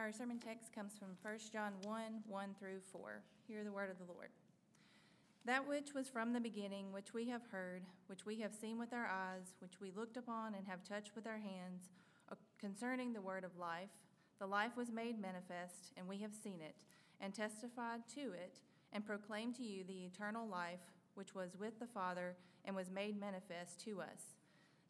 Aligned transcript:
Our 0.00 0.12
sermon 0.12 0.38
text 0.38 0.74
comes 0.74 0.94
from 0.98 1.08
1 1.20 1.38
John 1.52 1.74
1 1.82 2.02
1 2.26 2.54
through 2.58 2.80
4. 2.90 3.20
Hear 3.46 3.62
the 3.62 3.70
word 3.70 3.90
of 3.90 3.98
the 3.98 4.10
Lord. 4.10 4.30
That 5.44 5.68
which 5.68 5.92
was 5.92 6.08
from 6.08 6.32
the 6.32 6.40
beginning, 6.40 6.90
which 6.90 7.12
we 7.12 7.28
have 7.28 7.42
heard, 7.52 7.82
which 8.06 8.24
we 8.24 8.40
have 8.40 8.54
seen 8.54 8.78
with 8.78 8.94
our 8.94 9.04
eyes, 9.04 9.52
which 9.58 9.78
we 9.78 9.92
looked 9.94 10.16
upon 10.16 10.54
and 10.54 10.66
have 10.66 10.82
touched 10.82 11.14
with 11.14 11.26
our 11.26 11.36
hands, 11.36 11.90
uh, 12.32 12.36
concerning 12.58 13.12
the 13.12 13.20
word 13.20 13.44
of 13.44 13.58
life, 13.58 13.90
the 14.38 14.46
life 14.46 14.74
was 14.74 14.90
made 14.90 15.20
manifest, 15.20 15.92
and 15.98 16.08
we 16.08 16.16
have 16.16 16.32
seen 16.34 16.62
it, 16.62 16.76
and 17.20 17.34
testified 17.34 18.00
to 18.14 18.32
it, 18.32 18.58
and 18.94 19.04
proclaimed 19.04 19.56
to 19.56 19.62
you 19.62 19.84
the 19.84 20.06
eternal 20.06 20.48
life, 20.48 20.80
which 21.14 21.34
was 21.34 21.58
with 21.60 21.78
the 21.78 21.86
Father, 21.86 22.36
and 22.64 22.74
was 22.74 22.90
made 22.90 23.20
manifest 23.20 23.84
to 23.84 24.00
us. 24.00 24.34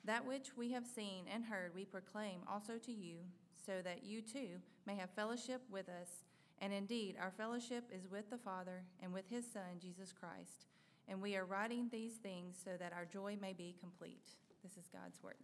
That 0.04 0.24
which 0.24 0.56
we 0.56 0.70
have 0.70 0.86
seen 0.86 1.24
and 1.28 1.46
heard, 1.46 1.74
we 1.74 1.84
proclaim 1.84 2.42
also 2.48 2.78
to 2.78 2.92
you 2.92 3.16
so 3.64 3.82
that 3.82 4.04
you 4.04 4.22
too 4.22 4.60
may 4.86 4.96
have 4.96 5.10
fellowship 5.10 5.62
with 5.70 5.88
us. 5.88 6.24
And 6.60 6.72
indeed, 6.72 7.16
our 7.20 7.30
fellowship 7.30 7.84
is 7.94 8.10
with 8.10 8.28
the 8.30 8.36
Father 8.38 8.82
and 9.02 9.12
with 9.12 9.24
his 9.30 9.50
Son, 9.50 9.78
Jesus 9.80 10.12
Christ. 10.12 10.66
And 11.08 11.20
we 11.20 11.36
are 11.36 11.44
writing 11.44 11.88
these 11.90 12.14
things 12.14 12.56
so 12.62 12.72
that 12.78 12.92
our 12.92 13.04
joy 13.04 13.36
may 13.40 13.52
be 13.52 13.74
complete. 13.80 14.30
This 14.62 14.72
is 14.72 14.88
God's 14.92 15.22
word. 15.22 15.34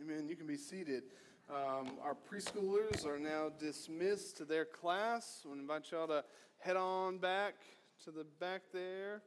Amen. 0.00 0.28
You 0.28 0.36
can 0.36 0.46
be 0.46 0.56
seated. 0.56 1.04
Um, 1.48 1.92
our 2.02 2.14
preschoolers 2.14 3.06
are 3.06 3.18
now 3.18 3.50
dismissed 3.58 4.36
to 4.38 4.44
their 4.44 4.64
class. 4.64 5.44
I 5.48 5.52
invite 5.52 5.90
y'all 5.92 6.08
to 6.08 6.24
head 6.58 6.76
on 6.76 7.18
back 7.18 7.54
to 8.04 8.10
the 8.10 8.24
back 8.40 8.62
there. 8.72 9.22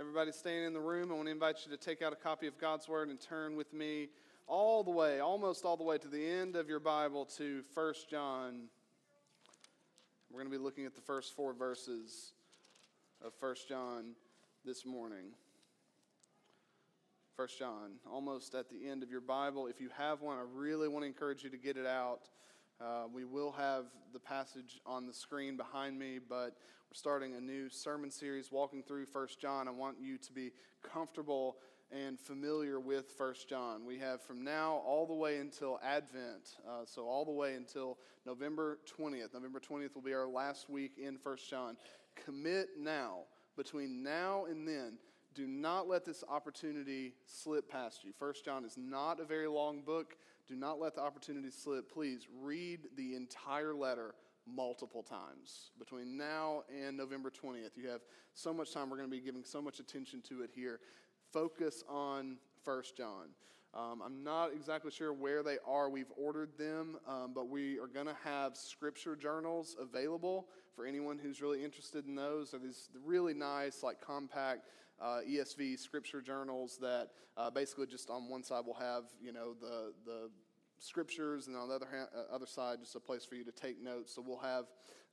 Everybody 0.00 0.32
staying 0.32 0.64
in 0.64 0.72
the 0.72 0.80
room, 0.80 1.12
I 1.12 1.14
want 1.14 1.26
to 1.26 1.30
invite 1.30 1.56
you 1.66 1.76
to 1.76 1.76
take 1.76 2.00
out 2.00 2.10
a 2.10 2.16
copy 2.16 2.46
of 2.46 2.56
God's 2.56 2.88
Word 2.88 3.10
and 3.10 3.20
turn 3.20 3.54
with 3.54 3.74
me 3.74 4.08
all 4.46 4.82
the 4.82 4.90
way, 4.90 5.20
almost 5.20 5.66
all 5.66 5.76
the 5.76 5.84
way 5.84 5.98
to 5.98 6.08
the 6.08 6.26
end 6.26 6.56
of 6.56 6.70
your 6.70 6.80
Bible 6.80 7.26
to 7.36 7.62
1 7.74 7.94
John. 8.10 8.62
We're 10.30 10.40
going 10.40 10.50
to 10.50 10.58
be 10.58 10.64
looking 10.64 10.86
at 10.86 10.94
the 10.94 11.02
first 11.02 11.36
four 11.36 11.52
verses 11.52 12.32
of 13.22 13.34
1 13.40 13.54
John 13.68 14.12
this 14.64 14.86
morning. 14.86 15.34
1 17.36 17.48
John, 17.58 17.90
almost 18.10 18.54
at 18.54 18.70
the 18.70 18.88
end 18.88 19.02
of 19.02 19.10
your 19.10 19.20
Bible. 19.20 19.66
If 19.66 19.82
you 19.82 19.90
have 19.98 20.22
one, 20.22 20.38
I 20.38 20.44
really 20.54 20.88
want 20.88 21.02
to 21.02 21.08
encourage 21.08 21.44
you 21.44 21.50
to 21.50 21.58
get 21.58 21.76
it 21.76 21.86
out. 21.86 22.30
Uh, 22.80 23.02
we 23.12 23.26
will 23.26 23.52
have 23.52 23.84
the 24.14 24.18
passage 24.18 24.80
on 24.86 25.06
the 25.06 25.12
screen 25.12 25.54
behind 25.54 25.98
me, 25.98 26.18
but 26.18 26.56
we're 26.88 26.94
starting 26.94 27.34
a 27.34 27.40
new 27.40 27.68
sermon 27.68 28.10
series 28.10 28.50
walking 28.50 28.82
through 28.82 29.04
First 29.04 29.38
John. 29.38 29.68
I 29.68 29.70
want 29.70 29.96
you 30.00 30.16
to 30.16 30.32
be 30.32 30.52
comfortable 30.82 31.58
and 31.92 32.18
familiar 32.18 32.80
with 32.80 33.10
First 33.18 33.50
John. 33.50 33.84
We 33.84 33.98
have 33.98 34.22
from 34.22 34.42
now 34.42 34.80
all 34.86 35.06
the 35.06 35.12
way 35.12 35.36
until 35.36 35.78
Advent, 35.84 36.56
uh, 36.66 36.86
so 36.86 37.06
all 37.06 37.26
the 37.26 37.32
way 37.32 37.54
until 37.54 37.98
November 38.24 38.78
20th. 38.98 39.34
November 39.34 39.60
20th 39.60 39.94
will 39.94 40.00
be 40.00 40.14
our 40.14 40.26
last 40.26 40.70
week 40.70 40.92
in 40.96 41.18
First 41.18 41.50
John. 41.50 41.76
Commit 42.24 42.68
now. 42.78 43.24
Between 43.58 44.02
now 44.02 44.46
and 44.46 44.66
then, 44.66 44.94
do 45.34 45.46
not 45.46 45.86
let 45.86 46.06
this 46.06 46.24
opportunity 46.30 47.12
slip 47.26 47.70
past 47.70 48.04
you. 48.04 48.12
First 48.18 48.44
John 48.44 48.64
is 48.64 48.78
not 48.78 49.20
a 49.20 49.24
very 49.24 49.48
long 49.48 49.82
book. 49.82 50.16
Do 50.50 50.56
not 50.56 50.80
let 50.80 50.96
the 50.96 51.00
opportunity 51.00 51.48
slip. 51.48 51.92
Please 51.92 52.26
read 52.42 52.80
the 52.96 53.14
entire 53.14 53.72
letter 53.72 54.16
multiple 54.52 55.04
times 55.04 55.70
between 55.78 56.16
now 56.16 56.64
and 56.76 56.96
November 56.96 57.30
20th. 57.30 57.76
You 57.76 57.88
have 57.88 58.00
so 58.34 58.52
much 58.52 58.74
time. 58.74 58.90
We're 58.90 58.96
going 58.96 59.08
to 59.08 59.16
be 59.16 59.22
giving 59.22 59.44
so 59.44 59.62
much 59.62 59.78
attention 59.78 60.20
to 60.22 60.42
it 60.42 60.50
here. 60.52 60.80
Focus 61.32 61.84
on 61.88 62.36
First 62.64 62.96
John. 62.96 63.28
Um, 63.74 64.02
I'm 64.04 64.24
not 64.24 64.52
exactly 64.52 64.90
sure 64.90 65.12
where 65.12 65.44
they 65.44 65.58
are. 65.64 65.88
We've 65.88 66.10
ordered 66.16 66.58
them, 66.58 66.96
um, 67.06 67.30
but 67.32 67.48
we 67.48 67.78
are 67.78 67.86
going 67.86 68.06
to 68.06 68.16
have 68.24 68.56
scripture 68.56 69.14
journals 69.14 69.76
available 69.80 70.48
for 70.74 70.84
anyone 70.84 71.16
who's 71.16 71.40
really 71.40 71.62
interested 71.62 72.06
in 72.06 72.16
those. 72.16 72.50
They're 72.50 72.58
these 72.58 72.88
really 73.04 73.34
nice, 73.34 73.84
like 73.84 74.00
compact 74.00 74.66
uh, 75.00 75.20
ESV 75.28 75.78
scripture 75.78 76.20
journals 76.20 76.78
that 76.80 77.08
uh, 77.36 77.50
basically 77.50 77.86
just 77.86 78.10
on 78.10 78.28
one 78.28 78.42
side 78.42 78.64
will 78.66 78.74
have 78.74 79.04
you 79.22 79.32
know 79.32 79.54
the 79.60 79.92
the 80.04 80.30
scriptures, 80.80 81.46
and 81.46 81.56
on 81.56 81.68
the 81.68 81.74
other, 81.74 81.86
hand, 81.90 82.08
uh, 82.16 82.34
other 82.34 82.46
side, 82.46 82.78
just 82.80 82.96
a 82.96 83.00
place 83.00 83.24
for 83.24 83.34
you 83.34 83.44
to 83.44 83.52
take 83.52 83.82
notes. 83.82 84.14
So 84.14 84.24
we'll 84.26 84.38
have 84.38 84.64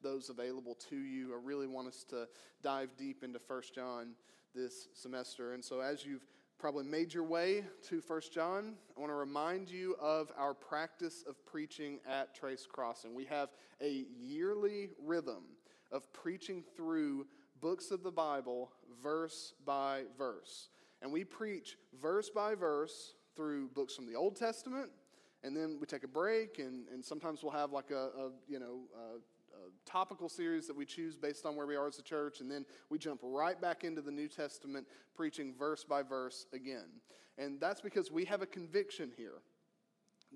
those 0.01 0.29
available 0.29 0.75
to 0.89 0.95
you. 0.95 1.33
I 1.33 1.39
really 1.43 1.67
want 1.67 1.87
us 1.87 2.05
to 2.09 2.27
dive 2.63 2.89
deep 2.97 3.23
into 3.23 3.39
First 3.39 3.75
John 3.75 4.13
this 4.55 4.87
semester. 4.93 5.53
And 5.53 5.63
so 5.63 5.81
as 5.81 6.05
you've 6.05 6.25
probably 6.57 6.85
made 6.85 7.13
your 7.13 7.23
way 7.23 7.63
to 7.89 8.01
First 8.01 8.33
John, 8.33 8.75
I 8.95 8.99
want 8.99 9.11
to 9.11 9.15
remind 9.15 9.69
you 9.69 9.95
of 10.01 10.31
our 10.37 10.53
practice 10.53 11.23
of 11.27 11.43
preaching 11.45 11.99
at 12.07 12.33
Trace 12.33 12.65
Crossing. 12.69 13.13
We 13.13 13.25
have 13.25 13.49
a 13.81 14.05
yearly 14.19 14.89
rhythm 15.03 15.43
of 15.91 16.11
preaching 16.13 16.63
through 16.75 17.27
books 17.61 17.91
of 17.91 18.03
the 18.03 18.11
Bible 18.11 18.71
verse 19.01 19.53
by 19.65 20.03
verse. 20.17 20.69
And 21.01 21.11
we 21.11 21.23
preach 21.23 21.77
verse 22.01 22.29
by 22.29 22.55
verse 22.55 23.13
through 23.35 23.69
books 23.69 23.95
from 23.95 24.07
the 24.07 24.15
Old 24.15 24.35
Testament, 24.35 24.89
and 25.43 25.55
then 25.55 25.77
we 25.79 25.85
take 25.85 26.03
a 26.03 26.07
break, 26.07 26.59
and, 26.59 26.87
and 26.91 27.05
sometimes 27.05 27.43
we'll 27.43 27.51
have 27.51 27.71
like 27.71 27.91
a, 27.91 28.09
a 28.17 28.31
you 28.47 28.59
know, 28.59 28.79
a, 28.95 29.17
a 29.17 29.69
topical 29.85 30.27
series 30.27 30.65
that 30.67 30.75
we 30.75 30.85
choose 30.85 31.15
based 31.15 31.45
on 31.45 31.55
where 31.55 31.67
we 31.67 31.75
are 31.75 31.87
as 31.87 31.99
a 31.99 32.03
church, 32.03 32.41
and 32.41 32.49
then 32.49 32.65
we 32.89 32.97
jump 32.97 33.19
right 33.23 33.61
back 33.61 33.83
into 33.83 34.01
the 34.01 34.11
New 34.11 34.27
Testament, 34.27 34.87
preaching 35.15 35.53
verse 35.57 35.83
by 35.83 36.01
verse 36.01 36.47
again. 36.53 36.87
And 37.37 37.59
that's 37.59 37.81
because 37.81 38.11
we 38.11 38.25
have 38.25 38.41
a 38.41 38.47
conviction 38.47 39.11
here 39.15 39.41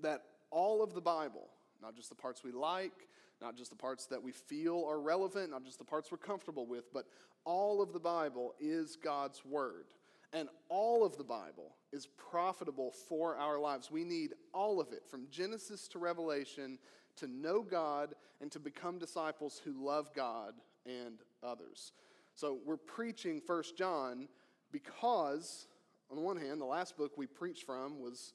that 0.00 0.22
all 0.50 0.82
of 0.82 0.94
the 0.94 1.00
Bible, 1.00 1.48
not 1.82 1.96
just 1.96 2.08
the 2.08 2.14
parts 2.14 2.44
we 2.44 2.52
like, 2.52 3.08
not 3.42 3.56
just 3.56 3.70
the 3.70 3.76
parts 3.76 4.06
that 4.06 4.22
we 4.22 4.32
feel 4.32 4.86
are 4.88 5.00
relevant, 5.00 5.50
not 5.50 5.64
just 5.64 5.78
the 5.78 5.84
parts 5.84 6.10
we're 6.10 6.18
comfortable 6.18 6.66
with, 6.66 6.92
but 6.92 7.04
all 7.44 7.82
of 7.82 7.92
the 7.92 8.00
Bible 8.00 8.54
is 8.60 8.96
God's 8.96 9.44
Word. 9.44 9.86
And 10.32 10.48
all 10.70 11.04
of 11.04 11.18
the 11.18 11.24
Bible 11.24 11.74
is 11.92 12.06
profitable 12.06 12.90
for 12.90 13.36
our 13.36 13.58
lives. 13.58 13.90
We 13.90 14.04
need 14.04 14.32
all 14.54 14.80
of 14.80 14.92
it, 14.92 15.02
from 15.06 15.26
Genesis 15.30 15.88
to 15.88 15.98
Revelation, 15.98 16.78
to 17.16 17.26
know 17.26 17.62
God 17.62 18.14
and 18.40 18.50
to 18.52 18.58
become 18.58 18.98
disciples 18.98 19.60
who 19.62 19.84
love 19.84 20.10
God 20.14 20.54
and 20.86 21.18
others. 21.42 21.92
So 22.34 22.58
we're 22.64 22.78
preaching 22.78 23.42
First 23.46 23.76
John 23.76 24.26
because, 24.70 25.66
on 26.10 26.16
the 26.16 26.22
one 26.22 26.38
hand, 26.38 26.60
the 26.60 26.66
last 26.66 26.96
book 26.96 27.12
we 27.18 27.26
preached 27.26 27.66
from 27.66 28.00
was 28.00 28.32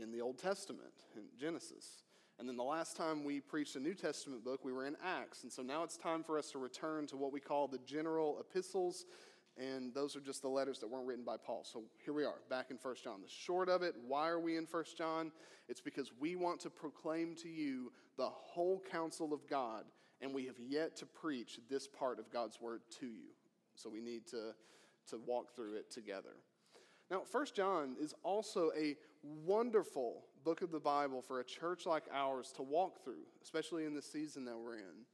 in 0.00 0.12
the 0.12 0.20
Old 0.20 0.38
Testament, 0.38 0.92
in 1.16 1.24
Genesis. 1.36 2.04
And 2.40 2.48
then 2.48 2.56
the 2.56 2.64
last 2.64 2.96
time 2.96 3.22
we 3.22 3.38
preached 3.38 3.76
a 3.76 3.80
New 3.80 3.94
Testament 3.94 4.44
book, 4.44 4.64
we 4.64 4.72
were 4.72 4.86
in 4.86 4.96
Acts. 5.04 5.44
And 5.44 5.52
so 5.52 5.62
now 5.62 5.84
it's 5.84 5.96
time 5.96 6.24
for 6.24 6.38
us 6.38 6.50
to 6.52 6.58
return 6.58 7.06
to 7.08 7.16
what 7.16 7.32
we 7.32 7.38
call 7.38 7.68
the 7.68 7.78
general 7.86 8.38
epistles 8.40 9.04
and 9.60 9.92
those 9.94 10.16
are 10.16 10.20
just 10.20 10.42
the 10.42 10.48
letters 10.48 10.78
that 10.78 10.88
weren't 10.88 11.06
written 11.06 11.24
by 11.24 11.36
Paul. 11.36 11.64
So 11.64 11.82
here 12.02 12.14
we 12.14 12.24
are, 12.24 12.40
back 12.48 12.70
in 12.70 12.78
1 12.80 12.94
John. 13.02 13.20
The 13.20 13.28
short 13.28 13.68
of 13.68 13.82
it, 13.82 13.94
why 14.06 14.28
are 14.28 14.40
we 14.40 14.56
in 14.56 14.64
1 14.64 14.84
John? 14.96 15.32
It's 15.68 15.80
because 15.80 16.12
we 16.18 16.36
want 16.36 16.60
to 16.60 16.70
proclaim 16.70 17.34
to 17.42 17.48
you 17.48 17.92
the 18.16 18.28
whole 18.28 18.82
counsel 18.90 19.34
of 19.34 19.46
God, 19.48 19.84
and 20.20 20.32
we 20.32 20.46
have 20.46 20.58
yet 20.58 20.96
to 20.96 21.06
preach 21.06 21.60
this 21.68 21.86
part 21.86 22.18
of 22.18 22.30
God's 22.30 22.60
word 22.60 22.80
to 23.00 23.06
you. 23.06 23.30
So 23.74 23.90
we 23.90 24.00
need 24.00 24.26
to, 24.28 24.54
to 25.10 25.20
walk 25.26 25.54
through 25.54 25.76
it 25.76 25.90
together. 25.90 26.36
Now, 27.10 27.22
1 27.30 27.46
John 27.54 27.96
is 28.00 28.14
also 28.22 28.70
a 28.78 28.96
wonderful 29.22 30.24
book 30.44 30.62
of 30.62 30.70
the 30.70 30.80
Bible 30.80 31.22
for 31.22 31.40
a 31.40 31.44
church 31.44 31.86
like 31.86 32.04
ours 32.12 32.52
to 32.56 32.62
walk 32.62 33.04
through, 33.04 33.26
especially 33.42 33.84
in 33.84 33.94
the 33.94 34.02
season 34.02 34.44
that 34.46 34.56
we're 34.56 34.76
in. 34.76 35.04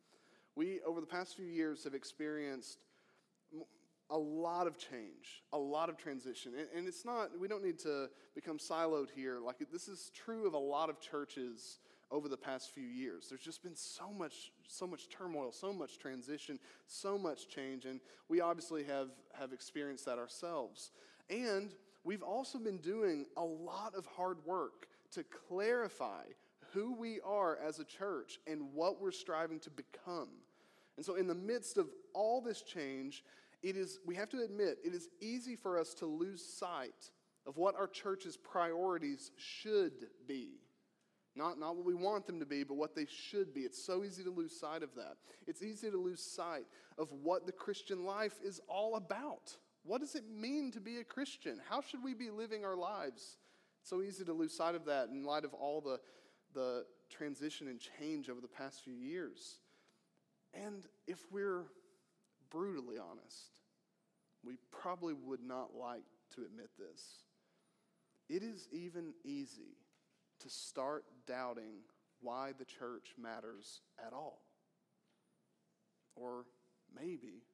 We, 0.55 0.81
over 0.87 1.01
the 1.01 1.07
past 1.07 1.37
few 1.37 1.47
years, 1.47 1.85
have 1.85 1.95
experienced 1.95 2.79
a 4.11 4.17
lot 4.17 4.67
of 4.67 4.79
change, 4.79 5.43
a 5.53 5.59
lot 5.59 5.89
of 5.89 5.97
transition. 5.97 6.53
And, 6.57 6.69
and, 6.75 6.89
it's 6.89 7.05
not, 7.05 7.39
we 7.39 7.49
don't 7.49 7.65
need 7.65 7.79
to 7.81 8.09
become 8.35 8.59
siloed 8.59 9.09
here. 9.15 9.41
Like, 9.45 9.57
this 9.73 9.89
is 9.89 10.11
true 10.15 10.47
of 10.47 10.55
a 10.55 10.59
lot 10.59 10.89
of 10.89 11.01
churches 11.01 11.79
over 12.11 12.29
the 12.29 12.37
past 12.37 12.71
few 12.71 12.87
years. 12.87 13.27
There's 13.29 13.41
just 13.41 13.65
been 13.65 13.75
so 13.75 14.11
much, 14.17 14.53
so 14.69 14.87
much 14.87 15.09
turmoil, 15.09 15.51
so 15.51 15.73
much 15.73 15.99
transition, 15.99 16.59
so 16.87 17.19
much 17.19 17.49
change. 17.49 17.85
And 17.85 18.01
we 18.29 18.41
obviously 18.41 18.85
have, 18.85 19.09
have 19.39 19.53
experienced 19.53 20.05
that 20.07 20.19
ourselves. 20.19 20.93
And 21.29 21.73
we've 22.07 22.23
also 22.23 22.59
been 22.59 22.79
doing 22.79 23.27
a 23.37 23.45
lot 23.45 23.95
of 23.97 24.07
hard 24.07 24.39
work 24.47 24.87
to 25.11 25.25
clarify 25.49 26.23
who 26.73 26.95
we 26.95 27.21
are 27.25 27.59
as 27.59 27.81
a 27.81 27.85
church 27.85 28.39
and 28.47 28.73
what 28.73 29.01
we're 29.01 29.11
striving 29.11 29.59
to 29.61 29.71
become. 29.71 30.29
And 30.97 31.05
so, 31.05 31.17
in 31.17 31.27
the 31.27 31.35
midst 31.35 31.77
of 31.77 31.89
all 32.15 32.41
this 32.41 32.63
change, 32.63 33.25
it 33.63 33.77
is, 33.77 33.99
we 34.07 34.15
have 34.15 34.31
to 34.31 34.43
admit, 34.43 34.79
it 34.85 34.95
is 34.95 35.09
easy 35.21 35.57
for 35.57 35.79
us 35.79 35.93
to 35.95 36.07
lose 36.07 36.45
sight 36.45 37.11
of 37.47 37.57
what 37.57 37.77
our 37.77 37.87
church's 37.87 38.37
priorities 38.37 39.33
should 39.37 40.07
be. 40.27 40.61
Not, 41.35 41.59
not 41.59 41.77
what 41.77 41.85
we 41.85 41.95
want 41.95 42.27
them 42.27 42.41
to 42.41 42.47
be, 42.47 42.65
but 42.65 42.77
what 42.77 42.95
they 42.95 43.07
should 43.07 43.53
be. 43.53 43.61
It's 43.61 43.83
so 43.83 44.05
easy 44.05 44.23
to 44.25 44.31
lose 44.31 44.59
sight 44.59 44.83
of 44.83 44.95
that. 44.95 45.17
It's 45.47 45.63
easy 45.63 45.91
to 45.91 45.99
lose 45.99 46.23
sight 46.23 46.65
of 46.99 47.13
what 47.13 47.45
the 47.45 47.53
Christian 47.53 48.07
life 48.07 48.35
is 48.43 48.61
all 48.69 48.97
about. 48.97 49.57
What 49.87 50.01
does 50.01 50.15
it 50.15 50.25
mean 50.29 50.73
to 50.73 50.81
be 50.81 50.99
a 50.99 51.05
Christian? 51.05 51.61
How 51.69 51.81
should 51.81 52.03
we 52.03 52.15
be 52.15 52.31
living 52.31 52.65
our 52.65 52.77
lives? 52.77 53.39
so 53.87 54.03
easy 54.03 54.25
to 54.25 54.33
lose 54.33 54.53
sight 54.53 54.75
of 54.75 54.85
that 54.87 55.11
in 55.11 55.25
light 55.25 55.45
of 55.45 55.55
all 55.55 55.81
the, 55.81 56.01
the 56.55 56.85
transition 57.09 57.69
and 57.69 57.79
change 57.79 58.29
over 58.29 58.41
the 58.41 58.49
past 58.49 58.83
few 58.83 58.95
years. 58.95 59.61
And 60.53 60.85
if 61.07 61.21
we're 61.31 61.67
brutally 62.51 62.97
honest, 62.99 63.61
we 64.45 64.57
probably 64.73 65.15
would 65.15 65.43
not 65.43 65.75
like 65.75 66.03
to 66.35 66.43
admit 66.43 66.71
this. 66.77 67.23
It 68.29 68.43
is 68.43 68.69
even 68.73 69.13
easy 69.25 69.77
to 70.41 70.51
start 70.51 71.05
doubting 71.29 71.83
why 72.21 72.53
the 72.59 72.65
church 72.65 73.15
matters 73.17 73.83
at 74.05 74.13
all. 74.13 74.43
Or 76.17 76.45
maybe 76.93 77.45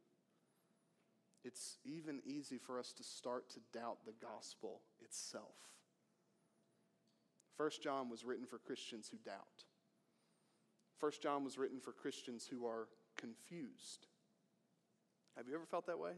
it's 1.45 1.79
even 1.85 2.21
easy 2.25 2.59
for 2.59 2.79
us 2.79 2.93
to 2.93 3.03
start 3.03 3.51
to 3.51 3.61
doubt 3.73 3.99
the 4.05 4.15
gospel 4.25 4.81
itself. 5.01 5.57
First 7.57 7.83
John 7.83 8.09
was 8.09 8.25
written 8.25 8.47
for 8.47 8.59
Christians 8.59 9.09
who 9.11 9.19
doubt. 9.19 9.65
First 10.99 11.23
John 11.23 11.45
was 11.45 11.59
written 11.59 11.81
for 11.81 11.93
Christians 11.93 12.47
who 12.47 12.67
are 12.67 12.89
confused. 13.17 14.07
Have 15.37 15.49
you 15.49 15.55
ever 15.55 15.67
felt 15.67 15.87
that 15.87 15.99
way? 15.99 16.13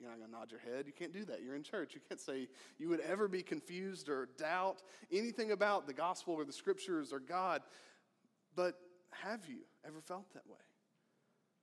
You're 0.00 0.10
not 0.10 0.18
going 0.18 0.30
to 0.30 0.36
nod 0.36 0.50
your 0.50 0.60
head. 0.60 0.86
You 0.86 0.92
can't 0.92 1.12
do 1.12 1.24
that. 1.26 1.42
You're 1.42 1.54
in 1.54 1.62
church. 1.62 1.94
You 1.94 2.00
can't 2.08 2.20
say 2.20 2.48
you 2.78 2.88
would 2.88 3.00
ever 3.00 3.28
be 3.28 3.42
confused 3.42 4.08
or 4.08 4.28
doubt 4.38 4.82
anything 5.12 5.52
about 5.52 5.86
the 5.86 5.92
gospel 5.92 6.34
or 6.34 6.44
the 6.44 6.52
scriptures 6.52 7.12
or 7.12 7.20
God. 7.20 7.62
But 8.56 8.74
have 9.10 9.46
you 9.46 9.58
ever 9.86 10.00
felt 10.00 10.32
that 10.34 10.46
way? 10.48 10.58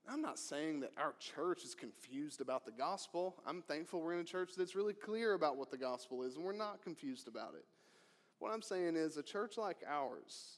I'm 0.09 0.21
not 0.21 0.39
saying 0.39 0.81
that 0.81 0.91
our 0.97 1.13
church 1.19 1.63
is 1.63 1.75
confused 1.75 2.41
about 2.41 2.65
the 2.65 2.71
gospel. 2.71 3.35
I'm 3.45 3.61
thankful 3.61 4.01
we're 4.01 4.13
in 4.13 4.19
a 4.19 4.23
church 4.23 4.51
that's 4.57 4.75
really 4.75 4.93
clear 4.93 5.33
about 5.33 5.57
what 5.57 5.71
the 5.71 5.77
gospel 5.77 6.23
is 6.23 6.35
and 6.35 6.43
we're 6.43 6.53
not 6.53 6.81
confused 6.83 7.27
about 7.27 7.53
it. 7.55 7.65
What 8.39 8.51
I'm 8.51 8.63
saying 8.63 8.95
is, 8.95 9.17
a 9.17 9.23
church 9.23 9.57
like 9.57 9.77
ours, 9.87 10.57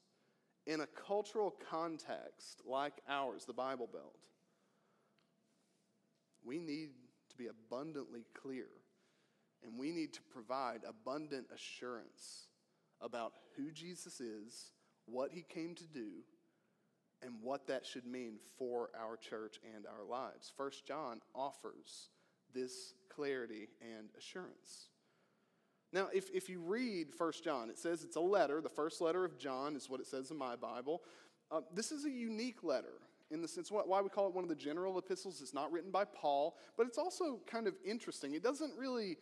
in 0.66 0.80
a 0.80 0.88
cultural 0.88 1.54
context 1.70 2.62
like 2.66 2.94
ours, 3.10 3.44
the 3.46 3.54
Bible 3.54 3.90
Belt, 3.92 4.16
we 6.46 6.60
need 6.60 6.92
to 7.30 7.36
be 7.36 7.48
abundantly 7.48 8.26
clear 8.34 8.68
and 9.64 9.78
we 9.78 9.92
need 9.92 10.14
to 10.14 10.22
provide 10.22 10.82
abundant 10.88 11.48
assurance 11.54 12.48
about 13.02 13.34
who 13.58 13.72
Jesus 13.72 14.22
is, 14.22 14.72
what 15.06 15.32
he 15.32 15.42
came 15.42 15.76
to 15.76 15.88
do, 15.88 16.24
and 17.24 17.36
what 17.42 17.68
that 17.68 17.86
should 17.86 18.06
mean 18.06 18.38
for 18.58 18.90
our 19.00 19.18
church 19.18 19.60
and 19.76 19.86
our 19.86 20.06
lives. 20.06 20.52
First 20.56 20.86
John 20.86 21.22
offers 21.36 22.10
this 22.54 22.94
clarity 23.10 23.70
and 23.82 24.10
assurance. 24.18 24.90
Now, 25.92 26.08
if, 26.12 26.30
if 26.34 26.50
you 26.50 26.60
read 26.60 27.12
First 27.12 27.44
John, 27.44 27.70
it 27.70 27.78
says 27.78 28.04
it's 28.04 28.16
a 28.16 28.22
letter. 28.22 28.62
The 28.62 28.70
first 28.70 29.00
letter 29.00 29.24
of 29.24 29.38
John 29.38 29.76
is 29.76 29.90
what 29.90 30.00
it 30.00 30.08
says 30.08 30.32
in 30.32 30.38
my 30.38 30.56
Bible. 30.56 31.04
Uh, 31.52 31.62
this 31.74 31.92
is 31.92 32.06
a 32.06 32.10
unique 32.10 32.64
letter 32.64 33.00
in 33.30 33.42
the 33.42 33.48
sense 33.48 33.72
why 33.72 34.02
we 34.02 34.10
call 34.10 34.28
it 34.28 34.34
one 34.34 34.44
of 34.44 34.50
the 34.50 34.56
general 34.56 34.98
epistles. 34.98 35.42
It's 35.42 35.54
not 35.54 35.72
written 35.72 35.92
by 35.92 36.06
Paul, 36.06 36.58
but 36.78 36.88
it's 36.88 36.98
also 36.98 37.40
kind 37.48 37.68
of 37.68 37.76
interesting. 37.86 38.34
It 38.34 38.44
doesn't 38.44 38.74
really, 38.78 39.18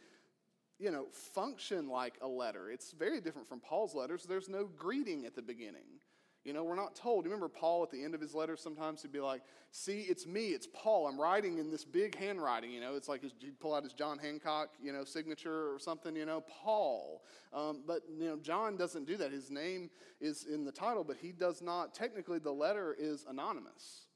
you 0.80 0.92
know, 0.92 1.08
function 1.34 1.90
like 1.90 2.16
a 2.22 2.28
letter. 2.28 2.72
It's 2.72 2.92
very 2.92 3.22
different 3.22 3.48
from 3.48 3.60
Paul's 3.60 3.96
letters. 3.96 4.24
There's 4.24 4.50
no 4.50 4.66
greeting 4.66 5.26
at 5.26 5.36
the 5.36 5.42
beginning. 5.42 6.00
You 6.44 6.54
know, 6.54 6.64
we're 6.64 6.76
not 6.76 6.96
told. 6.96 7.26
You 7.26 7.32
remember 7.32 7.50
Paul 7.50 7.84
at 7.84 7.92
the 7.92 8.04
end 8.04 8.16
of 8.16 8.22
his 8.22 8.34
letter 8.34 8.58
sometimes 8.58 9.02
he'd 9.02 9.12
be 9.12 9.20
like, 9.20 9.42
See, 9.74 10.02
it's 10.02 10.28
me, 10.28 10.48
it's 10.48 10.68
Paul. 10.74 11.08
I'm 11.08 11.20
writing 11.20 11.60
in 11.60 11.72
this 11.72 11.86
big 11.86 12.18
handwriting. 12.18 12.72
You 12.72 12.82
know, 12.82 12.96
it's 12.96 13.08
like 13.08 13.22
he'd 13.22 13.60
pull 13.60 13.74
out 13.74 13.84
his 13.84 13.94
John 13.94 14.18
Hancock, 14.18 14.72
you 14.84 14.92
know, 14.92 15.06
signature 15.06 15.74
or 15.74 15.80
something, 15.80 16.14
you 16.14 16.26
know, 16.26 16.42
Paul. 16.42 17.24
Um, 17.54 17.84
but, 17.88 18.02
you 18.18 18.26
know, 18.26 18.38
John 18.38 18.76
doesn't 18.76 19.06
do 19.06 19.16
that. 19.18 19.32
His 19.32 19.50
name 19.50 19.90
is 20.20 20.46
in 20.46 20.66
the 20.66 20.74
title, 20.74 21.06
but 21.06 21.16
he 21.16 21.32
does 21.32 21.62
not. 21.62 21.94
Technically, 21.94 22.38
the 22.38 22.52
letter 22.52 22.94
is 23.00 23.26
anonymous. 23.30 24.08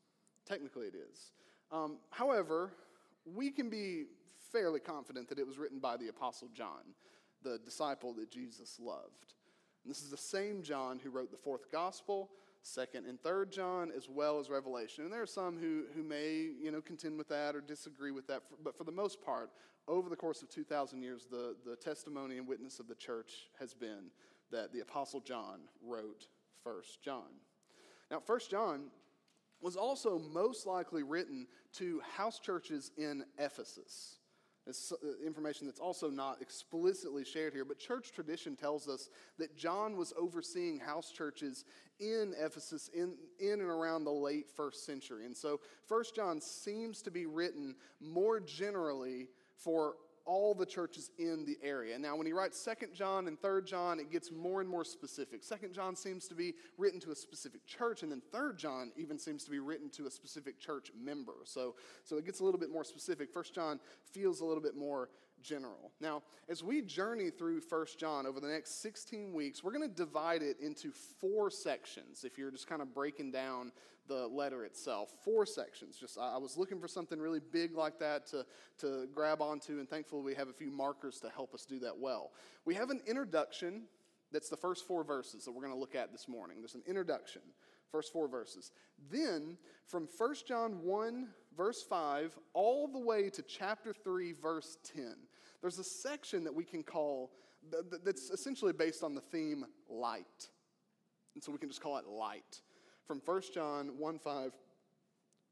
Technically, 0.46 0.88
it 0.88 0.96
is. 0.96 1.32
Um, 1.72 2.00
however, 2.10 2.74
we 3.26 3.50
can 3.50 3.70
be 3.70 4.06
fairly 4.52 4.82
confident 4.82 5.30
that 5.30 5.40
it 5.40 5.48
was 5.48 5.58
written 5.58 5.80
by 5.80 5.96
the 5.96 6.10
Apostle 6.10 6.50
John, 6.54 6.96
the 7.44 7.60
disciple 7.64 8.14
that 8.16 8.30
Jesus 8.30 8.78
loved. 8.80 9.36
And 9.86 9.94
this 9.94 10.02
is 10.02 10.10
the 10.10 10.18
same 10.18 10.64
John 10.64 11.00
who 11.02 11.12
wrote 11.12 11.30
the 11.30 11.38
fourth 11.38 11.72
gospel, 11.72 12.32
second 12.64 13.06
and 13.06 13.22
third 13.22 13.52
John, 13.52 13.92
as 13.96 14.10
well 14.10 14.40
as 14.40 14.50
Revelation. 14.50 15.04
And 15.04 15.14
there 15.14 15.22
are 15.22 15.28
some 15.28 15.60
who, 15.60 15.84
who 15.96 16.02
may, 16.02 16.50
you 16.60 16.72
know, 16.72 16.82
contend 16.82 17.20
with 17.20 17.30
that 17.30 17.56
or 17.56 17.62
disagree 17.62 18.10
with 18.10 18.26
that. 18.28 18.42
But 18.64 18.76
for 18.76 18.84
the 18.84 18.92
most 18.92 19.22
part, 19.22 19.52
over 19.88 20.10
the 20.10 20.16
course 20.16 20.42
of 20.42 20.50
2,000 20.50 21.04
years, 21.04 21.28
the, 21.30 21.56
the 21.64 21.76
testimony 21.76 22.40
and 22.40 22.48
witness 22.48 22.80
of 22.80 22.88
the 22.88 22.96
church 22.96 23.52
has 23.60 23.76
been 23.76 24.10
that 24.52 24.74
the 24.74 24.80
Apostle 24.80 25.20
John 25.20 25.60
wrote 25.86 26.26
First 26.64 27.04
John. 27.04 27.30
Now, 28.10 28.20
First 28.20 28.50
John 28.50 28.86
was 29.62 29.76
also 29.76 30.18
most 30.18 30.66
likely 30.66 31.04
written 31.04 31.46
to 31.74 32.02
house 32.18 32.40
churches 32.40 32.92
in 32.98 33.24
Ephesus. 33.38 34.18
It's 34.68 34.92
uh, 34.92 34.96
information 35.26 35.68
that's 35.68 35.80
also 35.80 36.10
not 36.10 36.42
explicitly 36.42 37.24
shared 37.24 37.54
here, 37.54 37.66
but 37.66 37.78
church 37.78 38.12
tradition 38.12 38.56
tells 38.56 38.88
us 38.88 39.10
that 39.38 39.56
John 39.56 39.96
was 39.96 40.14
overseeing 40.20 40.80
house 40.80 41.12
churches 41.12 41.66
in 42.00 42.34
Ephesus 42.40 42.90
in, 42.94 43.16
in 43.40 43.62
and 43.62 43.70
around 43.70 44.04
the 44.04 44.12
late 44.12 44.50
first 44.50 44.86
century. 44.86 45.26
And 45.26 45.38
so, 45.38 45.60
First 45.88 46.16
John 46.16 46.42
seems 46.42 47.02
to 47.04 47.12
be 47.12 47.26
written 47.26 47.76
more 48.02 48.40
generally 48.40 49.28
for 49.56 49.96
all 50.26 50.54
the 50.54 50.66
churches 50.66 51.12
in 51.18 51.46
the 51.46 51.58
area. 51.62 51.98
Now, 51.98 52.16
when 52.16 52.26
he 52.26 52.34
writes 52.34 52.60
Second 52.60 52.94
John 52.94 53.28
and 53.28 53.40
Third 53.40 53.68
John, 53.68 54.00
it 54.00 54.12
gets 54.12 54.32
more 54.32 54.62
and 54.62 54.70
more 54.70 54.84
specific. 54.84 55.44
Second 55.44 55.74
John 55.74 55.96
seems 55.96 56.28
to 56.28 56.36
be 56.36 56.54
written 56.78 57.00
to 57.02 57.12
a 57.12 57.16
specific 57.16 57.66
church, 57.66 58.04
and 58.04 58.12
then 58.12 58.22
Third 58.32 58.58
John 58.58 58.92
even 58.98 59.20
seems 59.20 59.44
to 59.46 59.52
be 59.52 59.60
written 59.60 59.90
to 59.92 60.08
a 60.08 60.12
specific 60.12 60.60
church 60.60 60.92
member. 61.00 61.34
So, 61.44 61.76
so 62.04 62.18
it 62.18 62.26
gets 62.26 62.40
a 62.40 62.44
little 62.44 62.60
bit 62.60 62.72
more 62.72 62.84
specific. 62.84 63.32
First 63.32 63.54
John 63.54 63.80
feels 64.12 64.42
a 64.42 64.46
little 64.46 64.64
bit 64.64 64.76
more 64.76 65.10
general. 65.48 65.92
Now, 66.00 66.24
as 66.50 66.64
we 66.64 66.82
journey 66.82 67.30
through 67.30 67.62
First 67.62 68.00
John 68.00 68.26
over 68.26 68.40
the 68.40 68.48
next 68.48 68.82
16 68.82 69.34
weeks, 69.34 69.64
we're 69.64 69.72
going 69.72 69.88
to 69.90 69.96
divide 69.96 70.42
it 70.42 70.58
into 70.60 70.92
four 70.92 71.50
sections. 71.50 72.24
If 72.24 72.38
you're 72.38 72.52
just 72.52 72.68
kind 72.68 72.82
of 72.82 72.94
breaking 72.94 73.32
down 73.32 73.72
the 74.08 74.28
letter 74.28 74.66
itself, 74.66 75.14
four 75.24 75.46
sections. 75.46 75.98
Just 75.98 76.18
I 76.20 76.38
was 76.38 76.58
looking 76.58 76.80
for 76.80 76.88
something 76.88 77.20
really 77.20 77.40
big 77.40 77.76
like 77.76 78.00
that 78.00 78.28
to, 78.28 78.46
to 78.80 79.08
grab 79.14 79.42
onto, 79.42 79.80
and 79.80 79.90
thankfully 79.90 80.24
we 80.24 80.36
have 80.36 80.48
a 80.48 80.54
few 80.54 80.72
markers 80.72 81.20
to 81.22 81.30
help 81.30 81.54
us 81.54 81.66
do 81.66 81.80
that 81.80 81.98
well. 81.98 82.32
We 82.66 82.76
have 82.76 82.90
an 82.90 83.02
introduction. 83.08 83.84
That's 84.32 84.50
the 84.50 84.58
first 84.58 84.88
four 84.88 85.04
verses 85.04 85.46
that 85.46 85.52
we're 85.52 85.62
going 85.62 85.74
to 85.74 85.80
look 85.80 85.96
at 85.96 86.12
this 86.12 86.28
morning. 86.28 86.58
There's 86.60 86.76
an 86.76 86.84
introduction, 86.88 87.42
first 87.92 88.12
four 88.12 88.28
verses. 88.28 88.72
Then, 89.10 89.58
from 89.88 90.08
1 90.18 90.36
John 90.48 90.84
1, 90.84 91.28
verse 91.56 91.84
5, 91.84 92.38
all 92.54 92.88
the 92.88 93.00
way 93.00 93.30
to 93.30 93.42
chapter 93.42 93.94
3, 93.94 94.34
verse 94.34 94.78
10, 94.96 95.16
there's 95.66 95.80
a 95.80 95.84
section 95.84 96.44
that 96.44 96.54
we 96.54 96.64
can 96.64 96.84
call, 96.84 97.32
that's 98.04 98.30
essentially 98.30 98.72
based 98.72 99.02
on 99.02 99.16
the 99.16 99.22
theme 99.22 99.66
light. 99.90 100.50
And 101.34 101.44
so 101.44 101.52
we 101.52 101.58
can 101.58 101.70
just 101.70 101.82
call 101.82 101.98
it 101.98 102.06
light. 102.06 102.62
From 103.08 103.20
1 103.26 103.42
John 103.52 103.98
1 103.98 104.20
5 104.20 104.52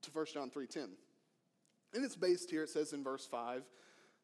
to 0.04 0.12
1 0.12 0.26
John 0.32 0.52
3 0.52 0.68
10. 0.68 0.90
And 1.96 2.06
it's 2.06 2.16
based 2.16 2.52
here, 2.52 2.62
it 2.62 2.70
says 2.70 2.94
in 2.94 3.04
verse 3.04 3.26
5, 3.26 3.64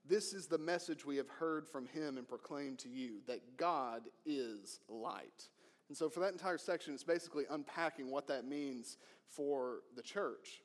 this 0.07 0.31
is 0.31 0.45
the 0.45 0.59
message 0.59 1.07
we 1.07 1.17
have 1.17 1.27
heard 1.27 1.67
from 1.67 1.87
him 1.87 2.19
and 2.19 2.27
proclaimed 2.27 2.77
to 2.79 2.89
you 2.89 3.21
that 3.25 3.57
God 3.57 4.03
is 4.27 4.81
light. 4.87 5.47
And 5.87 5.97
so, 5.97 6.07
for 6.07 6.19
that 6.19 6.33
entire 6.33 6.59
section, 6.59 6.93
it's 6.93 7.03
basically 7.03 7.45
unpacking 7.49 8.11
what 8.11 8.27
that 8.27 8.45
means 8.45 8.97
for 9.27 9.79
the 9.95 10.03
church. 10.03 10.61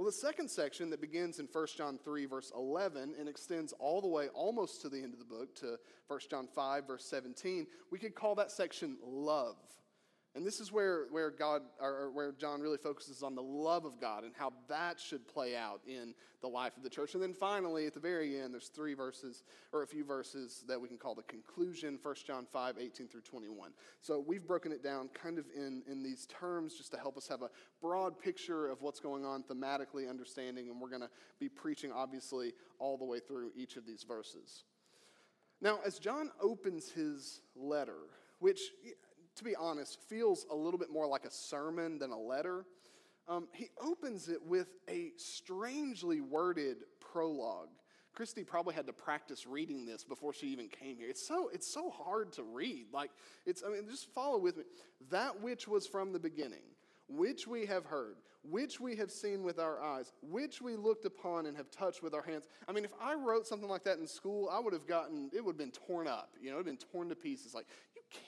Well, 0.00 0.06
the 0.06 0.12
second 0.12 0.48
section 0.48 0.88
that 0.88 1.02
begins 1.02 1.40
in 1.40 1.48
1 1.52 1.66
John 1.76 1.98
3, 2.02 2.24
verse 2.24 2.52
11, 2.56 3.16
and 3.18 3.28
extends 3.28 3.74
all 3.78 4.00
the 4.00 4.08
way 4.08 4.28
almost 4.28 4.80
to 4.80 4.88
the 4.88 4.96
end 4.96 5.12
of 5.12 5.18
the 5.18 5.26
book 5.26 5.54
to 5.56 5.76
1 6.08 6.20
John 6.30 6.48
5, 6.54 6.86
verse 6.86 7.04
17, 7.04 7.66
we 7.90 7.98
could 7.98 8.14
call 8.14 8.34
that 8.36 8.50
section 8.50 8.96
love. 9.04 9.56
And 10.36 10.46
this 10.46 10.60
is 10.60 10.70
where, 10.70 11.06
where 11.10 11.32
God 11.32 11.62
or 11.80 12.12
where 12.12 12.30
John 12.30 12.60
really 12.60 12.76
focuses 12.76 13.24
on 13.24 13.34
the 13.34 13.42
love 13.42 13.84
of 13.84 14.00
God 14.00 14.22
and 14.22 14.32
how 14.36 14.52
that 14.68 15.00
should 15.00 15.26
play 15.26 15.56
out 15.56 15.80
in 15.88 16.14
the 16.40 16.46
life 16.46 16.76
of 16.76 16.84
the 16.84 16.88
church. 16.88 17.14
And 17.14 17.22
then 17.22 17.34
finally, 17.34 17.86
at 17.86 17.94
the 17.94 18.00
very 18.00 18.38
end, 18.40 18.54
there's 18.54 18.68
three 18.68 18.94
verses 18.94 19.42
or 19.72 19.82
a 19.82 19.86
few 19.88 20.04
verses 20.04 20.62
that 20.68 20.80
we 20.80 20.86
can 20.86 20.98
call 20.98 21.16
the 21.16 21.24
conclusion, 21.24 21.98
1 22.00 22.14
John 22.24 22.46
5, 22.46 22.76
18 22.78 23.08
through 23.08 23.22
21. 23.22 23.72
So 24.02 24.24
we've 24.24 24.46
broken 24.46 24.70
it 24.70 24.84
down 24.84 25.08
kind 25.08 25.36
of 25.36 25.46
in, 25.54 25.82
in 25.90 26.00
these 26.00 26.26
terms 26.26 26.74
just 26.76 26.92
to 26.92 26.98
help 26.98 27.16
us 27.16 27.26
have 27.26 27.42
a 27.42 27.50
broad 27.82 28.16
picture 28.16 28.68
of 28.68 28.82
what's 28.82 29.00
going 29.00 29.24
on 29.24 29.42
thematically, 29.42 30.08
understanding, 30.08 30.68
and 30.68 30.80
we're 30.80 30.90
going 30.90 31.02
to 31.02 31.10
be 31.40 31.48
preaching 31.48 31.90
obviously 31.90 32.52
all 32.78 32.96
the 32.96 33.04
way 33.04 33.18
through 33.18 33.50
each 33.56 33.76
of 33.76 33.84
these 33.84 34.04
verses. 34.04 34.62
Now, 35.60 35.80
as 35.84 35.98
John 35.98 36.30
opens 36.40 36.88
his 36.88 37.40
letter, 37.56 37.98
which 38.38 38.60
to 39.40 39.44
be 39.44 39.56
honest, 39.56 39.98
feels 40.08 40.46
a 40.50 40.54
little 40.54 40.78
bit 40.78 40.90
more 40.90 41.06
like 41.06 41.24
a 41.24 41.30
sermon 41.30 41.98
than 41.98 42.10
a 42.10 42.18
letter. 42.18 42.64
Um, 43.28 43.48
he 43.52 43.68
opens 43.80 44.28
it 44.28 44.42
with 44.44 44.68
a 44.88 45.12
strangely 45.16 46.20
worded 46.20 46.78
prologue 47.00 47.68
Christy 48.14 48.44
probably 48.44 48.74
had 48.74 48.86
to 48.86 48.92
practice 48.92 49.46
reading 49.46 49.86
this 49.86 50.04
before 50.04 50.32
she 50.32 50.48
even 50.48 50.68
came 50.68 50.96
here. 50.96 51.08
It's 51.08 51.26
so, 51.26 51.48
it's 51.52 51.66
so 51.66 51.90
hard 51.90 52.32
to 52.34 52.42
read. 52.42 52.86
Like, 52.92 53.10
it's, 53.46 53.62
I 53.66 53.70
mean, 53.70 53.88
just 53.88 54.12
follow 54.12 54.38
with 54.38 54.56
me. 54.56 54.64
That 55.10 55.40
which 55.40 55.68
was 55.68 55.86
from 55.86 56.12
the 56.12 56.18
beginning, 56.18 56.62
which 57.08 57.46
we 57.46 57.66
have 57.66 57.84
heard, 57.84 58.16
which 58.42 58.80
we 58.80 58.96
have 58.96 59.10
seen 59.10 59.42
with 59.42 59.58
our 59.58 59.80
eyes, 59.80 60.12
which 60.22 60.60
we 60.60 60.76
looked 60.76 61.04
upon 61.04 61.46
and 61.46 61.56
have 61.56 61.70
touched 61.70 62.02
with 62.02 62.14
our 62.14 62.22
hands. 62.22 62.44
I 62.68 62.72
mean, 62.72 62.84
if 62.84 62.92
I 63.00 63.14
wrote 63.14 63.46
something 63.46 63.68
like 63.68 63.84
that 63.84 63.98
in 63.98 64.06
school, 64.06 64.48
I 64.50 64.58
would 64.58 64.72
have 64.72 64.86
gotten, 64.86 65.30
it 65.32 65.44
would 65.44 65.52
have 65.52 65.58
been 65.58 65.70
torn 65.70 66.08
up. 66.08 66.30
You 66.40 66.50
know, 66.50 66.56
it 66.56 66.58
would 66.58 66.66
have 66.66 66.78
been 66.78 66.88
torn 66.92 67.08
to 67.10 67.14
pieces. 67.14 67.54
Like, 67.54 67.66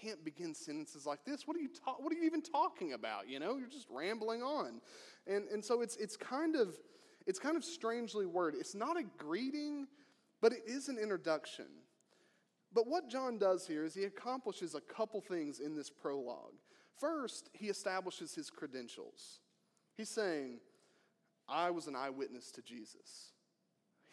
can't 0.01 0.25
begin 0.25 0.55
sentences 0.55 1.07
like 1.07 1.25
this. 1.25 1.47
What 1.47 1.57
are 1.57 1.61
you, 1.61 1.69
ta- 1.69 1.97
what 1.99 2.13
are 2.13 2.17
you 2.17 2.25
even 2.25 2.43
talking 2.43 2.93
about? 2.93 3.29
You 3.29 3.41
know, 3.41 3.57
you're 3.57 3.69
just 3.69 3.87
rambling 3.91 4.43
on. 4.43 4.81
And, 5.27 5.49
and 5.49 5.65
so 5.65 5.83
it's, 5.83 5.97
it's 5.97 6.17
kind 6.17 6.57
of, 6.57 6.77
it's 7.27 7.39
kind 7.39 7.57
of 7.57 7.65
strangely 7.65 8.27
worded. 8.27 8.61
It's 8.61 8.75
not 8.75 8.99
a 8.99 9.05
greeting, 9.19 9.87
but 10.41 10.53
it 10.53 10.63
is 10.67 10.89
an 10.89 10.99
introduction. 10.99 11.67
But 12.75 12.87
what 12.87 13.09
John 13.09 13.39
does 13.39 13.67
here 13.67 13.85
is 13.85 13.95
he 13.95 14.05
accomplishes 14.05 14.75
a 14.75 14.81
couple 14.81 15.21
things 15.21 15.61
in 15.61 15.77
this 15.77 15.91
prologue. 15.91 16.55
First, 16.99 17.51
he 17.53 17.67
establishes 17.67 18.35
his 18.35 18.51
credentials. 18.51 19.41
He's 19.97 20.09
saying, 20.09 20.61
I 21.49 21.71
was 21.71 21.87
an 21.87 21.97
eyewitness 21.97 22.51
to 22.53 22.63
Jesus. 22.63 23.33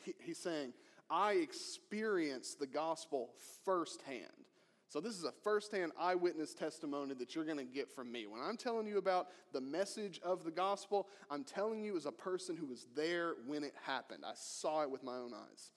He, 0.03 0.13
he's 0.19 0.39
saying, 0.39 0.73
I 1.09 1.33
experienced 1.33 2.59
the 2.59 2.67
gospel 2.67 3.29
firsthand. 3.65 4.48
So, 4.89 4.99
this 4.99 5.13
is 5.13 5.23
a 5.23 5.31
firsthand 5.43 5.91
eyewitness 5.99 6.55
testimony 6.55 7.13
that 7.13 7.35
you're 7.35 7.45
going 7.45 7.59
to 7.59 7.63
get 7.63 7.91
from 7.91 8.11
me. 8.11 8.25
When 8.25 8.41
I'm 8.41 8.57
telling 8.57 8.87
you 8.87 8.97
about 8.97 9.27
the 9.53 9.61
message 9.61 10.19
of 10.23 10.43
the 10.43 10.49
gospel, 10.49 11.07
I'm 11.29 11.43
telling 11.43 11.83
you 11.83 11.95
as 11.95 12.07
a 12.07 12.11
person 12.11 12.57
who 12.57 12.65
was 12.65 12.87
there 12.95 13.35
when 13.45 13.63
it 13.63 13.75
happened. 13.85 14.23
I 14.25 14.33
saw 14.33 14.81
it 14.81 14.89
with 14.89 15.03
my 15.03 15.15
own 15.15 15.31
eyes. 15.31 15.69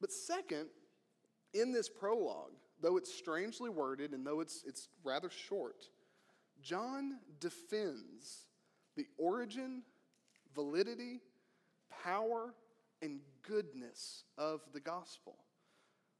But, 0.00 0.10
second, 0.10 0.68
in 1.52 1.72
this 1.72 1.90
prologue, 1.90 2.52
though 2.80 2.96
it's 2.96 3.12
strangely 3.14 3.68
worded 3.68 4.12
and 4.12 4.26
though 4.26 4.40
it's, 4.40 4.64
it's 4.66 4.88
rather 5.04 5.28
short, 5.28 5.84
John 6.62 7.18
defends 7.40 8.46
the 8.96 9.06
origin, 9.18 9.82
validity, 10.54 11.20
power, 12.02 12.54
and 13.02 13.20
goodness 13.42 14.24
of 14.38 14.62
the 14.72 14.80
gospel. 14.80 15.36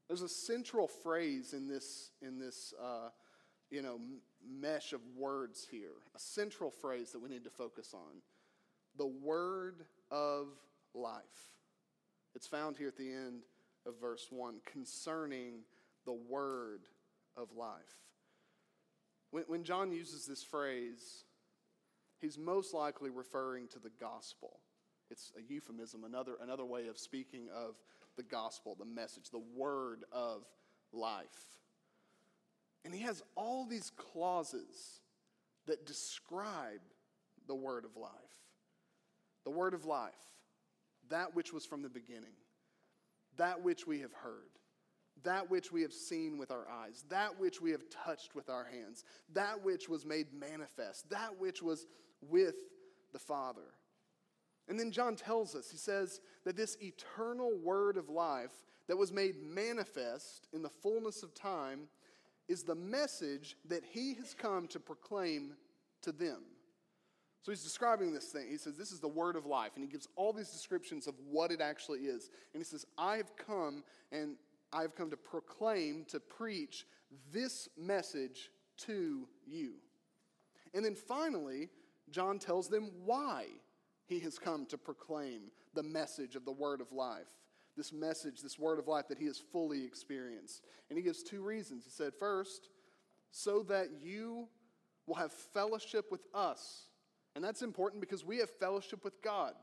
There's 0.09 0.23
a 0.23 0.29
central 0.29 0.87
phrase 0.87 1.53
in 1.53 1.67
this, 1.67 2.11
in 2.21 2.39
this 2.39 2.75
uh, 2.83 3.09
you 3.71 3.83
know, 3.83 3.99
mesh 4.47 4.93
of 4.93 5.01
words 5.17 5.67
here, 5.71 5.95
a 6.15 6.19
central 6.19 6.71
phrase 6.71 7.13
that 7.13 7.23
we 7.23 7.29
need 7.29 7.45
to 7.45 7.51
focus 7.51 7.95
on. 7.95 8.23
The 8.97 9.07
word 9.07 9.85
of 10.11 10.49
life. 10.95 11.23
It's 12.35 12.47
found 12.47 12.77
here 12.77 12.89
at 12.89 12.97
the 12.97 13.11
end 13.11 13.43
of 13.87 14.01
verse 14.01 14.27
1 14.31 14.57
concerning 14.71 15.63
the 16.05 16.13
word 16.13 16.81
of 17.37 17.49
life. 17.57 17.73
When, 19.31 19.45
when 19.47 19.65
John 19.65 19.91
uses 19.91 20.27
this 20.27 20.43
phrase, 20.43 21.25
he's 22.21 22.39
most 22.39 22.75
likely 22.75 23.11
referring 23.11 23.69
to 23.69 23.79
the 23.79 23.91
gospel. 24.01 24.61
It's 25.11 25.33
a 25.37 25.43
euphemism, 25.43 26.05
another, 26.05 26.33
another 26.43 26.65
way 26.65 26.89
of 26.89 26.99
speaking 26.99 27.49
of 27.55 27.77
the 28.17 28.23
gospel, 28.23 28.77
the 28.79 28.85
message, 28.85 29.31
the 29.31 29.43
word 29.57 30.05
of 30.13 30.45
life. 30.93 31.27
And 32.85 32.95
he 32.95 33.03
has 33.03 33.23
all 33.35 33.67
these 33.67 33.91
clauses 33.97 35.01
that 35.67 35.87
describe 35.87 36.81
the 37.47 37.55
word 37.55 37.85
of 37.85 37.97
life. 37.97 38.11
The 39.45 39.51
word 39.51 39.75
of 39.75 39.85
life, 39.85 40.13
that 41.11 41.35
which 41.35 41.53
was 41.53 41.67
from 41.67 41.83
the 41.83 41.89
beginning, 41.89 42.37
that 43.37 43.63
which 43.63 43.87
we 43.87 44.01
have 44.01 44.13
heard, 44.13 44.51
that 45.23 45.51
which 45.51 45.71
we 45.71 45.83
have 45.83 45.93
seen 45.93 46.39
with 46.39 46.51
our 46.51 46.67
eyes, 46.69 47.05
that 47.11 47.39
which 47.39 47.61
we 47.61 47.71
have 47.71 47.83
touched 47.91 48.35
with 48.35 48.49
our 48.49 48.65
hands, 48.65 49.05
that 49.33 49.63
which 49.63 49.89
was 49.89 50.05
made 50.05 50.33
manifest, 50.33 51.09
that 51.11 51.39
which 51.39 51.63
was 51.63 51.87
with 52.23 52.57
the 53.13 53.19
Father. 53.19 53.75
And 54.69 54.79
then 54.79 54.91
John 54.91 55.17
tells 55.17 55.55
us, 55.55 55.71
he 55.71 55.77
says 55.77 56.21
that 56.45 56.57
this 56.57 56.77
eternal 56.81 57.53
word 57.63 57.97
of 57.97 58.09
life 58.09 58.65
that 58.89 58.97
was 58.97 59.13
made 59.13 59.37
manifest 59.43 60.49
in 60.53 60.63
the 60.63 60.69
fullness 60.69 61.23
of 61.23 61.35
time 61.35 61.89
is 62.49 62.63
the 62.63 62.75
message 62.75 63.57
that 63.69 63.83
he 63.85 64.15
has 64.15 64.35
come 64.35 64.67
to 64.69 64.81
proclaim 64.81 65.55
to 66.03 66.13
them. 66.13 66.43
So 67.43 67.53
he's 67.53 67.63
describing 67.63 68.15
this 68.15 68.27
thing. 68.27 68.47
He 68.51 68.57
says, 68.57 68.77
This 68.77 68.91
is 68.91 69.01
the 69.01 69.09
word 69.09 69.37
of 69.37 69.45
life. 69.45 69.73
And 69.75 69.85
he 69.85 69.91
gives 69.91 70.09
all 70.17 70.33
these 70.33 70.51
descriptions 70.51 71.07
of 71.07 71.15
what 71.31 71.51
it 71.51 71.61
actually 71.61 72.01
is. 72.01 72.31
And 72.53 72.61
he 72.61 72.65
says, 72.65 72.87
I 72.97 73.19
have 73.19 73.37
come 73.37 73.85
and 74.13 74.37
I 74.73 74.81
have 74.81 74.95
come 74.95 75.11
to 75.11 75.17
proclaim, 75.17 76.07
to 76.09 76.21
preach 76.21 76.87
this 77.33 77.69
message 77.77 78.51
to 78.79 79.29
you. 79.47 79.75
And 80.73 80.85
then 80.85 80.95
finally, 80.95 81.69
John 82.11 82.39
tells 82.39 82.69
them 82.69 82.91
why 83.05 83.47
he 84.07 84.21
has 84.21 84.39
come 84.39 84.67
to 84.67 84.79
proclaim 84.79 85.51
the 85.75 85.83
message 85.83 86.37
of 86.37 86.45
the 86.45 86.53
word 86.53 86.81
of 86.81 86.93
life. 86.93 87.27
This 87.77 87.93
message, 87.93 88.41
this 88.41 88.59
word 88.59 88.79
of 88.79 88.87
life 88.87 89.09
that 89.09 89.19
he 89.19 89.27
has 89.27 89.39
fully 89.39 89.85
experienced. 89.85 90.63
And 90.89 90.97
he 90.97 91.03
gives 91.03 91.23
two 91.23 91.43
reasons. 91.43 91.85
He 91.85 91.91
said, 91.91 92.13
first, 92.19 92.69
so 93.31 93.63
that 93.65 93.89
you 94.01 94.49
will 95.07 95.17
have 95.17 95.33
fellowship 95.33 96.07
with 96.11 96.21
us. 96.33 96.85
And 97.35 97.43
that's 97.43 97.63
important 97.63 98.01
because 98.01 98.25
we 98.25 98.39
have 98.39 98.51
fellowship 98.51 99.05
with 99.05 99.21
God. 99.23 99.55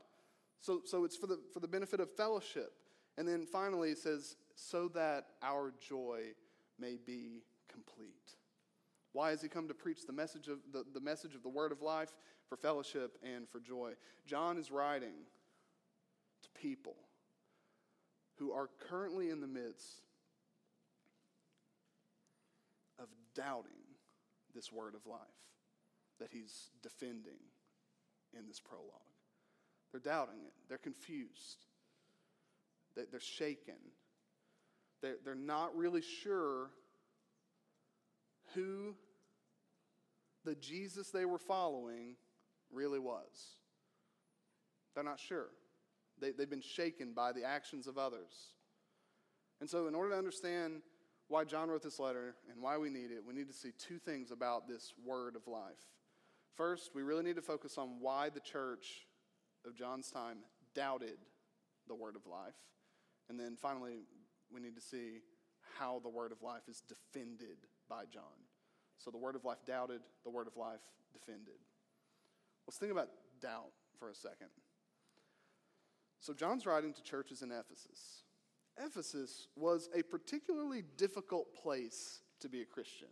So, 0.60 0.82
so 0.84 1.04
it's 1.04 1.16
for 1.16 1.26
the, 1.26 1.40
for 1.54 1.60
the 1.60 1.68
benefit 1.68 2.00
of 2.00 2.10
fellowship. 2.14 2.72
And 3.16 3.26
then 3.26 3.46
finally, 3.46 3.90
he 3.90 3.94
says, 3.94 4.36
so 4.54 4.88
that 4.88 5.26
our 5.42 5.72
joy 5.80 6.20
may 6.78 6.98
be 7.04 7.42
complete. 7.70 8.36
Why 9.12 9.30
has 9.30 9.42
he 9.42 9.48
come 9.48 9.68
to 9.68 9.74
preach 9.74 10.06
the 10.06 10.12
message 10.12 10.48
of 10.48 10.58
the, 10.72 10.84
the 10.92 11.00
message 11.00 11.34
of 11.34 11.42
the 11.42 11.48
word 11.48 11.72
of 11.72 11.82
life? 11.82 12.12
for 12.52 12.56
fellowship 12.58 13.16
and 13.22 13.48
for 13.48 13.60
joy. 13.60 13.92
John 14.26 14.58
is 14.58 14.70
writing 14.70 15.14
to 16.42 16.60
people 16.60 16.96
who 18.34 18.52
are 18.52 18.68
currently 18.90 19.30
in 19.30 19.40
the 19.40 19.46
midst 19.46 20.02
of 22.98 23.06
doubting 23.34 23.72
this 24.54 24.70
word 24.70 24.94
of 24.94 25.06
life 25.06 25.18
that 26.20 26.28
he's 26.30 26.68
defending 26.82 27.40
in 28.38 28.46
this 28.46 28.60
prologue. 28.60 28.84
They're 29.90 30.00
doubting 30.00 30.42
it, 30.46 30.52
they're 30.68 30.76
confused, 30.76 31.64
they're 32.94 33.18
shaken, 33.18 33.80
they're 35.00 35.34
not 35.34 35.74
really 35.74 36.02
sure 36.02 36.68
who 38.54 38.94
the 40.44 40.54
Jesus 40.56 41.10
they 41.10 41.24
were 41.24 41.38
following 41.38 42.16
really 42.72 42.98
was. 42.98 43.56
They're 44.94 45.04
not 45.04 45.20
sure. 45.20 45.48
They, 46.20 46.32
they've 46.32 46.50
been 46.50 46.60
shaken 46.60 47.12
by 47.14 47.32
the 47.32 47.44
actions 47.44 47.86
of 47.86 47.98
others. 47.98 48.52
And 49.60 49.70
so, 49.70 49.86
in 49.86 49.94
order 49.94 50.10
to 50.10 50.18
understand 50.18 50.82
why 51.28 51.44
John 51.44 51.70
wrote 51.70 51.82
this 51.82 51.98
letter 51.98 52.34
and 52.50 52.60
why 52.60 52.76
we 52.78 52.90
need 52.90 53.10
it, 53.10 53.24
we 53.26 53.32
need 53.34 53.48
to 53.48 53.54
see 53.54 53.70
two 53.78 53.98
things 53.98 54.30
about 54.30 54.68
this 54.68 54.92
word 55.04 55.36
of 55.36 55.46
life. 55.46 55.72
First, 56.56 56.90
we 56.94 57.02
really 57.02 57.22
need 57.22 57.36
to 57.36 57.42
focus 57.42 57.78
on 57.78 58.00
why 58.00 58.28
the 58.28 58.40
church 58.40 59.06
of 59.66 59.74
John's 59.74 60.10
time 60.10 60.38
doubted 60.74 61.16
the 61.88 61.94
word 61.94 62.16
of 62.16 62.26
life. 62.26 62.54
And 63.28 63.38
then 63.38 63.56
finally, 63.56 64.00
we 64.52 64.60
need 64.60 64.74
to 64.74 64.82
see 64.82 65.20
how 65.78 66.00
the 66.02 66.08
word 66.08 66.32
of 66.32 66.42
life 66.42 66.62
is 66.68 66.82
defended 66.86 67.56
by 67.92 68.04
John. 68.10 68.22
So 68.96 69.10
the 69.10 69.18
word 69.18 69.36
of 69.36 69.44
life 69.44 69.58
doubted, 69.66 70.00
the 70.24 70.30
word 70.30 70.46
of 70.46 70.56
life 70.56 70.80
defended. 71.12 71.60
Let's 72.66 72.78
think 72.78 72.90
about 72.90 73.08
doubt 73.40 73.72
for 73.98 74.08
a 74.08 74.14
second. 74.14 74.48
So, 76.20 76.32
John's 76.32 76.66
writing 76.66 76.94
to 76.94 77.02
churches 77.02 77.42
in 77.42 77.50
Ephesus. 77.50 78.22
Ephesus 78.78 79.48
was 79.56 79.90
a 79.94 80.02
particularly 80.04 80.84
difficult 80.96 81.52
place 81.60 82.20
to 82.40 82.48
be 82.48 82.62
a 82.62 82.64
Christian. 82.64 83.08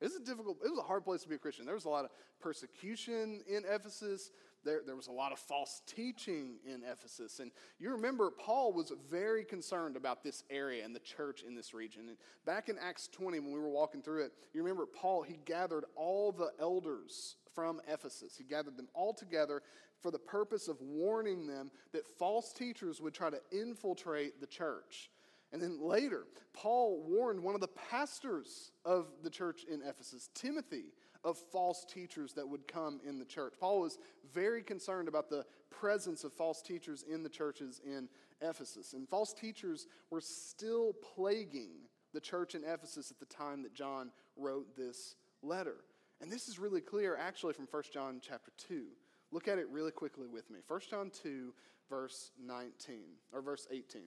It 0.00 0.04
was 0.04 0.14
a 0.14 0.20
difficult, 0.20 0.58
it 0.64 0.70
was 0.70 0.78
a 0.78 0.86
hard 0.86 1.04
place 1.04 1.22
to 1.24 1.28
be 1.28 1.34
a 1.34 1.38
Christian. 1.38 1.66
There 1.66 1.74
was 1.74 1.84
a 1.84 1.90
lot 1.90 2.04
of 2.04 2.12
persecution 2.40 3.42
in 3.48 3.64
Ephesus. 3.68 4.30
There, 4.64 4.80
there 4.84 4.96
was 4.96 5.08
a 5.08 5.12
lot 5.12 5.32
of 5.32 5.38
false 5.38 5.82
teaching 5.86 6.56
in 6.66 6.82
Ephesus. 6.84 7.40
And 7.40 7.50
you 7.78 7.90
remember, 7.90 8.30
Paul 8.30 8.72
was 8.72 8.92
very 9.10 9.44
concerned 9.44 9.96
about 9.96 10.22
this 10.22 10.44
area 10.50 10.84
and 10.84 10.94
the 10.94 11.00
church 11.00 11.42
in 11.42 11.54
this 11.54 11.74
region. 11.74 12.08
And 12.08 12.16
back 12.46 12.68
in 12.68 12.76
Acts 12.78 13.08
20, 13.08 13.40
when 13.40 13.52
we 13.52 13.58
were 13.58 13.68
walking 13.68 14.02
through 14.02 14.24
it, 14.24 14.32
you 14.52 14.62
remember 14.62 14.86
Paul, 14.86 15.22
he 15.22 15.38
gathered 15.44 15.84
all 15.96 16.32
the 16.32 16.50
elders 16.60 17.36
from 17.54 17.80
Ephesus. 17.88 18.36
He 18.36 18.44
gathered 18.44 18.76
them 18.76 18.88
all 18.94 19.12
together 19.12 19.62
for 20.00 20.10
the 20.10 20.18
purpose 20.18 20.68
of 20.68 20.80
warning 20.80 21.46
them 21.46 21.70
that 21.92 22.06
false 22.18 22.52
teachers 22.52 23.00
would 23.00 23.14
try 23.14 23.30
to 23.30 23.40
infiltrate 23.52 24.40
the 24.40 24.46
church. 24.46 25.10
And 25.52 25.60
then 25.60 25.80
later, 25.80 26.24
Paul 26.54 27.04
warned 27.06 27.40
one 27.40 27.54
of 27.54 27.60
the 27.60 27.68
pastors 27.68 28.72
of 28.84 29.06
the 29.22 29.30
church 29.30 29.64
in 29.70 29.82
Ephesus, 29.82 30.30
Timothy, 30.34 30.94
of 31.24 31.38
false 31.38 31.84
teachers 31.84 32.32
that 32.34 32.48
would 32.48 32.66
come 32.66 33.00
in 33.06 33.18
the 33.18 33.24
church. 33.24 33.54
Paul 33.60 33.80
was 33.80 33.98
very 34.32 34.62
concerned 34.62 35.08
about 35.08 35.28
the 35.30 35.44
presence 35.70 36.24
of 36.24 36.32
false 36.32 36.62
teachers 36.62 37.04
in 37.08 37.22
the 37.22 37.28
churches 37.28 37.80
in 37.84 38.08
Ephesus. 38.40 38.92
And 38.92 39.08
false 39.08 39.32
teachers 39.32 39.86
were 40.10 40.20
still 40.20 40.94
plaguing 41.14 41.70
the 42.12 42.20
church 42.20 42.54
in 42.54 42.64
Ephesus 42.64 43.10
at 43.10 43.18
the 43.18 43.34
time 43.34 43.62
that 43.62 43.74
John 43.74 44.10
wrote 44.36 44.76
this 44.76 45.16
letter. 45.42 45.76
And 46.20 46.30
this 46.30 46.48
is 46.48 46.58
really 46.58 46.80
clear 46.80 47.16
actually 47.16 47.52
from 47.52 47.66
1 47.70 47.82
John 47.92 48.20
chapter 48.20 48.52
2. 48.68 48.84
Look 49.30 49.48
at 49.48 49.58
it 49.58 49.68
really 49.70 49.90
quickly 49.90 50.26
with 50.28 50.50
me. 50.50 50.58
1 50.68 50.80
John 50.90 51.10
2, 51.22 51.54
verse 51.88 52.30
19, 52.44 52.96
or 53.32 53.40
verse 53.40 53.66
18. 53.70 54.02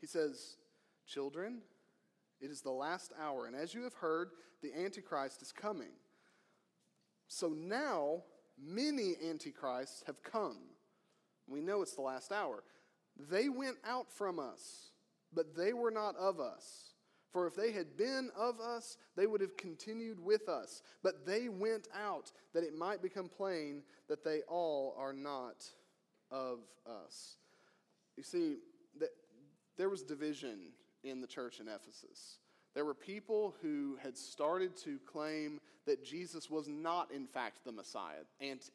He 0.00 0.06
says, 0.06 0.56
Children, 1.06 1.62
it 2.40 2.50
is 2.50 2.60
the 2.60 2.70
last 2.70 3.12
hour, 3.20 3.46
and 3.46 3.56
as 3.56 3.74
you 3.74 3.82
have 3.84 3.94
heard, 3.94 4.30
the 4.62 4.72
Antichrist 4.74 5.42
is 5.42 5.52
coming. 5.52 5.92
So 7.28 7.48
now, 7.48 8.22
many 8.62 9.14
Antichrists 9.28 10.02
have 10.06 10.22
come. 10.22 10.58
We 11.46 11.60
know 11.60 11.82
it's 11.82 11.94
the 11.94 12.02
last 12.02 12.32
hour. 12.32 12.62
They 13.30 13.48
went 13.48 13.76
out 13.84 14.10
from 14.12 14.38
us, 14.38 14.90
but 15.32 15.56
they 15.56 15.72
were 15.72 15.90
not 15.90 16.16
of 16.16 16.40
us. 16.40 16.90
For 17.32 17.46
if 17.48 17.56
they 17.56 17.72
had 17.72 17.96
been 17.96 18.30
of 18.36 18.60
us, 18.60 18.96
they 19.16 19.26
would 19.26 19.40
have 19.40 19.56
continued 19.56 20.20
with 20.20 20.48
us. 20.48 20.82
But 21.02 21.26
they 21.26 21.48
went 21.48 21.88
out, 21.92 22.30
that 22.52 22.62
it 22.62 22.76
might 22.76 23.02
become 23.02 23.28
plain 23.28 23.82
that 24.08 24.22
they 24.22 24.42
all 24.48 24.94
are 24.96 25.12
not 25.12 25.64
of 26.30 26.60
us. 26.86 27.36
You 28.16 28.22
see, 28.22 28.58
that 29.00 29.10
there 29.76 29.88
was 29.88 30.02
division 30.02 30.68
in 31.04 31.20
the 31.20 31.26
church 31.26 31.60
in 31.60 31.68
Ephesus. 31.68 32.38
There 32.74 32.84
were 32.84 32.94
people 32.94 33.54
who 33.62 33.96
had 34.02 34.16
started 34.16 34.76
to 34.78 34.98
claim 35.06 35.60
that 35.86 36.04
Jesus 36.04 36.50
was 36.50 36.66
not, 36.66 37.12
in 37.12 37.26
fact, 37.26 37.64
the 37.64 37.70
Messiah, 37.70 38.24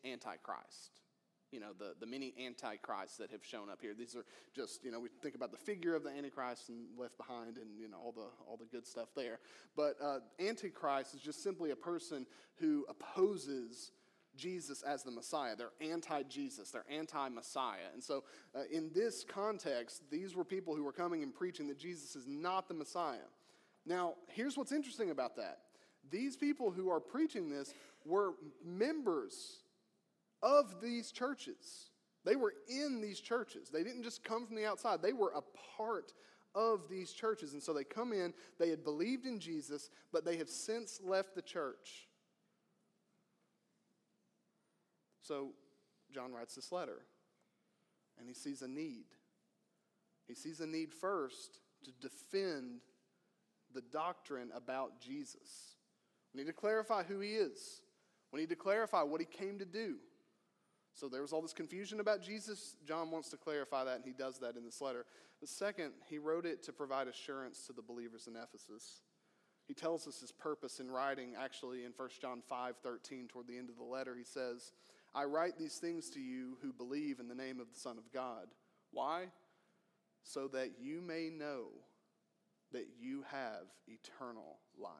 Antichrist 0.06 1.02
you 1.52 1.60
know, 1.60 1.74
the, 1.78 1.94
the 2.00 2.06
many 2.06 2.34
antichrists 2.40 3.18
that 3.18 3.32
have 3.32 3.44
shown 3.44 3.70
up 3.70 3.80
here. 3.82 3.94
These 3.98 4.16
are 4.16 4.26
just, 4.56 4.84
you 4.84 4.92
know, 4.92 5.00
we 5.00 5.10
think 5.22 5.36
about 5.36 5.52
the 5.52 5.58
figure 5.58 5.96
of 5.96 6.04
the 6.04 6.10
antichrist 6.10 6.70
and 6.70 6.86
left 6.98 7.18
behind 7.18 7.58
and, 7.58 7.80
you 7.80 7.88
know, 7.90 7.98
all 7.98 8.12
the, 8.12 8.28
all 8.48 8.58
the 8.58 8.66
good 8.66 8.86
stuff 8.86 9.10
there. 9.16 9.40
But 9.76 9.96
uh, 10.02 10.20
antichrist 10.40 11.16
is 11.16 11.22
just 11.22 11.44
simply 11.44 11.72
a 11.72 11.76
person 11.76 12.26
who 12.60 12.86
opposes 12.90 13.92
Jesus 14.40 14.82
as 14.82 15.04
the 15.04 15.12
Messiah. 15.12 15.56
They're 15.56 15.72
anti 15.82 16.24
Jesus, 16.24 16.72
they're 16.72 16.86
anti 16.90 17.30
Messiah. 17.30 17.90
And 17.94 18.04
so, 18.04 18.24
uh, 18.56 18.62
in 18.72 18.90
this 18.94 19.26
context, 19.28 20.04
these 20.10 20.36
were 20.36 20.46
people 20.46 20.76
who 20.76 20.84
were 20.84 20.94
coming 20.94 21.22
and 21.24 21.34
preaching 21.34 21.68
that 21.68 21.78
Jesus 21.78 22.16
is 22.16 22.26
not 22.28 22.68
the 22.68 22.74
Messiah. 22.74 23.28
Now, 23.86 24.16
here's 24.28 24.58
what's 24.58 24.72
interesting 24.72 25.12
about 25.12 25.36
that 25.36 25.60
these 26.10 26.36
people 26.36 26.72
who 26.72 26.90
are 26.90 27.00
preaching 27.00 27.50
this 27.50 27.74
were 28.06 28.34
members 28.66 29.60
of 30.42 30.82
these 30.82 31.12
churches. 31.12 31.90
They 32.26 32.36
were 32.36 32.54
in 32.68 33.02
these 33.02 33.20
churches. 33.20 33.70
They 33.70 33.84
didn't 33.84 34.04
just 34.04 34.24
come 34.24 34.46
from 34.46 34.56
the 34.56 34.66
outside, 34.66 35.02
they 35.02 35.14
were 35.14 35.34
a 35.36 35.44
part 35.78 36.14
of 36.56 36.90
these 36.90 37.12
churches. 37.12 37.54
And 37.54 37.62
so 37.62 37.74
they 37.74 37.84
come 37.84 38.12
in, 38.12 38.34
they 38.58 38.70
had 38.70 38.84
believed 38.84 39.26
in 39.26 39.40
Jesus, 39.40 39.90
but 40.12 40.26
they 40.26 40.38
have 40.38 40.50
since 40.50 41.00
left 41.04 41.36
the 41.36 41.42
church. 41.42 42.09
So 45.22 45.50
John 46.14 46.34
writes 46.34 46.56
this 46.56 46.72
letter, 46.72 47.02
and 48.18 48.28
he 48.28 48.34
sees 48.34 48.62
a 48.62 48.68
need. 48.68 49.06
He 50.28 50.36
sees 50.36 50.60
a 50.60 50.68
need 50.68 50.92
first 50.92 51.60
to 51.86 51.92
defend 52.02 52.82
the 53.74 53.82
doctrine 53.82 54.50
about 54.56 55.00
Jesus. 55.00 55.76
We 56.34 56.42
need 56.42 56.48
to 56.48 56.54
clarify 56.54 57.04
who 57.04 57.20
he 57.20 57.32
is. 57.32 57.82
We 58.32 58.40
need 58.40 58.50
to 58.50 58.56
clarify 58.56 59.02
what 59.04 59.22
he 59.22 59.26
came 59.26 59.60
to 59.60 59.66
do. 59.66 59.96
So 60.94 61.08
there 61.08 61.22
was 61.22 61.34
all 61.34 61.42
this 61.42 61.54
confusion 61.54 62.00
about 62.00 62.22
Jesus. 62.22 62.76
John 62.86 63.10
wants 63.10 63.30
to 63.30 63.38
clarify 63.38 63.84
that, 63.86 63.96
and 63.96 64.06
he 64.06 64.12
does 64.12 64.40
that 64.40 64.56
in 64.56 64.66
this 64.66 64.82
letter. 64.82 65.06
But 65.40 65.50
second, 65.50 65.92
he 66.10 66.18
wrote 66.18 66.46
it 66.46 66.64
to 66.64 66.74
provide 66.74 67.08
assurance 67.08 67.66
to 67.68 67.74
the 67.74 67.82
believers 67.82 68.28
in 68.28 68.36
Ephesus. 68.36 69.02
He 69.68 69.74
tells 69.74 70.08
us 70.08 70.20
his 70.20 70.32
purpose 70.32 70.80
in 70.80 70.92
writing, 70.92 71.36
actually, 71.40 71.86
in 71.86 71.92
1 71.96 72.10
John 72.22 72.42
5 72.48 72.76
13, 72.84 73.28
toward 73.28 73.48
the 73.48 73.58
end 73.58 73.70
of 73.70 73.78
the 73.78 73.84
letter. 73.84 74.16
He 74.18 74.24
says, 74.24 74.74
I 75.14 75.24
write 75.26 75.58
these 75.58 75.76
things 75.76 76.10
to 76.12 76.20
you 76.20 76.58
who 76.62 76.72
believe 76.72 77.20
in 77.20 77.28
the 77.28 77.36
name 77.36 77.60
of 77.60 77.72
the 77.74 77.80
Son 77.80 77.98
of 77.98 78.12
God. 78.14 78.48
Why? 78.92 79.26
So 80.24 80.48
that 80.50 80.74
you 80.80 81.02
may 81.02 81.30
know 81.30 81.68
that 82.72 82.88
you 83.00 83.24
have 83.32 83.64
eternal 83.88 84.60
life. 84.78 84.94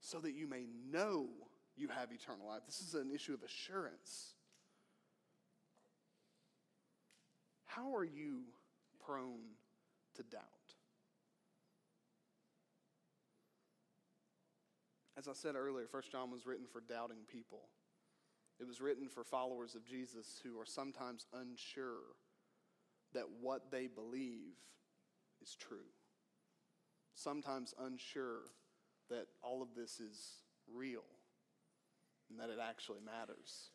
So 0.00 0.18
that 0.20 0.34
you 0.34 0.46
may 0.46 0.66
know 0.90 1.26
you 1.76 1.88
have 1.88 2.12
eternal 2.12 2.46
life. 2.46 2.62
This 2.66 2.80
is 2.80 2.94
an 2.94 3.10
issue 3.12 3.34
of 3.34 3.42
assurance. 3.42 4.34
How 7.64 7.94
are 7.94 8.04
you 8.04 8.42
prone 9.04 9.56
to 10.14 10.22
doubt? 10.22 10.42
As 15.18 15.28
I 15.28 15.32
said 15.32 15.56
earlier, 15.56 15.86
1 15.90 16.02
John 16.12 16.30
was 16.30 16.46
written 16.46 16.66
for 16.70 16.80
doubting 16.80 17.24
people. 17.30 17.62
It 18.60 18.66
was 18.66 18.80
written 18.80 19.08
for 19.08 19.22
followers 19.24 19.74
of 19.74 19.84
Jesus 19.84 20.40
who 20.42 20.58
are 20.58 20.66
sometimes 20.66 21.26
unsure 21.32 22.16
that 23.12 23.24
what 23.40 23.70
they 23.70 23.86
believe 23.86 24.54
is 25.42 25.54
true. 25.54 25.90
Sometimes 27.14 27.74
unsure 27.78 28.40
that 29.10 29.26
all 29.42 29.62
of 29.62 29.74
this 29.74 30.00
is 30.00 30.42
real 30.72 31.04
and 32.30 32.40
that 32.40 32.50
it 32.50 32.58
actually 32.60 33.00
matters 33.04 33.70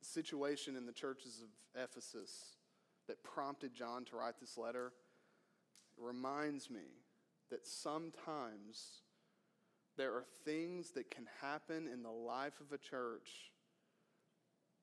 The 0.00 0.06
situation 0.06 0.76
in 0.76 0.86
the 0.86 0.92
churches 0.92 1.42
of 1.42 1.82
Ephesus 1.82 2.56
that 3.08 3.22
prompted 3.24 3.74
John 3.74 4.04
to 4.06 4.16
write 4.16 4.38
this 4.40 4.56
letter 4.56 4.92
reminds 5.98 6.70
me 6.70 7.02
that 7.50 7.66
sometimes 7.66 9.02
there 9.96 10.12
are 10.12 10.24
things 10.44 10.90
that 10.92 11.10
can 11.10 11.26
happen 11.40 11.88
in 11.92 12.02
the 12.02 12.10
life 12.10 12.60
of 12.60 12.72
a 12.72 12.78
church 12.78 13.52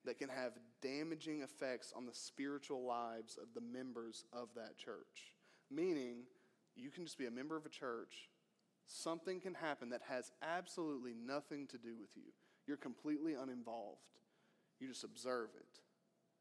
that 0.06 0.18
can 0.18 0.30
have 0.30 0.54
damaging 0.82 1.42
effects 1.42 1.94
on 1.96 2.06
the 2.06 2.14
spiritual 2.14 2.86
lives 2.86 3.38
of 3.42 3.50
the 3.54 3.62
members 3.62 4.24
of 4.32 4.50
that 4.56 4.78
church. 4.78 5.34
Meaning, 5.70 6.24
you 6.76 6.90
can 6.90 7.04
just 7.04 7.18
be 7.18 7.26
a 7.26 7.32
member 7.32 7.58
of 7.58 7.66
a 7.66 7.70
church, 7.70 8.30
something 8.88 9.40
can 9.40 9.54
happen 9.54 9.90
that 9.90 10.02
has 10.08 10.32
absolutely 10.42 11.14
nothing 11.14 11.68
to 11.68 11.78
do 11.78 11.96
with 12.00 12.10
you. 12.16 12.32
You're 12.66 12.78
completely 12.78 13.34
uninvolved. 13.34 14.02
You 14.80 14.88
just 14.88 15.04
observe 15.04 15.50
it. 15.56 15.80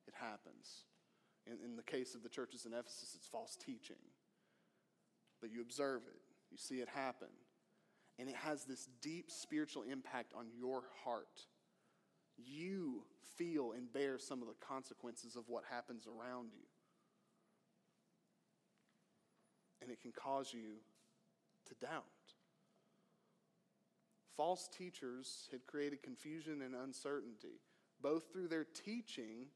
It 0.07 0.15
happens. 0.19 0.85
In, 1.47 1.59
in 1.65 1.77
the 1.77 1.83
case 1.83 2.15
of 2.15 2.23
the 2.23 2.29
churches 2.29 2.65
in 2.65 2.73
Ephesus, 2.73 3.15
it's 3.17 3.27
false 3.27 3.57
teaching. 3.57 3.97
But 5.41 5.51
you 5.51 5.61
observe 5.61 6.03
it, 6.07 6.21
you 6.51 6.59
see 6.59 6.77
it 6.77 6.89
happen. 6.89 7.29
And 8.19 8.29
it 8.29 8.35
has 8.37 8.65
this 8.65 8.89
deep 9.01 9.31
spiritual 9.31 9.85
impact 9.85 10.33
on 10.37 10.47
your 10.57 10.83
heart. 11.05 11.47
You 12.37 13.05
feel 13.37 13.73
and 13.73 13.93
bear 13.93 14.19
some 14.19 14.43
of 14.43 14.49
the 14.49 14.55
consequences 14.67 15.37
of 15.37 15.45
what 15.49 15.65
happens 15.71 16.07
around 16.07 16.51
you. 16.53 16.67
And 19.81 19.91
it 19.91 20.01
can 20.01 20.13
cause 20.13 20.53
you 20.53 20.79
to 21.69 21.87
doubt. 21.87 22.05
False 24.37 24.69
teachers 24.77 25.49
had 25.53 25.67
created 25.67 26.03
confusion 26.03 26.63
and 26.63 26.75
uncertainty 26.75 27.61
both 28.01 28.33
through 28.33 28.49
their 28.49 28.65
teaching 28.65 29.47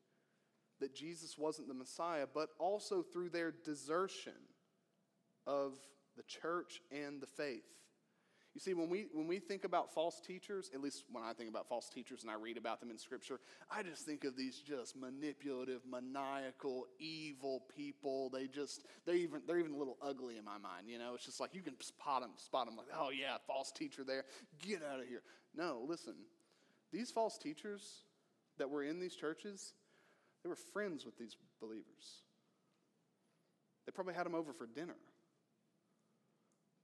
that 0.80 0.94
Jesus 0.94 1.38
wasn't 1.38 1.68
the 1.68 1.74
Messiah, 1.74 2.26
but 2.32 2.48
also 2.58 3.02
through 3.02 3.30
their 3.30 3.52
desertion 3.64 4.32
of 5.46 5.74
the 6.16 6.22
church 6.24 6.80
and 6.90 7.20
the 7.20 7.26
faith. 7.26 7.62
You 8.54 8.60
see, 8.60 8.74
when 8.74 8.90
we, 8.90 9.06
when 9.14 9.26
we 9.26 9.38
think 9.38 9.64
about 9.64 9.94
false 9.94 10.20
teachers, 10.20 10.70
at 10.74 10.82
least 10.82 11.04
when 11.10 11.24
I 11.24 11.32
think 11.32 11.48
about 11.48 11.68
false 11.68 11.88
teachers 11.88 12.22
and 12.22 12.30
I 12.30 12.34
read 12.34 12.58
about 12.58 12.80
them 12.80 12.90
in 12.90 12.98
Scripture, 12.98 13.40
I 13.70 13.82
just 13.82 14.04
think 14.04 14.24
of 14.24 14.36
these 14.36 14.58
just 14.58 14.94
manipulative, 14.94 15.80
maniacal, 15.90 16.86
evil 16.98 17.62
people. 17.74 18.28
They 18.28 18.48
just, 18.48 18.84
they're 19.06 19.14
even, 19.14 19.40
they're 19.46 19.58
even 19.58 19.72
a 19.72 19.78
little 19.78 19.96
ugly 20.02 20.36
in 20.36 20.44
my 20.44 20.58
mind, 20.58 20.88
you 20.88 20.98
know? 20.98 21.14
It's 21.14 21.24
just 21.24 21.40
like 21.40 21.54
you 21.54 21.62
can 21.62 21.80
spot 21.80 22.20
them, 22.20 22.32
spot 22.36 22.66
them 22.66 22.76
like, 22.76 22.88
oh 22.94 23.08
yeah, 23.08 23.38
false 23.46 23.72
teacher 23.72 24.04
there, 24.04 24.24
get 24.60 24.82
out 24.82 25.00
of 25.00 25.08
here. 25.08 25.22
No, 25.56 25.84
listen, 25.88 26.14
these 26.92 27.10
false 27.10 27.38
teachers, 27.38 28.04
that 28.58 28.70
were 28.70 28.82
in 28.82 29.00
these 29.00 29.14
churches, 29.14 29.72
they 30.42 30.48
were 30.48 30.56
friends 30.56 31.04
with 31.04 31.16
these 31.18 31.36
believers. 31.60 32.22
They 33.86 33.92
probably 33.92 34.14
had 34.14 34.26
them 34.26 34.34
over 34.34 34.52
for 34.52 34.66
dinner. 34.66 34.96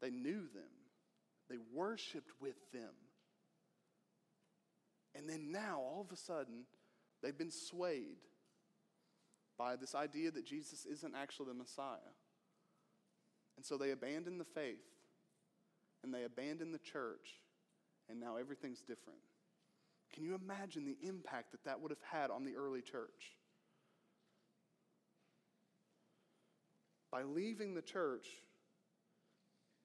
They 0.00 0.10
knew 0.10 0.40
them, 0.54 0.72
they 1.48 1.56
worshiped 1.72 2.30
with 2.40 2.56
them. 2.72 2.92
And 5.14 5.28
then 5.28 5.50
now, 5.50 5.80
all 5.80 6.06
of 6.06 6.12
a 6.12 6.20
sudden, 6.20 6.64
they've 7.22 7.36
been 7.36 7.50
swayed 7.50 8.18
by 9.56 9.76
this 9.76 9.94
idea 9.94 10.30
that 10.30 10.46
Jesus 10.46 10.86
isn't 10.86 11.14
actually 11.16 11.48
the 11.48 11.54
Messiah. 11.54 12.14
And 13.56 13.64
so 13.66 13.76
they 13.76 13.90
abandon 13.90 14.38
the 14.38 14.44
faith 14.44 14.78
and 16.04 16.14
they 16.14 16.22
abandon 16.24 16.70
the 16.70 16.78
church, 16.78 17.40
and 18.08 18.20
now 18.20 18.36
everything's 18.36 18.80
different. 18.80 19.18
Can 20.14 20.24
you 20.24 20.34
imagine 20.34 20.84
the 20.84 20.96
impact 21.06 21.50
that 21.52 21.64
that 21.64 21.80
would 21.80 21.90
have 21.90 21.98
had 22.10 22.30
on 22.30 22.44
the 22.44 22.54
early 22.54 22.82
church? 22.82 23.36
By 27.10 27.24
leaving 27.24 27.74
the 27.74 27.82
church, 27.82 28.28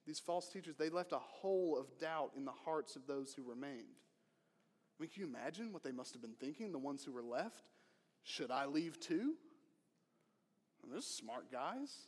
these 0.06 0.20
false 0.20 0.50
teachers, 0.50 0.76
they 0.76 0.90
left 0.90 1.12
a 1.12 1.20
hole 1.20 1.78
of 1.80 1.98
doubt 2.00 2.32
in 2.36 2.46
the 2.46 2.52
hearts 2.52 2.96
of 2.96 3.08
those 3.08 3.34
who 3.34 3.44
remained. 3.44 4.00
I 5.00 5.02
mean, 5.02 5.10
can 5.10 5.22
you 5.22 5.28
imagine 5.28 5.72
what 5.72 5.84
they 5.84 5.92
must 5.92 6.14
have 6.14 6.22
been 6.22 6.36
thinking, 6.40 6.72
the 6.72 6.78
ones 6.78 7.04
who 7.04 7.12
were 7.12 7.24
left? 7.24 7.70
Should 8.24 8.52
I 8.52 8.66
leave 8.66 9.00
too? 9.00 9.36
Well, 10.82 10.92
they're 10.92 11.02
smart 11.02 11.52
guys. 11.52 12.08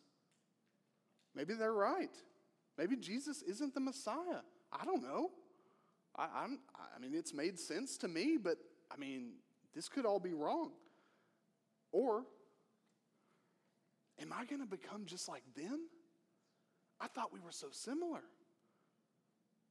Maybe 1.33 1.53
they're 1.53 1.73
right. 1.73 2.15
Maybe 2.77 2.95
Jesus 2.95 3.41
isn't 3.41 3.73
the 3.73 3.79
Messiah. 3.79 4.41
I 4.71 4.85
don't 4.85 5.01
know. 5.01 5.31
I, 6.15 6.27
I'm, 6.43 6.59
I 6.75 6.99
mean, 6.99 7.13
it's 7.13 7.33
made 7.33 7.59
sense 7.59 7.97
to 7.99 8.07
me, 8.07 8.37
but 8.41 8.57
I 8.91 8.97
mean, 8.97 9.33
this 9.73 9.89
could 9.89 10.05
all 10.05 10.19
be 10.19 10.33
wrong. 10.33 10.71
Or, 11.91 12.25
am 14.21 14.33
I 14.33 14.45
going 14.45 14.61
to 14.61 14.67
become 14.67 15.05
just 15.05 15.29
like 15.29 15.43
them? 15.55 15.87
I 17.05 17.07
thought 17.07 17.31
we 17.31 17.39
were 17.39 17.51
so 17.51 17.67
similar. 17.69 18.23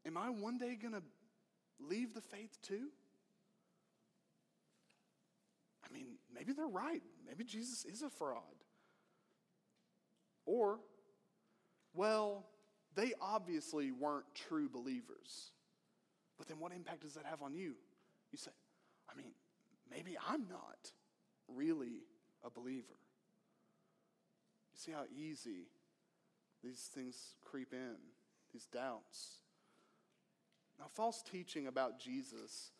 Am 0.06 0.16
I 0.16 0.30
one 0.30 0.56
day 0.56 0.76
going 0.80 0.94
to 0.94 1.02
leave 1.80 2.14
the 2.14 2.20
faith 2.20 2.56
too? 2.62 2.90
I 5.84 5.92
mean, 5.92 6.06
maybe 6.32 6.52
they're 6.52 6.68
right. 6.68 7.02
Maybe 7.26 7.42
Jesus 7.42 7.84
is 7.84 8.02
a 8.02 8.08
fraud. 8.08 8.38
Or, 10.46 10.78
well, 11.92 12.46
they 12.94 13.14
obviously 13.20 13.90
weren't 13.90 14.26
true 14.48 14.68
believers. 14.68 15.50
But 16.38 16.46
then 16.46 16.60
what 16.60 16.70
impact 16.70 17.02
does 17.02 17.14
that 17.14 17.26
have 17.26 17.42
on 17.42 17.52
you? 17.52 17.74
You 18.30 18.38
say, 18.38 18.52
I 19.10 19.16
mean, 19.16 19.32
maybe 19.90 20.16
I'm 20.28 20.46
not 20.48 20.92
really 21.48 22.04
a 22.44 22.50
believer. 22.50 23.00
You 24.72 24.78
see 24.78 24.92
how 24.92 25.04
easy 25.12 25.66
these 26.64 26.90
things 26.94 27.34
creep 27.44 27.72
in, 27.72 27.96
these 28.52 28.66
doubts. 28.66 29.38
Now, 30.78 30.86
false 30.92 31.22
teaching 31.22 31.66
about 31.66 32.00
Jesus 32.00 32.72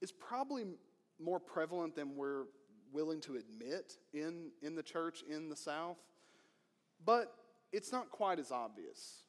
is 0.00 0.10
probably 0.10 0.64
more 1.22 1.38
prevalent 1.38 1.94
than 1.94 2.16
we're 2.16 2.44
willing 2.92 3.20
to 3.20 3.36
admit 3.36 3.98
in, 4.12 4.50
in 4.62 4.74
the 4.74 4.82
church 4.82 5.22
in 5.28 5.48
the 5.48 5.56
South, 5.56 5.98
but 7.04 7.32
it's 7.72 7.92
not 7.92 8.10
quite 8.10 8.38
as 8.38 8.50
obvious. 8.50 9.22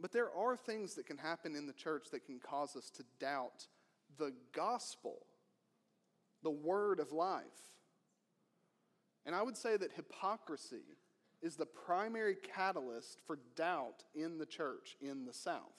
But 0.00 0.12
there 0.12 0.30
are 0.36 0.56
things 0.56 0.94
that 0.94 1.06
can 1.06 1.18
happen 1.18 1.54
in 1.54 1.66
the 1.66 1.72
church 1.72 2.08
that 2.10 2.26
can 2.26 2.40
cause 2.40 2.76
us 2.76 2.90
to 2.90 3.04
doubt 3.20 3.66
the 4.18 4.32
gospel, 4.52 5.18
the 6.42 6.50
word 6.50 6.98
of 6.98 7.12
life. 7.12 7.44
And 9.24 9.34
I 9.34 9.42
would 9.42 9.56
say 9.56 9.76
that 9.76 9.92
hypocrisy 9.92 10.82
is 11.42 11.56
the 11.56 11.66
primary 11.66 12.36
catalyst 12.36 13.20
for 13.26 13.38
doubt 13.56 14.04
in 14.14 14.38
the 14.38 14.46
church 14.46 14.96
in 15.00 15.24
the 15.24 15.32
South. 15.32 15.72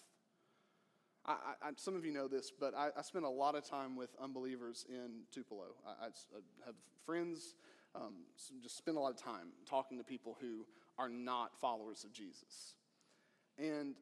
I, 1.26 1.36
I, 1.62 1.70
some 1.78 1.96
of 1.96 2.06
you 2.06 2.12
know 2.12 2.28
this, 2.28 2.52
but 2.52 2.76
I, 2.76 2.90
I, 2.98 3.02
spend 3.02 3.24
a 3.24 3.30
lot 3.30 3.56
of 3.56 3.64
time 3.64 3.96
with 3.96 4.10
unbelievers 4.22 4.86
in 4.90 5.22
Tupelo. 5.32 5.68
I, 5.88 6.08
have 6.66 6.76
friends, 7.06 7.56
um, 7.96 8.26
just 8.62 8.78
spend 8.78 8.98
a 8.98 9.00
lot 9.00 9.12
of 9.12 9.18
time 9.18 9.54
talking 9.66 9.98
to 9.98 10.04
people 10.04 10.38
who 10.42 10.66
are 10.98 11.08
not 11.08 11.58
followers 11.62 12.04
of 12.04 12.12
Jesus. 12.12 12.76
And, 13.58 13.96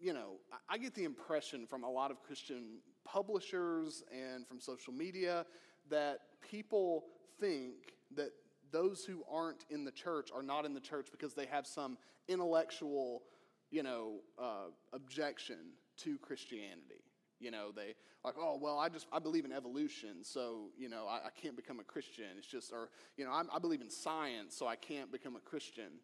you 0.00 0.14
know, 0.14 0.36
I 0.68 0.78
get 0.78 0.94
the 0.94 1.04
impression 1.04 1.66
from 1.66 1.84
a 1.84 1.90
lot 1.90 2.10
of 2.10 2.22
Christian 2.22 2.78
publishers 3.04 4.02
and 4.10 4.46
from 4.46 4.60
social 4.60 4.94
media 4.94 5.44
that 5.90 6.20
people 6.40 7.04
think 7.38 7.74
that 8.16 8.30
those 8.72 9.04
who 9.04 9.22
aren't 9.30 9.64
in 9.70 9.84
the 9.84 9.90
church 9.90 10.30
are 10.34 10.42
not 10.42 10.64
in 10.64 10.74
the 10.74 10.80
church 10.80 11.08
because 11.10 11.34
they 11.34 11.46
have 11.46 11.66
some 11.66 11.98
intellectual, 12.28 13.22
you 13.70 13.82
know, 13.82 14.20
uh, 14.38 14.70
objection 14.92 15.56
to 15.98 16.18
Christianity. 16.18 17.02
You 17.38 17.50
know, 17.50 17.70
they 17.74 17.94
like, 18.24 18.34
oh, 18.40 18.58
well, 18.60 18.78
I 18.78 18.88
just, 18.88 19.06
I 19.12 19.18
believe 19.18 19.44
in 19.44 19.52
evolution, 19.52 20.22
so, 20.24 20.70
you 20.76 20.88
know, 20.88 21.06
I, 21.08 21.26
I 21.26 21.30
can't 21.40 21.54
become 21.54 21.78
a 21.80 21.84
Christian. 21.84 22.24
It's 22.38 22.46
just, 22.46 22.72
or, 22.72 22.88
you 23.16 23.24
know, 23.24 23.30
I'm, 23.30 23.48
I 23.54 23.58
believe 23.58 23.82
in 23.82 23.90
science, 23.90 24.56
so 24.56 24.66
I 24.66 24.74
can't 24.74 25.12
become 25.12 25.36
a 25.36 25.40
Christian. 25.40 26.00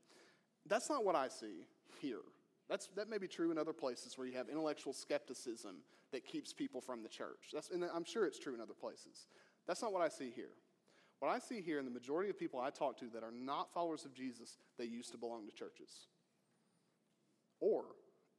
That's 0.68 0.88
not 0.88 1.04
what 1.04 1.16
I 1.16 1.28
see 1.28 1.66
here. 2.00 2.20
That's, 2.68 2.88
that 2.96 3.08
may 3.08 3.18
be 3.18 3.26
true 3.26 3.50
in 3.50 3.58
other 3.58 3.72
places 3.72 4.16
where 4.16 4.26
you 4.26 4.34
have 4.36 4.48
intellectual 4.48 4.92
skepticism 4.92 5.76
that 6.12 6.24
keeps 6.24 6.52
people 6.52 6.80
from 6.80 7.02
the 7.02 7.08
church. 7.08 7.50
That's, 7.52 7.70
and 7.70 7.84
I'm 7.92 8.04
sure 8.04 8.26
it's 8.26 8.38
true 8.38 8.54
in 8.54 8.60
other 8.60 8.74
places. 8.78 9.26
That's 9.66 9.82
not 9.82 9.92
what 9.92 10.02
I 10.02 10.08
see 10.08 10.30
here. 10.30 10.52
What 11.22 11.30
I 11.30 11.38
see 11.38 11.60
here 11.60 11.78
in 11.78 11.84
the 11.84 11.90
majority 11.92 12.30
of 12.30 12.36
people 12.36 12.58
I 12.58 12.70
talk 12.70 12.98
to 12.98 13.04
that 13.14 13.22
are 13.22 13.30
not 13.30 13.72
followers 13.72 14.04
of 14.04 14.12
Jesus, 14.12 14.58
they 14.76 14.86
used 14.86 15.12
to 15.12 15.16
belong 15.16 15.46
to 15.46 15.52
churches. 15.54 16.08
Or 17.60 17.84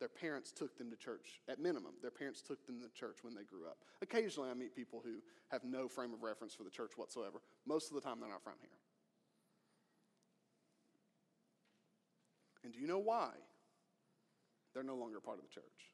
their 0.02 0.10
parents 0.10 0.52
took 0.52 0.78
them 0.78 0.89
to 0.89 0.98
church, 0.98 1.39
at 1.48 1.62
minimum. 1.62 1.93
Their 2.02 2.12
parents 2.12 2.41
took 2.41 2.67
them 2.67 2.82
to 2.82 2.89
church 2.89 3.19
when 3.22 3.36
they 3.36 3.46
grew 3.46 3.67
up. 3.67 3.78
Occasionally, 4.02 4.50
I 4.50 4.54
meet 4.54 4.76
people 4.76 5.02
who 5.02 5.19
have 5.50 5.63
no 5.63 5.88
frame 5.88 6.13
of 6.13 6.24
reference 6.24 6.54
for 6.54 6.65
the 6.65 6.69
church 6.69 6.91
whatsoever. 6.98 7.39
Most 7.65 7.88
of 7.88 7.96
the 7.96 8.02
time, 8.02 8.19
they're 8.19 8.28
not 8.28 8.43
from 8.43 8.60
here. 8.60 8.69
And 12.65 12.74
do 12.74 12.82
you 12.82 12.88
know 12.88 13.00
why 13.00 13.30
they're 14.74 14.84
no 14.84 14.98
longer 14.98 15.22
part 15.22 15.38
of 15.38 15.46
the 15.46 15.54
church? 15.54 15.88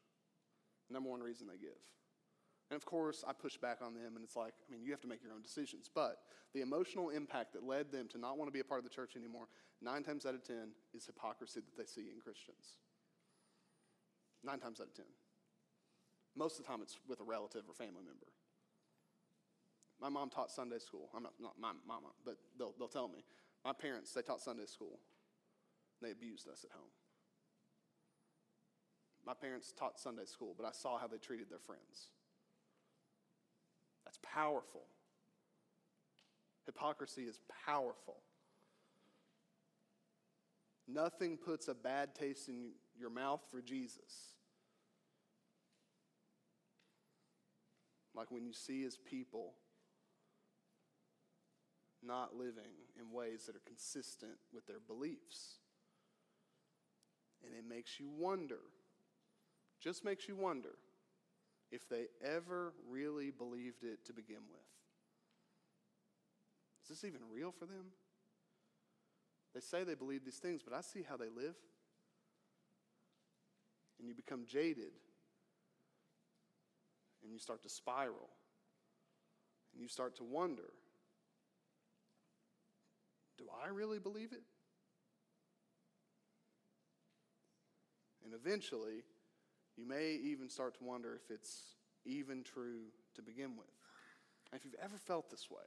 Number 0.90 1.08
one 1.08 1.20
reason 1.20 1.46
they 1.46 1.56
give 1.56 1.78
and 2.70 2.76
of 2.76 2.86
course, 2.86 3.24
I 3.26 3.32
push 3.32 3.56
back 3.56 3.78
on 3.82 3.94
them, 3.94 4.14
and 4.14 4.24
it's 4.24 4.36
like, 4.36 4.54
I 4.68 4.72
mean, 4.72 4.82
you 4.82 4.92
have 4.92 5.00
to 5.00 5.08
make 5.08 5.22
your 5.22 5.32
own 5.32 5.42
decisions. 5.42 5.90
But 5.92 6.18
the 6.54 6.60
emotional 6.60 7.10
impact 7.10 7.52
that 7.54 7.64
led 7.64 7.90
them 7.90 8.06
to 8.08 8.18
not 8.18 8.38
want 8.38 8.48
to 8.48 8.52
be 8.52 8.60
a 8.60 8.64
part 8.64 8.78
of 8.78 8.84
the 8.84 8.94
church 8.94 9.16
anymore, 9.16 9.46
nine 9.82 10.04
times 10.04 10.24
out 10.24 10.34
of 10.34 10.44
ten, 10.44 10.70
is 10.94 11.04
hypocrisy 11.04 11.60
that 11.60 11.76
they 11.76 11.84
see 11.84 12.10
in 12.14 12.20
Christians. 12.20 12.78
Nine 14.44 14.60
times 14.60 14.80
out 14.80 14.86
of 14.86 14.94
ten. 14.94 15.10
Most 16.36 16.58
of 16.58 16.64
the 16.64 16.70
time, 16.70 16.80
it's 16.80 16.96
with 17.08 17.20
a 17.20 17.24
relative 17.24 17.62
or 17.68 17.74
family 17.74 18.04
member. 18.06 18.30
My 20.00 20.08
mom 20.08 20.30
taught 20.30 20.50
Sunday 20.50 20.78
school. 20.78 21.10
I'm 21.14 21.24
not, 21.24 21.34
not 21.40 21.54
my 21.60 21.72
mama, 21.86 22.08
but 22.24 22.36
they'll, 22.56 22.72
they'll 22.78 22.88
tell 22.88 23.08
me. 23.08 23.24
My 23.64 23.72
parents, 23.72 24.12
they 24.12 24.22
taught 24.22 24.40
Sunday 24.40 24.66
school. 24.66 25.00
They 26.00 26.12
abused 26.12 26.48
us 26.48 26.64
at 26.64 26.70
home. 26.70 26.88
My 29.26 29.34
parents 29.34 29.74
taught 29.78 29.98
Sunday 29.98 30.24
school, 30.24 30.54
but 30.56 30.64
I 30.64 30.72
saw 30.72 30.98
how 30.98 31.06
they 31.06 31.18
treated 31.18 31.50
their 31.50 31.58
friends. 31.58 32.08
That's 34.10 34.18
powerful. 34.24 34.82
Hypocrisy 36.66 37.22
is 37.22 37.38
powerful. 37.64 38.16
Nothing 40.88 41.36
puts 41.36 41.68
a 41.68 41.74
bad 41.74 42.16
taste 42.16 42.48
in 42.48 42.70
your 42.98 43.10
mouth 43.10 43.40
for 43.52 43.62
Jesus. 43.62 44.34
Like 48.16 48.32
when 48.32 48.44
you 48.44 48.52
see 48.52 48.82
his 48.82 48.96
people 48.96 49.52
not 52.02 52.34
living 52.34 52.64
in 52.98 53.16
ways 53.16 53.44
that 53.46 53.54
are 53.54 53.62
consistent 53.64 54.38
with 54.52 54.66
their 54.66 54.80
beliefs. 54.84 55.58
And 57.44 57.54
it 57.54 57.64
makes 57.64 58.00
you 58.00 58.08
wonder, 58.08 58.58
just 59.80 60.04
makes 60.04 60.26
you 60.26 60.34
wonder 60.34 60.74
if 61.70 61.88
they 61.88 62.06
ever 62.24 62.72
really 62.88 63.30
believed 63.30 63.84
it 63.84 64.04
to 64.06 64.12
begin 64.12 64.42
with. 64.50 64.60
Is 66.82 66.88
this 66.88 67.04
even 67.04 67.20
real 67.32 67.52
for 67.52 67.66
them? 67.66 67.86
They 69.54 69.60
say 69.60 69.84
they 69.84 69.94
believe 69.94 70.24
these 70.24 70.38
things, 70.38 70.62
but 70.62 70.74
I 70.76 70.80
see 70.80 71.04
how 71.08 71.16
they 71.16 71.28
live. 71.28 71.54
And 73.98 74.08
you 74.08 74.14
become 74.14 74.44
jaded. 74.46 74.92
And 77.22 77.32
you 77.32 77.38
start 77.38 77.62
to 77.62 77.68
spiral. 77.68 78.30
And 79.72 79.82
you 79.82 79.88
start 79.88 80.16
to 80.16 80.24
wonder 80.24 80.70
do 83.38 83.46
I 83.64 83.68
really 83.68 83.98
believe 83.98 84.32
it? 84.32 84.42
And 88.22 88.34
eventually, 88.34 89.02
you 89.80 89.88
may 89.88 90.18
even 90.22 90.48
start 90.48 90.76
to 90.78 90.84
wonder 90.84 91.14
if 91.14 91.30
it's 91.34 91.76
even 92.04 92.42
true 92.42 92.82
to 93.14 93.22
begin 93.22 93.56
with. 93.56 93.70
And 94.52 94.58
if 94.58 94.64
you've 94.64 94.80
ever 94.82 94.98
felt 94.98 95.30
this 95.30 95.50
way, 95.50 95.62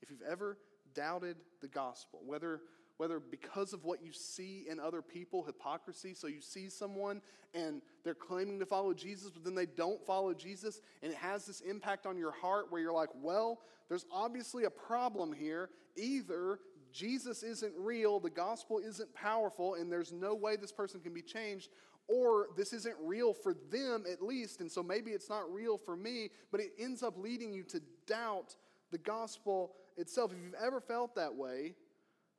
if 0.00 0.10
you've 0.10 0.22
ever 0.22 0.58
doubted 0.94 1.36
the 1.60 1.68
gospel, 1.68 2.20
whether 2.24 2.60
whether 2.98 3.20
because 3.20 3.72
of 3.72 3.84
what 3.84 4.02
you 4.02 4.12
see 4.12 4.66
in 4.68 4.80
other 4.80 5.00
people, 5.00 5.44
hypocrisy, 5.44 6.14
so 6.14 6.26
you 6.26 6.40
see 6.40 6.68
someone 6.68 7.22
and 7.54 7.80
they're 8.04 8.12
claiming 8.12 8.58
to 8.58 8.66
follow 8.66 8.92
Jesus, 8.92 9.30
but 9.30 9.44
then 9.44 9.54
they 9.54 9.66
don't 9.66 10.04
follow 10.04 10.34
Jesus, 10.34 10.80
and 11.00 11.12
it 11.12 11.18
has 11.18 11.46
this 11.46 11.60
impact 11.60 12.06
on 12.06 12.18
your 12.18 12.32
heart 12.32 12.66
where 12.70 12.80
you're 12.80 12.92
like, 12.92 13.10
well, 13.22 13.60
there's 13.88 14.04
obviously 14.12 14.64
a 14.64 14.70
problem 14.70 15.32
here. 15.32 15.70
Either 15.96 16.58
Jesus 16.92 17.42
isn't 17.42 17.74
real, 17.76 18.20
the 18.20 18.30
gospel 18.30 18.78
isn't 18.78 19.12
powerful, 19.14 19.74
and 19.74 19.90
there's 19.90 20.12
no 20.12 20.34
way 20.34 20.56
this 20.56 20.72
person 20.72 21.00
can 21.00 21.14
be 21.14 21.22
changed, 21.22 21.70
or 22.08 22.48
this 22.56 22.72
isn't 22.72 22.96
real 23.02 23.34
for 23.34 23.54
them 23.70 24.04
at 24.10 24.22
least, 24.22 24.60
and 24.60 24.70
so 24.70 24.82
maybe 24.82 25.10
it's 25.10 25.28
not 25.28 25.52
real 25.52 25.76
for 25.76 25.96
me, 25.96 26.30
but 26.50 26.60
it 26.60 26.72
ends 26.78 27.02
up 27.02 27.18
leading 27.18 27.52
you 27.52 27.62
to 27.64 27.80
doubt 28.06 28.56
the 28.90 28.98
gospel 28.98 29.74
itself. 29.96 30.32
If 30.32 30.38
you've 30.42 30.54
ever 30.54 30.80
felt 30.80 31.14
that 31.16 31.34
way, 31.34 31.74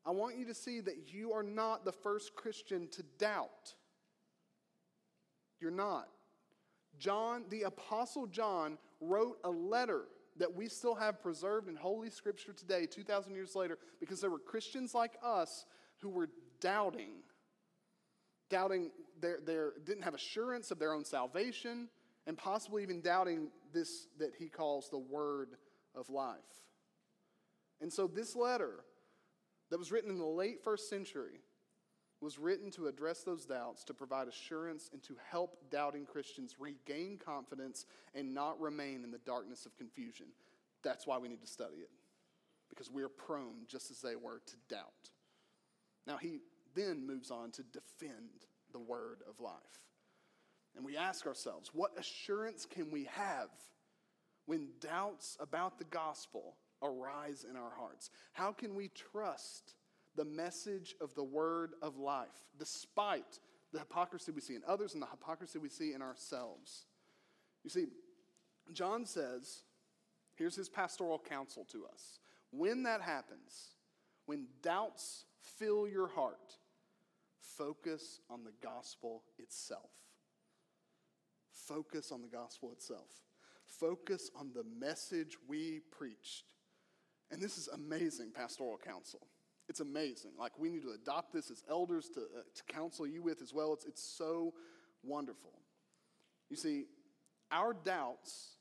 I 0.06 0.12
want 0.12 0.38
you 0.38 0.46
to 0.46 0.54
see 0.54 0.80
that 0.82 1.14
you 1.14 1.34
are 1.34 1.44
not 1.44 1.86
the 1.86 1.92
first 1.92 2.36
Christian 2.36 2.88
to 2.90 3.04
doubt. 3.18 3.76
You're 5.60 5.72
not. 5.72 6.08
John, 6.98 7.46
the 7.50 7.64
Apostle 7.64 8.28
John, 8.28 8.78
wrote 9.02 9.38
a 9.44 9.50
letter 9.50 10.06
that 10.40 10.56
we 10.56 10.68
still 10.68 10.96
have 10.96 11.22
preserved 11.22 11.68
in 11.68 11.76
Holy 11.76 12.10
Scripture 12.10 12.54
today, 12.54 12.86
2,000 12.86 13.36
years 13.36 13.56
later, 13.56 13.78
because 14.00 14.22
there 14.22 14.30
were 14.30 14.40
Christians 14.40 14.96
like 14.96 15.18
us 15.24 15.66
who 16.02 16.10
were 16.10 16.30
doubting. 16.62 17.12
Doubting, 18.50 18.92
they 19.22 19.36
didn't 19.86 20.04
have 20.04 20.16
assurance 20.16 20.72
of 20.72 20.80
their 20.80 20.94
own 20.94 21.04
salvation, 21.04 21.90
and 22.26 22.38
possibly 22.38 22.82
even 22.84 23.02
doubting 23.02 23.50
this 23.74 24.08
that 24.18 24.32
he 24.38 24.48
calls 24.48 24.90
the 24.90 24.98
word 24.98 25.50
of 25.94 26.10
life. 26.10 26.38
And 27.82 27.92
so, 27.92 28.08
this 28.08 28.36
letter 28.36 28.86
that 29.70 29.78
was 29.78 29.92
written 29.92 30.10
in 30.10 30.18
the 30.18 30.26
late 30.26 30.64
first 30.64 30.90
century 30.90 31.42
was 32.22 32.38
written 32.38 32.70
to 32.72 32.88
address 32.88 33.24
those 33.24 33.46
doubts, 33.46 33.84
to 33.86 33.94
provide 33.94 34.28
assurance, 34.28 34.90
and 34.92 35.02
to 35.04 35.16
help 35.30 35.58
doubting 35.72 36.06
Christians 36.06 36.56
regain 36.60 37.18
confidence 37.18 37.86
and 38.14 38.34
not 38.34 38.60
remain 38.60 39.04
in 39.04 39.12
the 39.12 39.20
darkness 39.20 39.66
of 39.66 39.78
confusion. 39.78 40.28
That's 40.84 41.08
why 41.08 41.18
we 41.18 41.30
need 41.30 41.42
to 41.42 41.48
study 41.48 41.78
it, 41.78 41.90
because 42.70 42.92
we 42.92 43.04
are 43.04 43.10
prone, 43.10 43.66
just 43.68 43.90
as 43.90 44.02
they 44.02 44.16
were, 44.16 44.42
to 44.46 44.56
doubt. 44.68 45.12
Now, 46.06 46.18
he 46.18 46.40
then 46.76 47.06
moves 47.08 47.32
on 47.32 47.52
to 47.52 47.64
defend 47.64 48.46
the 48.72 48.80
word 48.80 49.22
of 49.30 49.40
life. 49.40 49.54
And 50.76 50.86
we 50.86 50.98
ask 50.98 51.26
ourselves, 51.26 51.72
what 51.74 51.98
assurance 51.98 52.66
can 52.66 52.92
we 52.92 53.06
have 53.06 53.50
when 54.46 54.70
doubts 54.80 55.38
about 55.40 55.78
the 55.78 55.86
gospel 55.86 56.56
arise 56.82 57.46
in 57.50 57.56
our 57.56 57.72
hearts? 57.78 58.10
How 58.34 58.52
can 58.52 58.76
we 58.76 58.90
trust 58.90 59.76
the 60.20 60.26
message 60.26 60.96
of 61.00 61.16
the 61.16 61.24
word 61.24 61.72
of 61.82 61.98
life, 61.98 62.28
despite 62.58 63.40
the 63.72 63.80
hypocrisy 63.80 64.34
we 64.34 64.42
see 64.42 64.54
in 64.54 64.62
others 64.68 64.94
and 64.94 65.02
the 65.02 65.08
hypocrisy 65.08 65.60
we 65.60 65.70
see 65.70 65.94
in 65.94 66.02
ourselves? 66.02 66.88
You 67.64 67.70
see, 67.70 67.86
John 68.74 69.06
says, 69.06 69.62
here's 70.36 70.58
his 70.58 70.68
pastoral 70.68 71.20
counsel 71.20 71.66
to 71.72 71.86
us. 71.86 72.20
When 72.52 72.84
that 72.84 73.00
happens, 73.00 73.76
when 74.26 74.48
doubts 74.62 75.24
fill 75.58 75.88
your 75.88 76.10
heart, 76.10 76.58
focus 77.40 78.20
on 78.30 78.44
the 78.44 78.52
gospel 78.62 79.24
itself. 79.38 79.90
Focus 81.54 82.12
on 82.12 82.22
the 82.22 82.28
gospel 82.28 82.74
itself. 82.74 83.08
Focus 83.66 84.32
on 84.38 84.52
the 84.54 84.66
message 84.86 85.38
we 85.48 85.80
preached. 85.98 86.44
And 87.32 87.42
this 87.42 87.58
is 87.58 87.70
amazing 87.70 88.32
pastoral 88.36 88.78
counsel. 88.86 89.26
It's 89.70 89.80
amazing. 89.80 90.32
Like, 90.38 90.58
we 90.58 90.70
need 90.70 90.82
to 90.82 90.92
adopt 90.92 91.32
this 91.32 91.52
as 91.52 91.64
elders 91.70 92.10
to, 92.16 92.22
uh, 92.22 92.42
to 92.56 92.74
counsel 92.74 93.06
you 93.06 93.22
with 93.22 93.42
as 93.42 93.54
well. 93.54 93.72
It's, 93.74 93.86
it's 93.86 94.04
so 94.04 94.56
wonderful. 95.04 95.52
You 96.50 96.58
see, 96.58 96.86
our 97.52 97.74
doubts, 97.74 98.56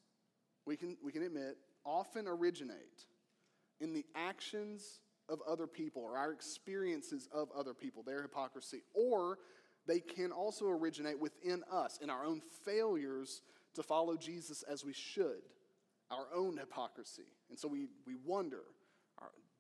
we 0.66 0.77
can, 0.77 0.99
we 1.03 1.11
can 1.11 1.23
admit, 1.23 1.57
often 1.85 2.29
originate 2.29 3.07
in 3.81 3.94
the 3.94 4.05
actions 4.14 5.01
of 5.31 5.40
other 5.49 5.66
people 5.66 6.03
or 6.03 6.18
our 6.18 6.31
experiences 6.33 7.29
of 7.33 7.49
other 7.57 7.73
people, 7.73 8.03
their 8.03 8.21
hypocrisy, 8.21 8.83
or 8.92 9.38
they 9.87 10.01
can 10.01 10.31
also 10.31 10.68
originate 10.68 11.18
within 11.18 11.62
us 11.73 11.99
in 12.03 12.11
our 12.11 12.25
own 12.25 12.42
failures 12.66 13.40
to 13.75 13.83
follow 13.83 14.16
Jesus 14.16 14.62
as 14.62 14.85
we 14.85 14.92
should, 14.92 15.40
our 16.11 16.27
own 16.35 16.59
hypocrisy. 16.59 17.29
And 17.49 17.59
so 17.59 17.68
we, 17.68 17.87
we 18.07 18.14
wonder 18.27 18.61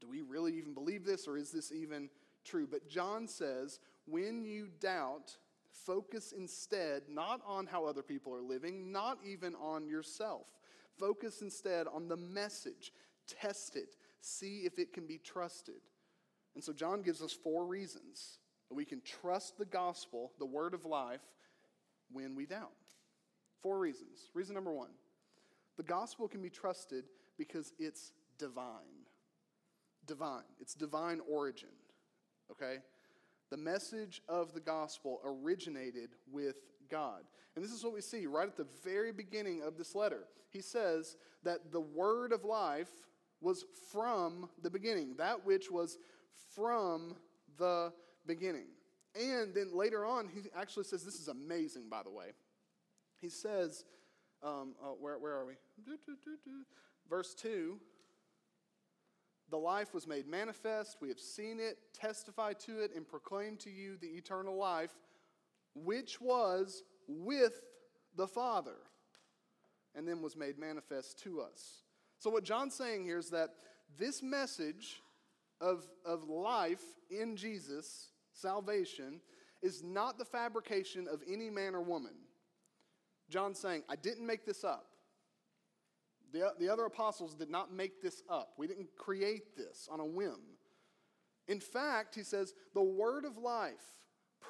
do 0.00 0.08
we 0.08 0.22
really 0.22 0.56
even 0.56 0.74
believe 0.74 1.04
this 1.04 1.26
or 1.26 1.36
is 1.36 1.50
this 1.50 1.72
even 1.72 2.08
true? 2.44 2.66
But 2.70 2.88
John 2.88 3.26
says, 3.26 3.80
when 4.06 4.44
you 4.44 4.68
doubt, 4.80 5.36
focus 5.70 6.32
instead 6.36 7.02
not 7.08 7.40
on 7.46 7.66
how 7.66 7.84
other 7.84 8.02
people 8.02 8.34
are 8.34 8.42
living, 8.42 8.92
not 8.92 9.18
even 9.24 9.54
on 9.56 9.88
yourself. 9.88 10.46
Focus 10.98 11.42
instead 11.42 11.86
on 11.86 12.08
the 12.08 12.16
message. 12.16 12.92
Test 13.26 13.76
it, 13.76 13.96
see 14.20 14.60
if 14.60 14.78
it 14.78 14.92
can 14.92 15.06
be 15.06 15.18
trusted. 15.18 15.80
And 16.54 16.64
so 16.64 16.72
John 16.72 17.02
gives 17.02 17.22
us 17.22 17.32
four 17.32 17.66
reasons 17.66 18.38
that 18.68 18.74
we 18.74 18.84
can 18.84 19.00
trust 19.00 19.58
the 19.58 19.64
gospel, 19.64 20.32
the 20.38 20.46
word 20.46 20.74
of 20.74 20.84
life, 20.84 21.20
when 22.10 22.34
we 22.34 22.46
doubt. 22.46 22.72
Four 23.62 23.78
reasons. 23.78 24.30
Reason 24.34 24.54
number 24.54 24.72
one 24.72 24.90
the 25.76 25.82
gospel 25.84 26.26
can 26.26 26.42
be 26.42 26.50
trusted 26.50 27.04
because 27.36 27.72
it's 27.78 28.12
divine. 28.38 29.06
Divine. 30.08 30.42
It's 30.60 30.74
divine 30.74 31.20
origin. 31.30 31.68
Okay? 32.50 32.78
The 33.50 33.56
message 33.56 34.20
of 34.28 34.52
the 34.52 34.60
gospel 34.60 35.20
originated 35.24 36.10
with 36.30 36.56
God. 36.90 37.22
And 37.54 37.64
this 37.64 37.72
is 37.72 37.84
what 37.84 37.94
we 37.94 38.00
see 38.00 38.26
right 38.26 38.48
at 38.48 38.56
the 38.56 38.66
very 38.82 39.12
beginning 39.12 39.62
of 39.62 39.78
this 39.78 39.94
letter. 39.94 40.24
He 40.50 40.60
says 40.60 41.16
that 41.44 41.70
the 41.70 41.80
word 41.80 42.32
of 42.32 42.44
life 42.44 42.90
was 43.40 43.64
from 43.92 44.48
the 44.62 44.70
beginning, 44.70 45.14
that 45.18 45.46
which 45.46 45.70
was 45.70 45.98
from 46.54 47.14
the 47.58 47.92
beginning. 48.26 48.66
And 49.14 49.54
then 49.54 49.74
later 49.74 50.04
on, 50.04 50.28
he 50.28 50.40
actually 50.56 50.84
says, 50.84 51.04
This 51.04 51.20
is 51.20 51.28
amazing, 51.28 51.88
by 51.88 52.02
the 52.02 52.10
way. 52.10 52.32
He 53.20 53.28
says, 53.28 53.84
um, 54.42 54.74
oh, 54.82 54.96
where, 55.00 55.18
where 55.18 55.34
are 55.34 55.46
we? 55.46 55.54
Verse 57.08 57.34
2 57.34 57.78
The 59.50 59.56
life 59.56 59.94
was 59.94 60.06
made 60.06 60.26
manifest. 60.26 60.98
We 61.00 61.08
have 61.08 61.18
seen 61.18 61.58
it, 61.58 61.78
testified 61.98 62.58
to 62.60 62.80
it, 62.80 62.92
and 62.94 63.08
proclaimed 63.08 63.60
to 63.60 63.70
you 63.70 63.96
the 63.96 64.08
eternal 64.08 64.56
life, 64.56 64.92
which 65.74 66.20
was 66.20 66.82
with 67.06 67.60
the 68.16 68.26
Father, 68.26 68.76
and 69.94 70.06
then 70.06 70.20
was 70.20 70.36
made 70.36 70.58
manifest 70.58 71.18
to 71.22 71.40
us. 71.40 71.82
So, 72.18 72.30
what 72.30 72.44
John's 72.44 72.74
saying 72.74 73.04
here 73.04 73.18
is 73.18 73.30
that 73.30 73.50
this 73.96 74.22
message 74.22 75.00
of, 75.60 75.86
of 76.04 76.28
life 76.28 76.82
in 77.10 77.36
Jesus 77.36 78.08
salvation 78.32 79.20
is 79.62 79.82
not 79.82 80.18
the 80.18 80.24
fabrication 80.24 81.08
of 81.10 81.22
any 81.30 81.50
man 81.50 81.74
or 81.74 81.80
woman. 81.80 82.14
John's 83.28 83.58
saying, 83.58 83.82
I 83.88 83.96
didn't 83.96 84.26
make 84.26 84.46
this 84.46 84.64
up. 84.64 84.86
The, 86.32 86.52
the 86.58 86.68
other 86.68 86.84
apostles 86.84 87.34
did 87.34 87.50
not 87.50 87.72
make 87.72 88.02
this 88.02 88.22
up. 88.28 88.52
We 88.58 88.66
didn't 88.66 88.94
create 88.96 89.56
this 89.56 89.88
on 89.90 90.00
a 90.00 90.04
whim. 90.04 90.40
In 91.46 91.60
fact, 91.60 92.14
he 92.14 92.22
says, 92.22 92.52
the 92.74 92.82
word 92.82 93.24
of 93.24 93.38
life 93.38 93.96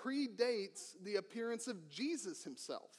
predates 0.05 0.95
the 1.03 1.17
appearance 1.17 1.69
of 1.69 1.89
Jesus 1.89 2.43
himself. 2.43 2.91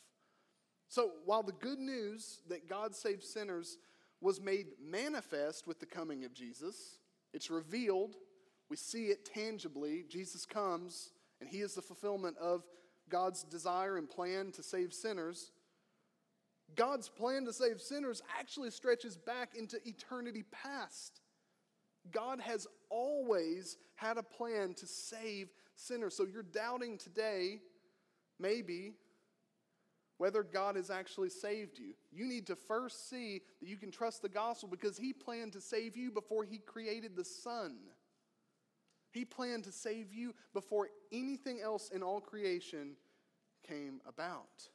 So 0.87 1.11
while 1.25 1.43
the 1.43 1.51
good 1.51 1.79
news 1.79 2.39
that 2.47 2.69
God 2.69 2.95
saves 2.95 3.27
sinners 3.27 3.77
was 4.21 4.41
made 4.41 4.67
manifest 4.81 5.67
with 5.67 5.79
the 5.79 5.85
coming 5.85 6.23
of 6.23 6.33
Jesus, 6.33 6.99
it's 7.33 7.49
revealed 7.49 8.15
we 8.69 8.77
see 8.77 9.07
it 9.07 9.25
tangibly. 9.25 10.05
Jesus 10.07 10.45
comes, 10.45 11.11
and 11.41 11.49
he 11.49 11.61
is 11.61 11.73
the 11.73 11.81
fulfillment 11.81 12.37
of 12.37 12.63
God's 13.09 13.43
desire 13.43 13.97
and 13.97 14.07
plan 14.07 14.51
to 14.51 14.63
save 14.63 14.93
sinners. 14.93 15.51
God's 16.75 17.09
plan 17.09 17.45
to 17.45 17.53
save 17.53 17.81
sinners 17.81 18.21
actually 18.37 18.71
stretches 18.71 19.17
back 19.17 19.55
into 19.55 19.77
eternity 19.87 20.43
past. 20.51 21.21
God 22.11 22.39
has 22.39 22.67
always 22.89 23.77
had 23.95 24.17
a 24.17 24.23
plan 24.23 24.73
to 24.75 24.87
save 24.87 25.49
sinners. 25.75 26.15
So 26.15 26.25
you're 26.25 26.43
doubting 26.43 26.97
today, 26.97 27.59
maybe, 28.39 28.93
whether 30.17 30.43
God 30.43 30.75
has 30.75 30.89
actually 30.89 31.29
saved 31.29 31.79
you. 31.79 31.93
You 32.11 32.27
need 32.27 32.47
to 32.47 32.55
first 32.55 33.09
see 33.09 33.41
that 33.59 33.67
you 33.67 33.77
can 33.77 33.91
trust 33.91 34.21
the 34.21 34.29
gospel 34.29 34.69
because 34.69 34.97
He 34.97 35.13
planned 35.13 35.53
to 35.53 35.61
save 35.61 35.95
you 35.95 36.11
before 36.11 36.43
He 36.43 36.57
created 36.57 37.15
the 37.15 37.25
sun. 37.25 37.77
He 39.11 39.25
planned 39.25 39.63
to 39.63 39.71
save 39.71 40.13
you 40.13 40.35
before 40.53 40.89
anything 41.11 41.59
else 41.61 41.89
in 41.89 42.03
all 42.03 42.21
creation 42.21 42.95
came 43.67 44.01
about. 44.07 44.69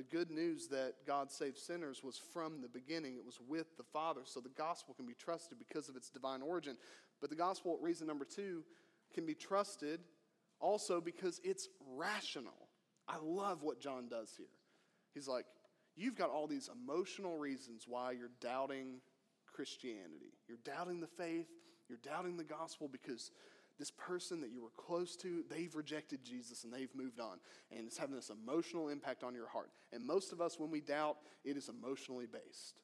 The 0.00 0.16
good 0.16 0.30
news 0.30 0.66
that 0.68 0.94
God 1.06 1.30
saved 1.30 1.58
sinners 1.58 2.02
was 2.02 2.18
from 2.32 2.62
the 2.62 2.68
beginning. 2.68 3.16
It 3.16 3.26
was 3.26 3.38
with 3.46 3.76
the 3.76 3.82
Father. 3.82 4.22
So 4.24 4.40
the 4.40 4.48
gospel 4.48 4.94
can 4.94 5.04
be 5.04 5.12
trusted 5.12 5.58
because 5.58 5.90
of 5.90 5.96
its 5.96 6.08
divine 6.08 6.40
origin. 6.40 6.78
But 7.20 7.28
the 7.28 7.36
gospel, 7.36 7.78
reason 7.82 8.06
number 8.06 8.24
two, 8.24 8.64
can 9.12 9.26
be 9.26 9.34
trusted 9.34 10.00
also 10.58 11.02
because 11.02 11.38
it's 11.44 11.68
rational. 11.98 12.70
I 13.06 13.16
love 13.22 13.62
what 13.62 13.78
John 13.78 14.08
does 14.08 14.32
here. 14.38 14.46
He's 15.12 15.28
like, 15.28 15.44
You've 15.96 16.16
got 16.16 16.30
all 16.30 16.46
these 16.46 16.70
emotional 16.72 17.36
reasons 17.36 17.84
why 17.86 18.12
you're 18.12 18.30
doubting 18.40 19.02
Christianity. 19.54 20.32
You're 20.48 20.56
doubting 20.64 21.00
the 21.00 21.08
faith. 21.08 21.48
You're 21.90 21.98
doubting 22.02 22.38
the 22.38 22.44
gospel 22.44 22.88
because 22.90 23.32
this 23.80 23.90
person 23.90 24.40
that 24.42 24.50
you 24.52 24.62
were 24.62 24.70
close 24.76 25.16
to, 25.16 25.42
they've 25.50 25.74
rejected 25.74 26.22
Jesus 26.22 26.64
and 26.64 26.72
they've 26.72 26.94
moved 26.94 27.18
on. 27.18 27.38
And 27.74 27.86
it's 27.86 27.96
having 27.96 28.14
this 28.14 28.30
emotional 28.30 28.90
impact 28.90 29.24
on 29.24 29.34
your 29.34 29.48
heart. 29.48 29.70
And 29.92 30.06
most 30.06 30.32
of 30.32 30.40
us, 30.40 30.60
when 30.60 30.70
we 30.70 30.80
doubt, 30.80 31.16
it 31.44 31.56
is 31.56 31.68
emotionally 31.68 32.26
based. 32.26 32.80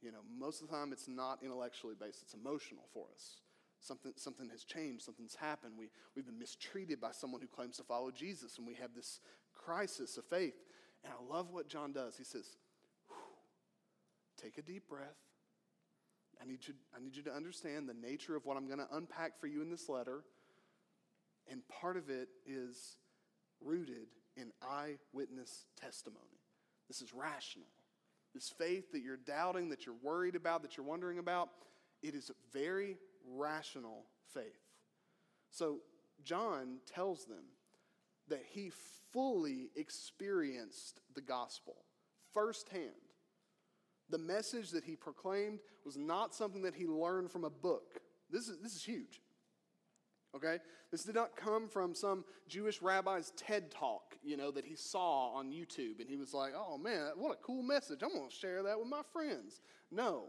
You 0.00 0.12
know, 0.12 0.20
most 0.38 0.62
of 0.62 0.68
the 0.68 0.74
time 0.74 0.92
it's 0.92 1.08
not 1.08 1.40
intellectually 1.42 1.94
based, 2.00 2.22
it's 2.22 2.34
emotional 2.34 2.84
for 2.94 3.06
us. 3.12 3.40
Something, 3.80 4.12
something 4.16 4.48
has 4.50 4.64
changed, 4.64 5.04
something's 5.04 5.34
happened. 5.34 5.72
We, 5.76 5.90
we've 6.14 6.26
been 6.26 6.38
mistreated 6.38 7.00
by 7.00 7.12
someone 7.12 7.40
who 7.40 7.48
claims 7.48 7.78
to 7.78 7.82
follow 7.82 8.10
Jesus, 8.10 8.58
and 8.58 8.66
we 8.66 8.74
have 8.74 8.94
this 8.94 9.20
crisis 9.54 10.16
of 10.16 10.24
faith. 10.26 10.54
And 11.02 11.12
I 11.12 11.34
love 11.34 11.50
what 11.50 11.68
John 11.68 11.92
does. 11.92 12.16
He 12.16 12.24
says, 12.24 12.56
Take 14.40 14.58
a 14.58 14.62
deep 14.62 14.88
breath. 14.88 15.16
I 16.42 16.46
need, 16.46 16.66
you, 16.66 16.74
I 16.96 17.00
need 17.00 17.16
you 17.16 17.22
to 17.24 17.32
understand 17.32 17.88
the 17.88 17.94
nature 17.94 18.34
of 18.36 18.46
what 18.46 18.56
I'm 18.56 18.66
going 18.66 18.78
to 18.78 18.88
unpack 18.92 19.38
for 19.38 19.46
you 19.46 19.60
in 19.60 19.70
this 19.70 19.88
letter. 19.88 20.24
And 21.50 21.66
part 21.68 21.96
of 21.96 22.08
it 22.08 22.28
is 22.46 22.96
rooted 23.60 24.08
in 24.36 24.52
eyewitness 24.62 25.66
testimony. 25.78 26.40
This 26.88 27.02
is 27.02 27.12
rational. 27.12 27.66
This 28.34 28.48
faith 28.48 28.92
that 28.92 29.00
you're 29.00 29.16
doubting, 29.16 29.68
that 29.70 29.84
you're 29.84 29.96
worried 30.02 30.36
about, 30.36 30.62
that 30.62 30.76
you're 30.76 30.86
wondering 30.86 31.18
about, 31.18 31.50
it 32.02 32.14
is 32.14 32.30
very 32.52 32.96
rational 33.36 34.06
faith. 34.32 34.60
So 35.50 35.80
John 36.24 36.78
tells 36.86 37.24
them 37.24 37.44
that 38.28 38.44
he 38.48 38.70
fully 39.12 39.70
experienced 39.76 41.00
the 41.14 41.20
gospel 41.20 41.76
firsthand. 42.32 43.09
The 44.10 44.18
message 44.18 44.70
that 44.70 44.84
he 44.84 44.96
proclaimed 44.96 45.60
was 45.84 45.96
not 45.96 46.34
something 46.34 46.62
that 46.62 46.74
he 46.74 46.86
learned 46.86 47.30
from 47.30 47.44
a 47.44 47.50
book. 47.50 48.00
This 48.30 48.48
is, 48.48 48.58
this 48.58 48.74
is 48.74 48.82
huge. 48.82 49.20
Okay? 50.34 50.58
This 50.90 51.04
did 51.04 51.14
not 51.14 51.36
come 51.36 51.68
from 51.68 51.94
some 51.94 52.24
Jewish 52.48 52.82
rabbi's 52.82 53.32
TED 53.36 53.70
talk, 53.70 54.16
you 54.22 54.36
know, 54.36 54.50
that 54.50 54.64
he 54.64 54.74
saw 54.74 55.32
on 55.34 55.52
YouTube 55.52 56.00
and 56.00 56.08
he 56.08 56.16
was 56.16 56.34
like, 56.34 56.52
oh 56.56 56.78
man, 56.78 57.10
what 57.16 57.32
a 57.32 57.36
cool 57.36 57.62
message. 57.62 58.00
I'm 58.02 58.12
going 58.12 58.28
to 58.28 58.34
share 58.34 58.62
that 58.64 58.78
with 58.78 58.88
my 58.88 59.02
friends. 59.12 59.60
No. 59.90 60.26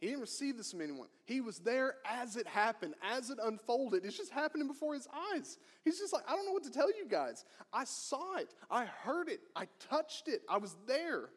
He 0.00 0.06
didn't 0.06 0.20
receive 0.20 0.56
this 0.56 0.70
from 0.70 0.80
anyone. 0.80 1.08
He 1.24 1.40
was 1.40 1.58
there 1.58 1.96
as 2.04 2.36
it 2.36 2.46
happened, 2.46 2.94
as 3.02 3.30
it 3.30 3.38
unfolded. 3.42 4.04
It's 4.04 4.16
just 4.16 4.30
happening 4.30 4.68
before 4.68 4.94
his 4.94 5.08
eyes. 5.34 5.58
He's 5.84 5.98
just 5.98 6.12
like, 6.12 6.22
I 6.28 6.36
don't 6.36 6.46
know 6.46 6.52
what 6.52 6.62
to 6.64 6.70
tell 6.70 6.88
you 6.88 7.04
guys. 7.08 7.44
I 7.72 7.82
saw 7.82 8.36
it. 8.36 8.54
I 8.70 8.84
heard 8.84 9.28
it. 9.28 9.40
I 9.56 9.66
touched 9.90 10.28
it. 10.28 10.42
I 10.48 10.58
was 10.58 10.76
there. 10.86 11.30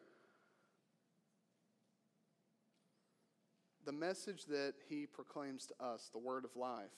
The 3.84 3.92
message 3.92 4.46
that 4.46 4.74
he 4.88 5.06
proclaims 5.06 5.66
to 5.66 5.84
us, 5.84 6.10
the 6.12 6.18
word 6.18 6.44
of 6.44 6.54
life, 6.56 6.90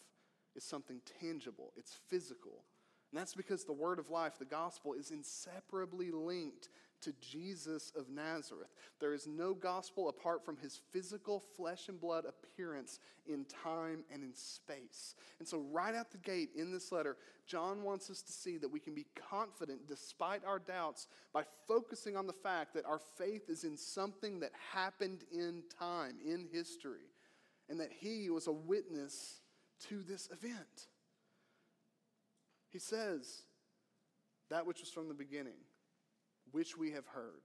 is 0.55 0.65
something 0.65 1.01
tangible, 1.21 1.73
it's 1.77 1.99
physical. 2.09 2.65
And 3.11 3.21
that's 3.21 3.35
because 3.35 3.65
the 3.65 3.73
word 3.73 3.99
of 3.99 4.11
life, 4.11 4.39
the 4.39 4.45
gospel, 4.45 4.93
is 4.93 5.11
inseparably 5.11 6.11
linked 6.11 6.69
to 7.05 7.13
Jesus 7.21 7.93
of 7.97 8.09
Nazareth. 8.09 8.71
There 9.01 9.15
is 9.15 9.27
no 9.27 9.55
gospel 9.55 10.09
apart 10.09 10.45
from 10.45 10.57
his 10.57 10.81
physical 10.91 11.41
flesh 11.57 11.89
and 11.89 12.01
blood 12.01 12.25
appearance 12.27 12.99
in 13.27 13.45
time 13.45 14.05
and 14.13 14.23
in 14.23 14.35
space. 14.35 15.15
And 15.39 15.47
so, 15.47 15.65
right 15.71 15.95
out 15.95 16.11
the 16.11 16.19
gate 16.19 16.51
in 16.57 16.73
this 16.73 16.93
letter, 16.93 17.17
John 17.47 17.83
wants 17.83 18.11
us 18.11 18.23
to 18.23 18.33
see 18.33 18.57
that 18.59 18.71
we 18.71 18.81
can 18.81 18.95
be 18.95 19.07
confident 19.31 19.87
despite 19.87 20.45
our 20.45 20.59
doubts 20.59 21.07
by 21.33 21.45
focusing 21.69 22.17
on 22.17 22.27
the 22.27 22.33
fact 22.33 22.75
that 22.75 22.87
our 22.87 23.01
faith 23.17 23.49
is 23.49 23.65
in 23.65 23.77
something 23.77 24.41
that 24.41 24.53
happened 24.73 25.25
in 25.33 25.63
time, 25.79 26.17
in 26.25 26.47
history, 26.53 27.11
and 27.69 27.79
that 27.81 27.93
he 27.93 28.31
was 28.31 28.47
a 28.47 28.53
witness 28.53 29.41
to 29.89 30.03
this 30.03 30.29
event. 30.33 30.89
He 32.71 32.79
says, 32.79 33.43
that 34.51 34.67
which 34.67 34.81
was 34.81 34.91
from 34.91 35.09
the 35.09 35.15
beginning 35.15 35.55
which 36.55 36.79
we 36.79 36.93
have 36.93 37.07
heard, 37.09 37.43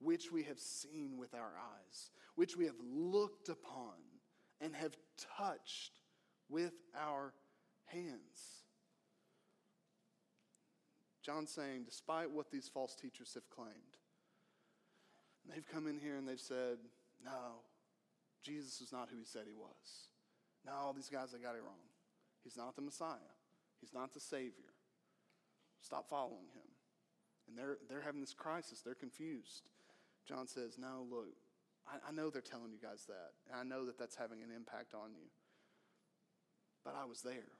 which 0.00 0.30
we 0.30 0.42
have 0.42 0.58
seen 0.58 1.16
with 1.16 1.32
our 1.32 1.54
eyes, 1.56 2.10
which 2.34 2.58
we 2.58 2.66
have 2.66 2.74
looked 2.94 3.48
upon 3.48 3.94
and 4.60 4.76
have 4.76 4.94
touched 5.38 5.92
with 6.50 6.74
our 6.94 7.32
hands. 7.86 8.66
John's 11.22 11.50
saying, 11.50 11.84
despite 11.86 12.30
what 12.30 12.50
these 12.50 12.68
false 12.68 12.94
teachers 12.94 13.32
have 13.32 13.48
claimed, 13.48 13.72
they've 15.50 15.66
come 15.72 15.86
in 15.86 15.98
here 15.98 16.16
and 16.16 16.28
they've 16.28 16.38
said, 16.38 16.76
no, 17.24 17.62
Jesus 18.42 18.82
is 18.82 18.92
not 18.92 19.08
who 19.10 19.16
he 19.16 19.24
said 19.24 19.44
he 19.46 19.54
was. 19.54 20.10
No, 20.66 20.92
these 20.94 21.08
guys, 21.08 21.32
they 21.32 21.38
got 21.38 21.54
it 21.54 21.62
wrong. 21.62 21.80
He's 22.42 22.58
not 22.58 22.76
the 22.76 22.82
Messiah. 22.82 23.32
He's 23.80 23.94
not 23.94 24.12
the 24.12 24.20
Savior. 24.20 24.74
Stop 25.80 26.10
following 26.10 26.48
him. 26.52 26.63
And 27.54 27.62
they're, 27.62 27.78
they're 27.88 28.02
having 28.02 28.20
this 28.20 28.34
crisis. 28.34 28.80
They're 28.80 28.94
confused. 28.94 29.70
John 30.26 30.48
says, 30.48 30.76
No, 30.76 31.06
look, 31.08 31.28
I, 31.86 32.08
I 32.08 32.12
know 32.12 32.28
they're 32.28 32.42
telling 32.42 32.72
you 32.72 32.78
guys 32.82 33.04
that. 33.06 33.30
And 33.48 33.60
I 33.60 33.62
know 33.62 33.86
that 33.86 33.96
that's 33.96 34.16
having 34.16 34.42
an 34.42 34.48
impact 34.54 34.92
on 34.92 35.12
you. 35.12 35.28
But 36.84 36.96
I 37.00 37.04
was 37.04 37.22
there. 37.22 37.52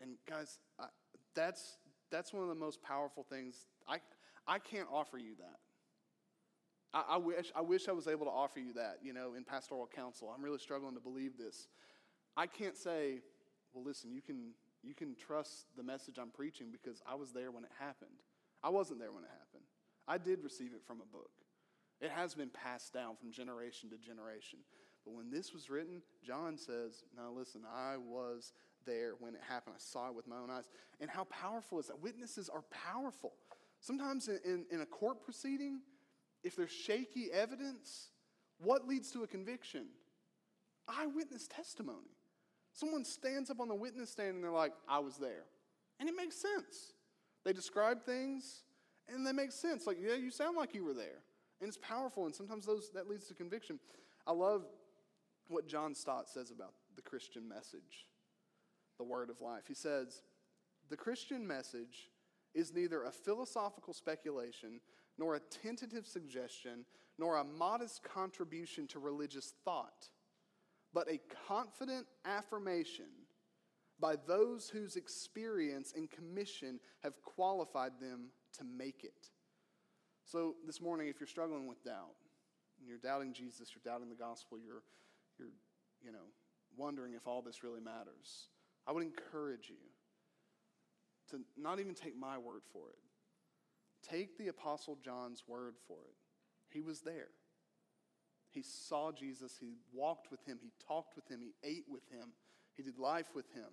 And 0.00 0.16
guys, 0.28 0.58
I, 0.78 0.86
that's, 1.34 1.76
that's 2.10 2.32
one 2.32 2.42
of 2.42 2.48
the 2.48 2.56
most 2.56 2.82
powerful 2.82 3.22
things. 3.22 3.66
I, 3.88 3.98
I 4.46 4.58
can't 4.58 4.88
offer 4.92 5.18
you 5.18 5.36
that. 5.38 5.58
I, 6.92 7.14
I, 7.14 7.16
wish, 7.18 7.52
I 7.54 7.60
wish 7.60 7.88
I 7.88 7.92
was 7.92 8.08
able 8.08 8.26
to 8.26 8.32
offer 8.32 8.58
you 8.58 8.72
that, 8.72 8.98
you 9.02 9.12
know, 9.12 9.34
in 9.34 9.44
pastoral 9.44 9.88
counsel. 9.94 10.32
I'm 10.34 10.42
really 10.42 10.58
struggling 10.58 10.94
to 10.94 11.00
believe 11.00 11.38
this. 11.38 11.68
I 12.36 12.46
can't 12.48 12.76
say, 12.76 13.20
well, 13.72 13.84
listen, 13.84 14.12
you 14.12 14.20
can, 14.20 14.50
you 14.82 14.94
can 14.94 15.14
trust 15.14 15.66
the 15.76 15.82
message 15.82 16.18
I'm 16.20 16.30
preaching 16.30 16.68
because 16.70 17.02
I 17.06 17.14
was 17.14 17.32
there 17.32 17.50
when 17.50 17.64
it 17.64 17.70
happened. 17.78 18.22
I 18.62 18.70
wasn't 18.70 19.00
there 19.00 19.12
when 19.12 19.24
it 19.24 19.30
happened. 19.30 19.64
I 20.08 20.18
did 20.18 20.42
receive 20.42 20.72
it 20.72 20.82
from 20.86 21.00
a 21.00 21.06
book. 21.06 21.30
It 22.00 22.10
has 22.10 22.34
been 22.34 22.50
passed 22.50 22.92
down 22.92 23.16
from 23.16 23.32
generation 23.32 23.90
to 23.90 23.96
generation. 23.96 24.60
But 25.04 25.14
when 25.14 25.30
this 25.30 25.52
was 25.52 25.70
written, 25.70 26.02
John 26.24 26.56
says, 26.58 27.04
Now 27.16 27.30
listen, 27.30 27.62
I 27.72 27.96
was 27.96 28.52
there 28.84 29.12
when 29.18 29.34
it 29.34 29.40
happened. 29.48 29.76
I 29.76 29.80
saw 29.80 30.08
it 30.08 30.14
with 30.14 30.26
my 30.26 30.36
own 30.36 30.50
eyes. 30.50 30.68
And 31.00 31.08
how 31.08 31.24
powerful 31.24 31.78
is 31.78 31.86
that? 31.86 32.02
Witnesses 32.02 32.48
are 32.48 32.64
powerful. 32.70 33.32
Sometimes 33.80 34.28
in, 34.28 34.40
in, 34.44 34.64
in 34.70 34.80
a 34.80 34.86
court 34.86 35.22
proceeding, 35.22 35.80
if 36.42 36.56
there's 36.56 36.72
shaky 36.72 37.30
evidence, 37.32 38.08
what 38.58 38.86
leads 38.86 39.10
to 39.12 39.22
a 39.22 39.26
conviction? 39.26 39.86
Eyewitness 40.88 41.48
testimony. 41.48 42.15
Someone 42.76 43.06
stands 43.06 43.50
up 43.50 43.58
on 43.58 43.68
the 43.68 43.74
witness 43.74 44.10
stand 44.10 44.34
and 44.34 44.44
they're 44.44 44.50
like, 44.50 44.72
I 44.86 44.98
was 44.98 45.16
there. 45.16 45.44
And 45.98 46.10
it 46.10 46.14
makes 46.14 46.36
sense. 46.36 46.92
They 47.42 47.54
describe 47.54 48.04
things 48.04 48.64
and 49.08 49.26
they 49.26 49.32
make 49.32 49.50
sense. 49.50 49.86
Like, 49.86 49.96
yeah, 49.98 50.14
you 50.14 50.30
sound 50.30 50.58
like 50.58 50.74
you 50.74 50.84
were 50.84 50.92
there. 50.92 51.22
And 51.60 51.68
it's 51.68 51.78
powerful, 51.78 52.26
and 52.26 52.34
sometimes 52.34 52.66
those, 52.66 52.90
that 52.92 53.08
leads 53.08 53.28
to 53.28 53.34
conviction. 53.34 53.78
I 54.26 54.32
love 54.32 54.66
what 55.48 55.66
John 55.66 55.94
Stott 55.94 56.28
says 56.28 56.50
about 56.50 56.74
the 56.96 57.02
Christian 57.02 57.48
message, 57.48 58.08
the 58.98 59.04
word 59.04 59.30
of 59.30 59.40
life. 59.40 59.62
He 59.66 59.72
says, 59.72 60.20
The 60.90 60.98
Christian 60.98 61.46
message 61.46 62.10
is 62.54 62.74
neither 62.74 63.04
a 63.04 63.10
philosophical 63.10 63.94
speculation, 63.94 64.80
nor 65.16 65.36
a 65.36 65.40
tentative 65.40 66.06
suggestion, 66.06 66.84
nor 67.18 67.36
a 67.36 67.44
modest 67.44 68.02
contribution 68.02 68.86
to 68.88 68.98
religious 68.98 69.54
thought 69.64 70.08
but 70.92 71.08
a 71.10 71.20
confident 71.46 72.06
affirmation 72.24 73.06
by 73.98 74.16
those 74.26 74.68
whose 74.68 74.96
experience 74.96 75.92
and 75.96 76.10
commission 76.10 76.80
have 77.02 77.14
qualified 77.22 77.92
them 78.00 78.28
to 78.58 78.64
make 78.64 79.04
it. 79.04 79.30
So, 80.24 80.56
this 80.66 80.80
morning, 80.80 81.08
if 81.08 81.20
you're 81.20 81.26
struggling 81.26 81.66
with 81.66 81.82
doubt, 81.84 82.16
and 82.78 82.88
you're 82.88 82.98
doubting 82.98 83.32
Jesus, 83.32 83.70
you're 83.74 83.92
doubting 83.92 84.08
the 84.08 84.16
gospel, 84.16 84.58
you're, 84.58 84.82
you're 85.38 85.52
you 86.02 86.12
know, 86.12 86.26
wondering 86.76 87.14
if 87.14 87.26
all 87.26 87.42
this 87.42 87.62
really 87.62 87.80
matters, 87.80 88.48
I 88.86 88.92
would 88.92 89.02
encourage 89.02 89.68
you 89.68 89.76
to 91.30 91.40
not 91.56 91.80
even 91.80 91.94
take 91.94 92.16
my 92.16 92.38
word 92.38 92.62
for 92.72 92.90
it. 92.90 94.08
Take 94.08 94.38
the 94.38 94.48
Apostle 94.48 94.98
John's 95.04 95.42
word 95.48 95.74
for 95.86 95.98
it. 96.08 96.16
He 96.70 96.80
was 96.80 97.00
there. 97.00 97.28
He 98.56 98.62
saw 98.62 99.12
Jesus. 99.12 99.58
He 99.60 99.74
walked 99.92 100.30
with 100.30 100.42
him. 100.46 100.58
He 100.62 100.70
talked 100.88 101.14
with 101.14 101.28
him. 101.28 101.40
He 101.42 101.52
ate 101.62 101.84
with 101.90 102.08
him. 102.10 102.30
He 102.74 102.82
did 102.82 102.98
life 102.98 103.28
with 103.34 103.52
him. 103.52 103.68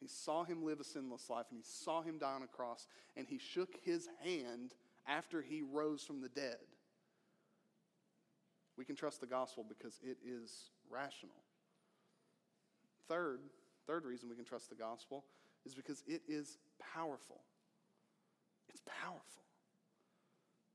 He 0.00 0.08
saw 0.08 0.42
him 0.42 0.64
live 0.64 0.80
a 0.80 0.84
sinless 0.84 1.30
life 1.30 1.46
and 1.50 1.58
he 1.58 1.64
saw 1.64 2.02
him 2.02 2.18
die 2.18 2.32
on 2.32 2.42
a 2.42 2.48
cross 2.48 2.88
and 3.16 3.28
he 3.28 3.38
shook 3.38 3.76
his 3.84 4.08
hand 4.24 4.74
after 5.06 5.42
he 5.42 5.62
rose 5.62 6.02
from 6.02 6.20
the 6.20 6.28
dead. 6.28 6.56
We 8.76 8.84
can 8.84 8.96
trust 8.96 9.20
the 9.20 9.28
gospel 9.28 9.64
because 9.68 10.00
it 10.02 10.16
is 10.26 10.70
rational. 10.90 11.36
Third, 13.06 13.40
third 13.86 14.04
reason 14.04 14.28
we 14.28 14.34
can 14.34 14.44
trust 14.44 14.70
the 14.70 14.74
gospel 14.74 15.24
is 15.64 15.74
because 15.74 16.02
it 16.08 16.22
is 16.26 16.58
powerful. 16.94 17.42
It's 18.70 18.82
powerful. 19.04 19.44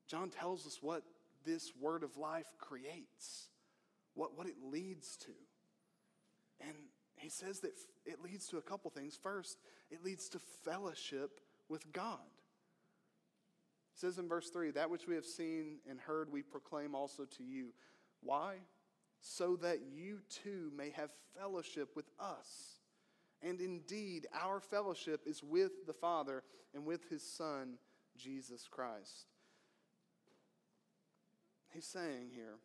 John 0.07 0.29
tells 0.29 0.65
us 0.65 0.77
what 0.81 1.03
this 1.45 1.71
word 1.79 2.03
of 2.03 2.17
life 2.17 2.47
creates, 2.59 3.49
what, 4.13 4.37
what 4.37 4.47
it 4.47 4.55
leads 4.63 5.17
to. 5.17 5.31
And 6.61 6.75
he 7.17 7.29
says 7.29 7.59
that 7.61 7.71
it 8.05 8.21
leads 8.23 8.47
to 8.47 8.57
a 8.57 8.61
couple 8.61 8.89
things. 8.91 9.17
First, 9.21 9.57
it 9.91 10.03
leads 10.03 10.29
to 10.29 10.39
fellowship 10.63 11.39
with 11.69 11.91
God. 11.91 12.19
It 13.93 13.99
says 13.99 14.17
in 14.17 14.27
verse 14.27 14.49
3 14.49 14.71
that 14.71 14.89
which 14.89 15.07
we 15.07 15.15
have 15.15 15.25
seen 15.25 15.77
and 15.89 15.99
heard 15.99 16.31
we 16.31 16.41
proclaim 16.41 16.95
also 16.95 17.25
to 17.37 17.43
you. 17.43 17.73
Why? 18.21 18.55
so 19.25 19.55
that 19.55 19.79
you 19.91 20.19
too 20.43 20.71
may 20.77 20.91
have 20.91 21.09
fellowship 21.37 21.95
with 21.95 22.05
us. 22.19 22.79
And 23.41 23.59
indeed, 23.59 24.27
our 24.39 24.59
fellowship 24.59 25.21
is 25.25 25.43
with 25.43 25.87
the 25.87 25.93
Father 25.93 26.43
and 26.75 26.85
with 26.85 27.09
his 27.09 27.23
Son, 27.23 27.77
Jesus 28.15 28.67
Christ. 28.69 29.33
He's 31.75 31.85
saying 31.85 32.29
here, 32.33 32.55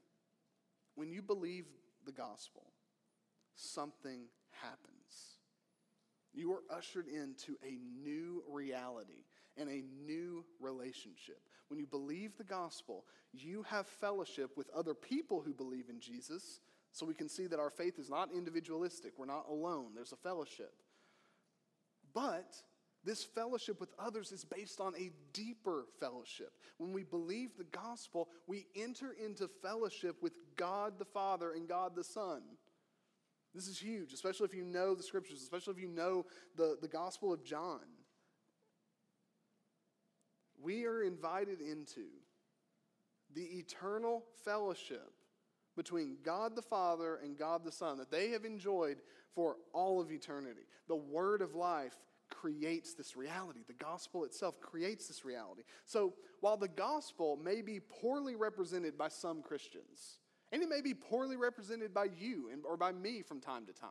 when 0.95 1.11
you 1.11 1.21
believe 1.21 1.65
the 2.07 2.13
gospel, 2.13 2.63
something 3.57 4.21
happens. 4.63 5.39
You 6.33 6.53
are 6.53 6.63
ushered 6.71 7.09
into 7.09 7.57
a 7.67 7.77
new 8.05 8.45
reality 8.49 9.25
and 9.57 9.69
a 9.69 9.83
new 10.07 10.45
relationship. 10.61 11.41
When 11.67 11.81
you 11.81 11.87
believe 11.87 12.37
the 12.39 12.45
gospel, 12.45 13.05
you 13.33 13.65
have 13.65 13.89
fellowship 13.89 14.57
with 14.57 14.71
other 14.71 14.95
people 14.95 15.43
who 15.45 15.55
believe 15.55 15.89
in 15.91 15.99
Jesus. 15.99 16.61
So 16.93 17.05
we 17.05 17.15
can 17.15 17.29
see 17.29 17.49
that 17.49 17.59
our 17.59 17.71
faith 17.71 17.99
is 17.99 18.09
not 18.09 18.33
individualistic. 18.33 19.15
We're 19.19 19.27
not 19.27 19.47
alone. 19.49 19.89
There's 19.93 20.13
a 20.13 20.17
fellowship. 20.17 20.73
But 22.15 22.63
this 23.05 23.25
fellowship 23.25 23.81
with 23.81 23.91
others 23.99 24.31
is 24.31 24.45
based 24.45 24.81
on 24.81 24.95
a 24.97 25.11
deeper 25.33 25.87
fellowship. 25.99 26.53
When 26.77 26.93
we 26.93 27.03
believe 27.03 27.51
the 27.57 27.65
gospel, 27.65 28.29
we 28.47 28.67
enter 28.77 29.13
into 29.13 29.49
fellowship 29.63 30.17
with 30.23 30.35
God 30.57 30.99
the 30.99 31.07
Father 31.07 31.53
and 31.53 31.67
God 31.69 31.95
the 31.95 32.05
Son. 32.05 32.43
This 33.55 33.67
is 33.67 33.79
huge, 33.79 34.13
especially 34.13 34.47
if 34.47 34.55
you 34.55 34.65
know 34.65 34.95
the 34.95 35.03
scriptures, 35.03 35.43
especially 35.43 35.75
if 35.75 35.81
you 35.81 35.89
know 35.89 36.27
the, 36.57 36.77
the 36.81 36.89
Gospel 36.89 37.33
of 37.33 37.45
John. 37.45 37.81
We 40.63 40.85
are 40.85 41.03
invited 41.03 41.61
into 41.61 42.05
the 43.35 43.43
eternal 43.43 44.25
fellowship 44.45 45.11
between 45.75 46.19
God 46.23 46.55
the 46.55 46.63
Father 46.63 47.17
and 47.17 47.39
God 47.39 47.65
the 47.65 47.73
Son 47.73 47.97
that 47.99 48.11
they 48.11 48.29
have 48.31 48.45
enjoyed 48.45 48.99
for 49.35 49.57
all 49.73 50.01
of 50.01 50.13
eternity. 50.13 50.67
The 50.89 50.97
Word 50.97 51.41
of 51.41 51.55
life 51.55 51.97
creates 52.31 52.95
this 52.95 53.17
reality. 53.17 53.61
The 53.67 53.75
gospel 53.75 54.25
itself 54.25 54.61
creates 54.61 55.09
this 55.09 55.25
reality. 55.25 55.63
So 55.85 56.15
while 56.41 56.57
the 56.57 56.69
gospel 56.69 57.37
may 57.37 57.63
be 57.63 57.81
poorly 57.81 58.37
represented 58.37 58.97
by 58.97 59.09
some 59.09 59.43
Christians, 59.43 60.19
and 60.53 60.63
it 60.63 60.69
may 60.69 60.81
be 60.81 60.95
poorly 60.95 61.37
represented 61.37 61.95
by 61.95 62.07
you 62.19 62.49
and, 62.53 62.65
or 62.65 62.77
by 62.77 62.93
me 62.93 63.23
from 63.23 63.41
time 63.41 63.67
to 63.67 63.73
time. 63.73 63.91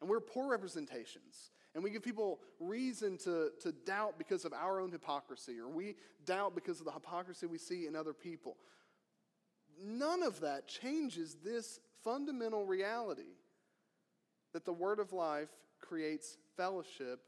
And 0.00 0.10
we're 0.10 0.20
poor 0.20 0.50
representations. 0.50 1.50
And 1.74 1.84
we 1.84 1.90
give 1.90 2.02
people 2.02 2.40
reason 2.58 3.18
to, 3.18 3.50
to 3.60 3.72
doubt 3.72 4.18
because 4.18 4.44
of 4.44 4.52
our 4.52 4.80
own 4.80 4.90
hypocrisy, 4.90 5.58
or 5.58 5.68
we 5.68 5.94
doubt 6.24 6.54
because 6.54 6.80
of 6.80 6.86
the 6.86 6.92
hypocrisy 6.92 7.46
we 7.46 7.58
see 7.58 7.86
in 7.86 7.94
other 7.94 8.12
people. 8.12 8.56
None 9.84 10.22
of 10.22 10.40
that 10.40 10.68
changes 10.68 11.36
this 11.44 11.80
fundamental 12.02 12.64
reality 12.64 13.34
that 14.52 14.64
the 14.64 14.72
Word 14.72 14.98
of 14.98 15.12
life 15.12 15.50
creates 15.80 16.38
fellowship 16.56 17.20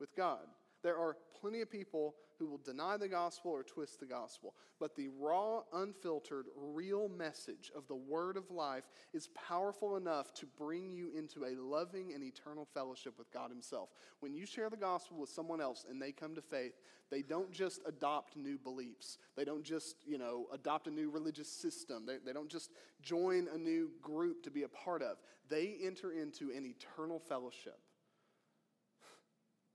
with 0.00 0.16
God. 0.16 0.46
There 0.82 0.96
are 0.96 1.16
plenty 1.40 1.60
of 1.60 1.70
people 1.70 2.14
who 2.38 2.46
will 2.46 2.60
deny 2.64 2.96
the 2.96 3.08
gospel 3.08 3.50
or 3.50 3.62
twist 3.62 4.00
the 4.00 4.06
gospel. 4.06 4.54
But 4.78 4.96
the 4.96 5.08
raw, 5.20 5.60
unfiltered, 5.74 6.46
real 6.56 7.10
message 7.10 7.70
of 7.76 7.86
the 7.86 7.94
word 7.94 8.38
of 8.38 8.50
life 8.50 8.84
is 9.12 9.28
powerful 9.28 9.98
enough 9.98 10.32
to 10.34 10.46
bring 10.46 10.90
you 10.90 11.10
into 11.14 11.44
a 11.44 11.60
loving 11.60 12.14
and 12.14 12.24
eternal 12.24 12.66
fellowship 12.72 13.18
with 13.18 13.30
God 13.30 13.50
Himself. 13.50 13.90
When 14.20 14.32
you 14.32 14.46
share 14.46 14.70
the 14.70 14.76
gospel 14.78 15.18
with 15.18 15.28
someone 15.28 15.60
else 15.60 15.84
and 15.88 16.00
they 16.00 16.12
come 16.12 16.34
to 16.34 16.40
faith, 16.40 16.72
they 17.10 17.20
don't 17.20 17.52
just 17.52 17.80
adopt 17.86 18.36
new 18.36 18.56
beliefs. 18.56 19.18
They 19.36 19.44
don't 19.44 19.64
just, 19.64 19.96
you 20.06 20.16
know, 20.16 20.46
adopt 20.50 20.86
a 20.86 20.90
new 20.90 21.10
religious 21.10 21.52
system. 21.52 22.06
They, 22.06 22.16
they 22.24 22.32
don't 22.32 22.48
just 22.48 22.70
join 23.02 23.48
a 23.54 23.58
new 23.58 23.90
group 24.00 24.42
to 24.44 24.50
be 24.50 24.62
a 24.62 24.68
part 24.68 25.02
of. 25.02 25.18
They 25.50 25.76
enter 25.82 26.12
into 26.12 26.52
an 26.56 26.64
eternal 26.64 27.18
fellowship 27.18 27.80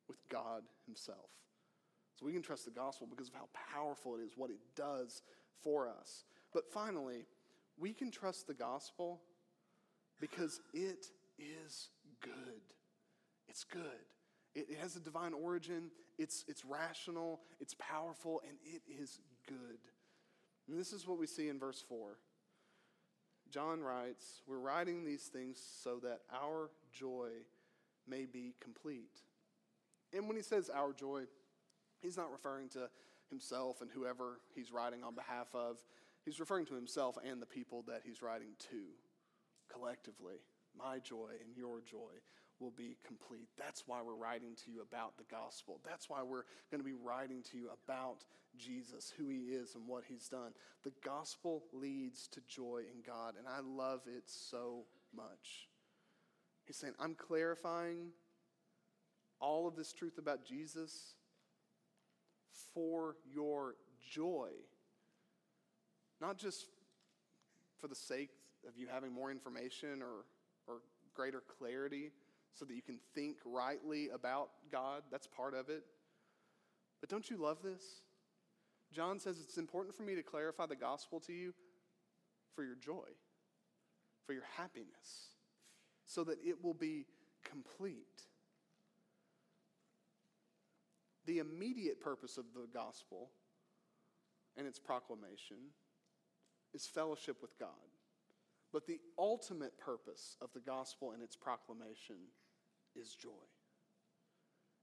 with 0.08 0.18
God 0.30 0.64
Himself. 0.86 1.30
So 2.16 2.26
we 2.26 2.32
can 2.32 2.42
trust 2.42 2.66
the 2.66 2.72
gospel 2.72 3.08
because 3.10 3.28
of 3.28 3.34
how 3.34 3.50
powerful 3.74 4.16
it 4.16 4.22
is, 4.22 4.32
what 4.36 4.50
it 4.50 4.60
does 4.76 5.22
for 5.62 5.88
us. 5.88 6.24
But 6.54 6.72
finally, 6.72 7.26
we 7.78 7.94
can 7.94 8.12
trust 8.12 8.48
the 8.48 8.54
gospel 8.54 9.22
because 10.20 10.62
it 10.74 11.08
is 11.38 11.90
good. 12.22 12.62
It's 13.50 13.64
good. 13.66 13.82
It, 14.54 14.68
it 14.70 14.78
has 14.80 14.96
a 14.96 15.02
divine 15.02 15.34
origin, 15.34 15.92
it's, 16.18 16.46
it's 16.48 16.64
rational, 16.64 17.42
it's 17.60 17.76
powerful, 17.78 18.42
and 18.48 18.58
it 18.64 18.82
is 18.88 19.20
good. 19.48 19.80
And 20.68 20.80
this 20.80 20.94
is 20.94 21.08
what 21.08 21.20
we 21.20 21.28
see 21.28 21.50
in 21.50 21.60
verse 21.60 21.84
4. 21.88 22.18
John 23.52 23.82
writes, 23.82 24.42
We're 24.48 24.60
writing 24.60 25.04
these 25.04 25.24
things 25.24 25.62
so 25.84 26.00
that 26.04 26.22
our 26.34 26.72
joy 26.92 27.30
may 28.08 28.26
be 28.26 28.56
complete. 28.60 29.22
And 30.16 30.28
when 30.28 30.38
he 30.38 30.44
says 30.44 30.70
our 30.74 30.94
joy, 30.94 31.26
He's 32.02 32.18
not 32.18 32.32
referring 32.32 32.70
to 32.70 32.90
himself 33.30 33.82
and 33.82 33.90
whoever 33.92 34.40
he's 34.54 34.72
writing 34.72 35.04
on 35.04 35.16
behalf 35.16 35.48
of. 35.54 35.82
He's 36.24 36.40
referring 36.40 36.66
to 36.68 36.76
himself 36.76 37.18
and 37.28 37.42
the 37.42 37.48
people 37.48 37.84
that 37.88 38.02
he's 38.04 38.22
writing 38.22 38.50
to 38.72 38.84
collectively. 39.72 40.36
My 40.78 41.00
joy 41.00 41.32
and 41.44 41.56
your 41.56 41.82
joy 41.82 42.22
will 42.60 42.72
be 42.72 42.98
complete. 43.06 43.50
That's 43.58 43.84
why 43.88 44.02
we're 44.02 44.16
writing 44.16 44.56
to 44.66 44.72
you 44.72 44.82
about 44.82 45.18
the 45.18 45.24
gospel. 45.30 45.82
That's 45.84 46.10
why 46.10 46.22
we're 46.24 46.46
going 46.72 46.82
to 46.82 46.86
be 46.86 46.94
writing 46.94 47.44
to 47.52 47.58
you 47.58 47.70
about 47.84 48.24
Jesus, 48.58 49.12
who 49.18 49.28
he 49.28 49.54
is 49.54 49.76
and 49.76 49.88
what 49.88 50.04
he's 50.08 50.30
done. 50.30 50.54
The 50.84 50.94
gospel 51.04 51.64
leads 51.74 52.28
to 52.30 52.42
joy 52.48 52.84
in 52.94 53.02
God, 53.06 53.34
and 53.38 53.48
I 53.48 53.60
love 53.60 54.02
it 54.08 54.24
so 54.26 54.86
much. 55.14 55.68
He's 56.66 56.78
saying, 56.78 56.94
I'm 57.00 57.16
clarifying 57.16 58.12
all 59.40 59.68
of 59.68 59.76
this 59.76 59.94
truth 59.94 60.18
about 60.18 60.46
Jesus 60.46 61.16
for 62.74 63.16
your 63.32 63.76
joy. 64.10 64.50
Not 66.22 66.38
just 66.38 66.68
for 67.80 67.88
the 67.88 67.96
sake 67.96 68.32
of 68.68 68.78
you 68.78 68.88
having 68.92 69.12
more 69.12 69.32
information 69.32 70.02
or, 70.02 70.26
or 70.68 70.82
greater 71.14 71.42
clarity 71.60 72.12
so 72.54 72.66
that 72.66 72.74
you 72.74 72.82
can 72.82 73.00
think 73.14 73.38
rightly 73.46 74.10
about 74.10 74.50
God. 74.72 75.04
That's 75.12 75.28
part 75.28 75.54
of 75.54 75.70
it. 75.70 75.84
But 77.02 77.10
don't 77.10 77.30
you 77.30 77.38
love 77.38 77.58
this? 77.62 77.84
John 78.92 79.20
says 79.20 79.40
it's 79.42 79.58
important 79.58 79.96
for 79.96 80.04
me 80.04 80.16
to 80.16 80.24
clarify 80.24 80.66
the 80.66 80.76
gospel 80.76 81.20
to 81.22 81.34
you 81.34 81.54
for 82.56 82.64
your 82.64 82.76
joy, 82.76 83.08
for 84.26 84.34
your 84.34 84.46
happiness, 84.56 85.34
so 86.06 86.24
that 86.24 86.38
it 86.44 86.64
will 86.64 86.74
be 86.74 87.06
complete. 87.44 88.24
The 91.26 91.40
immediate 91.40 92.00
purpose 92.00 92.38
of 92.38 92.46
the 92.54 92.68
gospel 92.74 93.32
and 94.58 94.68
its 94.68 94.80
proclamation 94.80 95.58
is 96.74 96.86
fellowship 96.86 97.42
with 97.42 97.58
God. 97.60 97.70
But 98.72 98.86
the 98.86 99.00
ultimate 99.18 99.78
purpose 99.78 100.38
of 100.42 100.50
the 100.54 100.60
gospel 100.60 101.12
and 101.12 101.24
its 101.24 101.36
proclamation 101.36 102.18
is 102.96 103.16
joy. 103.16 103.30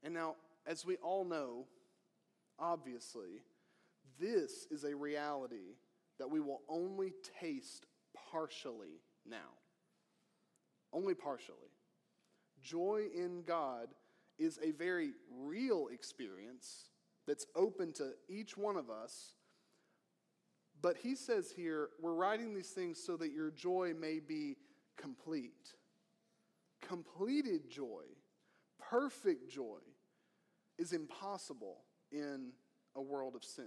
And 0.03 0.15
now, 0.15 0.37
as 0.67 0.85
we 0.85 0.97
all 0.97 1.25
know, 1.25 1.67
obviously, 2.59 3.43
this 4.21 4.67
is 4.71 4.85
a 4.85 4.97
reality 4.97 5.77
that 6.19 6.31
we 6.31 6.41
will 6.41 6.63
only 6.69 7.13
taste 7.41 7.87
partially 8.31 9.01
now. 9.27 9.59
Only 10.93 11.15
partially. 11.15 11.57
Joy 12.63 13.07
in 13.15 13.43
God 13.43 13.89
is 14.39 14.59
a 14.63 14.73
very 14.73 15.13
real 15.41 15.89
experience 15.93 16.89
that's 17.27 17.47
open 17.55 17.93
to 17.93 18.13
each 18.29 18.57
one 18.57 18.77
of 18.77 18.91
us. 18.91 19.35
But 20.81 20.97
he 20.97 21.15
says 21.15 21.53
here, 21.55 21.91
we're 22.01 22.15
writing 22.15 22.55
these 22.55 22.71
things 22.71 23.01
so 23.05 23.17
that 23.17 23.33
your 23.33 23.51
joy 23.51 23.93
may 23.99 24.19
be 24.19 24.57
complete. 24.97 25.75
Completed 26.81 27.71
joy, 27.71 28.03
perfect 28.81 29.49
joy, 29.49 29.79
is 30.79 30.93
impossible 30.93 31.85
in 32.11 32.51
a 32.97 33.01
world 33.01 33.37
of 33.37 33.45
sin. 33.45 33.65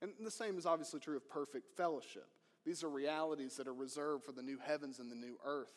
And 0.00 0.12
the 0.20 0.30
same 0.30 0.56
is 0.56 0.66
obviously 0.66 1.00
true 1.00 1.16
of 1.16 1.28
perfect 1.28 1.76
fellowship. 1.76 2.28
These 2.64 2.84
are 2.84 2.88
realities 2.88 3.56
that 3.56 3.66
are 3.66 3.74
reserved 3.74 4.24
for 4.24 4.32
the 4.32 4.42
new 4.42 4.58
heavens 4.64 5.00
and 5.00 5.10
the 5.10 5.16
new 5.16 5.36
earth. 5.44 5.72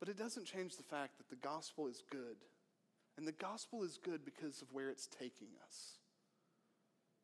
But 0.00 0.08
it 0.08 0.18
doesn't 0.18 0.46
change 0.46 0.76
the 0.76 0.82
fact 0.82 1.18
that 1.18 1.28
the 1.28 1.36
gospel 1.36 1.86
is 1.88 2.02
good. 2.10 2.36
And 3.16 3.26
the 3.26 3.32
gospel 3.32 3.82
is 3.82 3.98
good 4.02 4.24
because 4.24 4.62
of 4.62 4.72
where 4.72 4.90
it's 4.90 5.08
taking 5.08 5.48
us. 5.66 5.98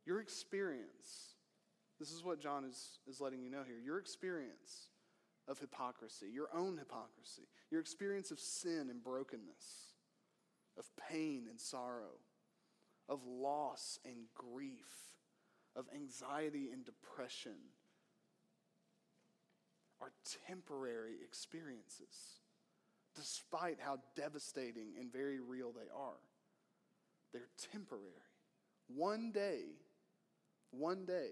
Your 0.07 0.21
experience, 0.21 1.37
this 2.01 2.11
is 2.11 2.25
what 2.25 2.41
John 2.41 2.65
is, 2.65 2.99
is 3.09 3.21
letting 3.21 3.43
you 3.43 3.51
know 3.51 3.63
here. 3.65 3.79
Your 3.79 3.99
experience 3.99 4.89
of 5.47 5.59
hypocrisy, 5.59 6.27
your 6.33 6.49
own 6.55 6.77
hypocrisy, 6.79 7.43
your 7.71 7.81
experience 7.81 8.31
of 8.31 8.41
sin 8.41 8.89
and 8.91 9.03
brokenness, 9.03 9.95
of 10.79 10.85
pain 11.09 11.45
and 11.49 11.61
sorrow, 11.61 12.19
of 13.09 13.21
loss 13.27 13.99
and 14.05 14.17
grief, 14.35 15.15
of 15.77 15.87
anxiety 15.95 16.71
and 16.73 16.85
depression 16.85 17.57
are 20.01 20.13
temporary 20.49 21.15
experiences, 21.25 22.41
despite 23.15 23.79
how 23.81 23.99
devastating 24.17 24.95
and 24.99 25.13
very 25.13 25.41
real 25.41 25.73
they 25.73 25.89
are. 25.95 26.19
They're 27.33 27.49
temporary. 27.73 28.05
One 28.89 29.33
day, 29.33 29.63
one 30.71 31.05
day, 31.05 31.31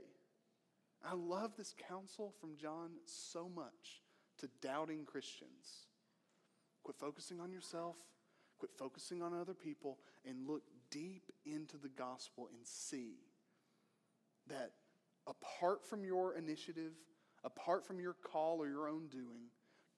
I 1.05 1.15
love 1.15 1.53
this 1.57 1.75
counsel 1.89 2.33
from 2.41 2.57
John 2.57 2.91
so 3.07 3.49
much 3.55 4.03
to 4.39 4.49
doubting 4.61 5.05
Christians. 5.05 5.87
Quit 6.85 6.97
focusing 6.99 7.41
on 7.41 7.53
yourself, 7.53 7.97
quit 8.59 8.71
focusing 8.79 9.23
on 9.23 9.35
other 9.35 9.55
people, 9.55 9.99
and 10.25 10.47
look 10.47 10.63
deep 10.91 11.31
into 11.45 11.77
the 11.77 11.89
gospel 11.89 12.49
and 12.53 12.67
see 12.67 13.15
that 14.49 14.73
apart 15.27 15.85
from 15.85 16.05
your 16.05 16.35
initiative, 16.37 16.93
apart 17.45 17.87
from 17.87 18.01
your 18.01 18.15
call 18.15 18.59
or 18.59 18.69
your 18.69 18.89
own 18.89 19.09
doing, 19.09 19.51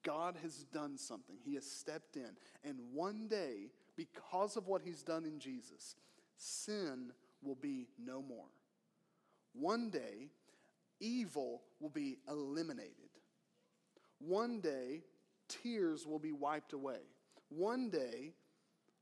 God 0.05 0.37
has 0.41 0.63
done 0.71 0.97
something. 0.97 1.35
He 1.43 1.55
has 1.55 1.69
stepped 1.69 2.15
in. 2.15 2.29
And 2.63 2.77
one 2.93 3.27
day, 3.27 3.71
because 3.97 4.55
of 4.55 4.67
what 4.67 4.81
He's 4.81 5.03
done 5.03 5.25
in 5.25 5.39
Jesus, 5.39 5.95
sin 6.37 7.11
will 7.41 7.55
be 7.55 7.87
no 8.01 8.21
more. 8.21 8.47
One 9.53 9.89
day, 9.89 10.29
evil 10.99 11.63
will 11.79 11.89
be 11.89 12.19
eliminated. 12.29 13.09
One 14.19 14.61
day, 14.61 15.01
tears 15.49 16.05
will 16.05 16.19
be 16.19 16.31
wiped 16.31 16.73
away. 16.73 16.99
One 17.49 17.89
day, 17.89 18.33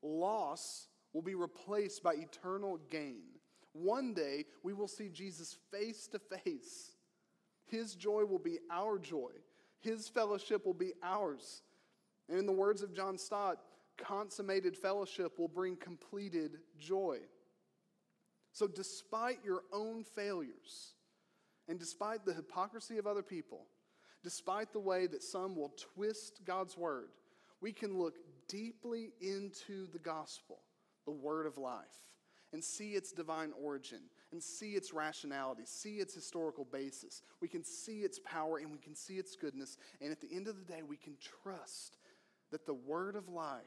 loss 0.01 0.87
will 1.13 1.21
be 1.21 1.35
replaced 1.35 2.01
by 2.01 2.13
eternal 2.13 2.79
gain. 2.89 3.23
One 3.73 4.13
day, 4.13 4.45
we 4.63 4.73
will 4.73 4.87
see 4.87 5.09
Jesus 5.09 5.57
face 5.71 6.07
to 6.07 6.19
face. 6.19 6.91
His 7.65 7.95
joy 7.95 8.25
will 8.25 8.39
be 8.39 8.59
our 8.71 8.99
joy, 8.99 9.31
His 9.83 10.07
fellowship 10.07 10.65
will 10.65 10.73
be 10.73 10.93
ours. 11.03 11.61
And 12.29 12.39
in 12.39 12.45
the 12.45 12.53
words 12.53 12.81
of 12.81 12.95
John 12.95 13.17
Stott, 13.17 13.57
consummated 13.97 14.77
fellowship 14.77 15.37
will 15.37 15.49
bring 15.49 15.75
completed 15.75 16.57
joy. 16.79 17.19
So, 18.53 18.67
despite 18.67 19.39
your 19.43 19.63
own 19.73 20.03
failures, 20.03 20.93
and 21.67 21.77
despite 21.79 22.25
the 22.25 22.33
hypocrisy 22.33 22.97
of 22.97 23.07
other 23.07 23.21
people, 23.21 23.65
despite 24.23 24.71
the 24.71 24.79
way 24.79 25.05
that 25.07 25.21
some 25.21 25.55
will 25.55 25.73
twist 25.95 26.41
God's 26.45 26.77
word, 26.77 27.09
we 27.61 27.73
can 27.73 27.97
look 27.97 28.15
deeply 28.47 29.11
into 29.19 29.87
the 29.91 29.99
gospel, 29.99 30.59
the 31.05 31.11
word 31.11 31.45
of 31.45 31.57
life, 31.57 32.07
and 32.53 32.63
see 32.63 32.91
its 32.91 33.11
divine 33.11 33.51
origin, 33.61 34.01
and 34.33 34.41
see 34.41 34.71
its 34.71 34.91
rationality, 34.91 35.61
see 35.63 35.97
its 35.97 36.13
historical 36.13 36.65
basis. 36.65 37.21
We 37.39 37.47
can 37.47 37.63
see 37.63 37.99
its 37.99 38.19
power 38.19 38.57
and 38.57 38.71
we 38.71 38.79
can 38.79 38.95
see 38.95 39.13
its 39.13 39.35
goodness. 39.35 39.77
And 40.01 40.11
at 40.11 40.19
the 40.19 40.35
end 40.35 40.47
of 40.47 40.57
the 40.57 40.65
day, 40.65 40.81
we 40.81 40.97
can 40.97 41.13
trust 41.43 41.97
that 42.51 42.65
the 42.65 42.73
word 42.73 43.15
of 43.15 43.29
life 43.29 43.61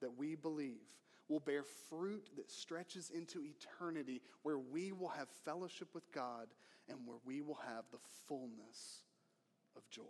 that 0.00 0.16
we 0.16 0.36
believe 0.36 0.86
will 1.28 1.40
bear 1.40 1.64
fruit 1.90 2.30
that 2.36 2.50
stretches 2.50 3.10
into 3.10 3.42
eternity, 3.44 4.22
where 4.44 4.58
we 4.58 4.92
will 4.92 5.08
have 5.08 5.28
fellowship 5.44 5.88
with 5.92 6.10
God 6.12 6.46
and 6.88 6.98
where 7.04 7.18
we 7.26 7.42
will 7.42 7.58
have 7.66 7.84
the 7.90 7.98
fullness 8.28 9.02
of 9.76 9.82
joy. 9.90 10.02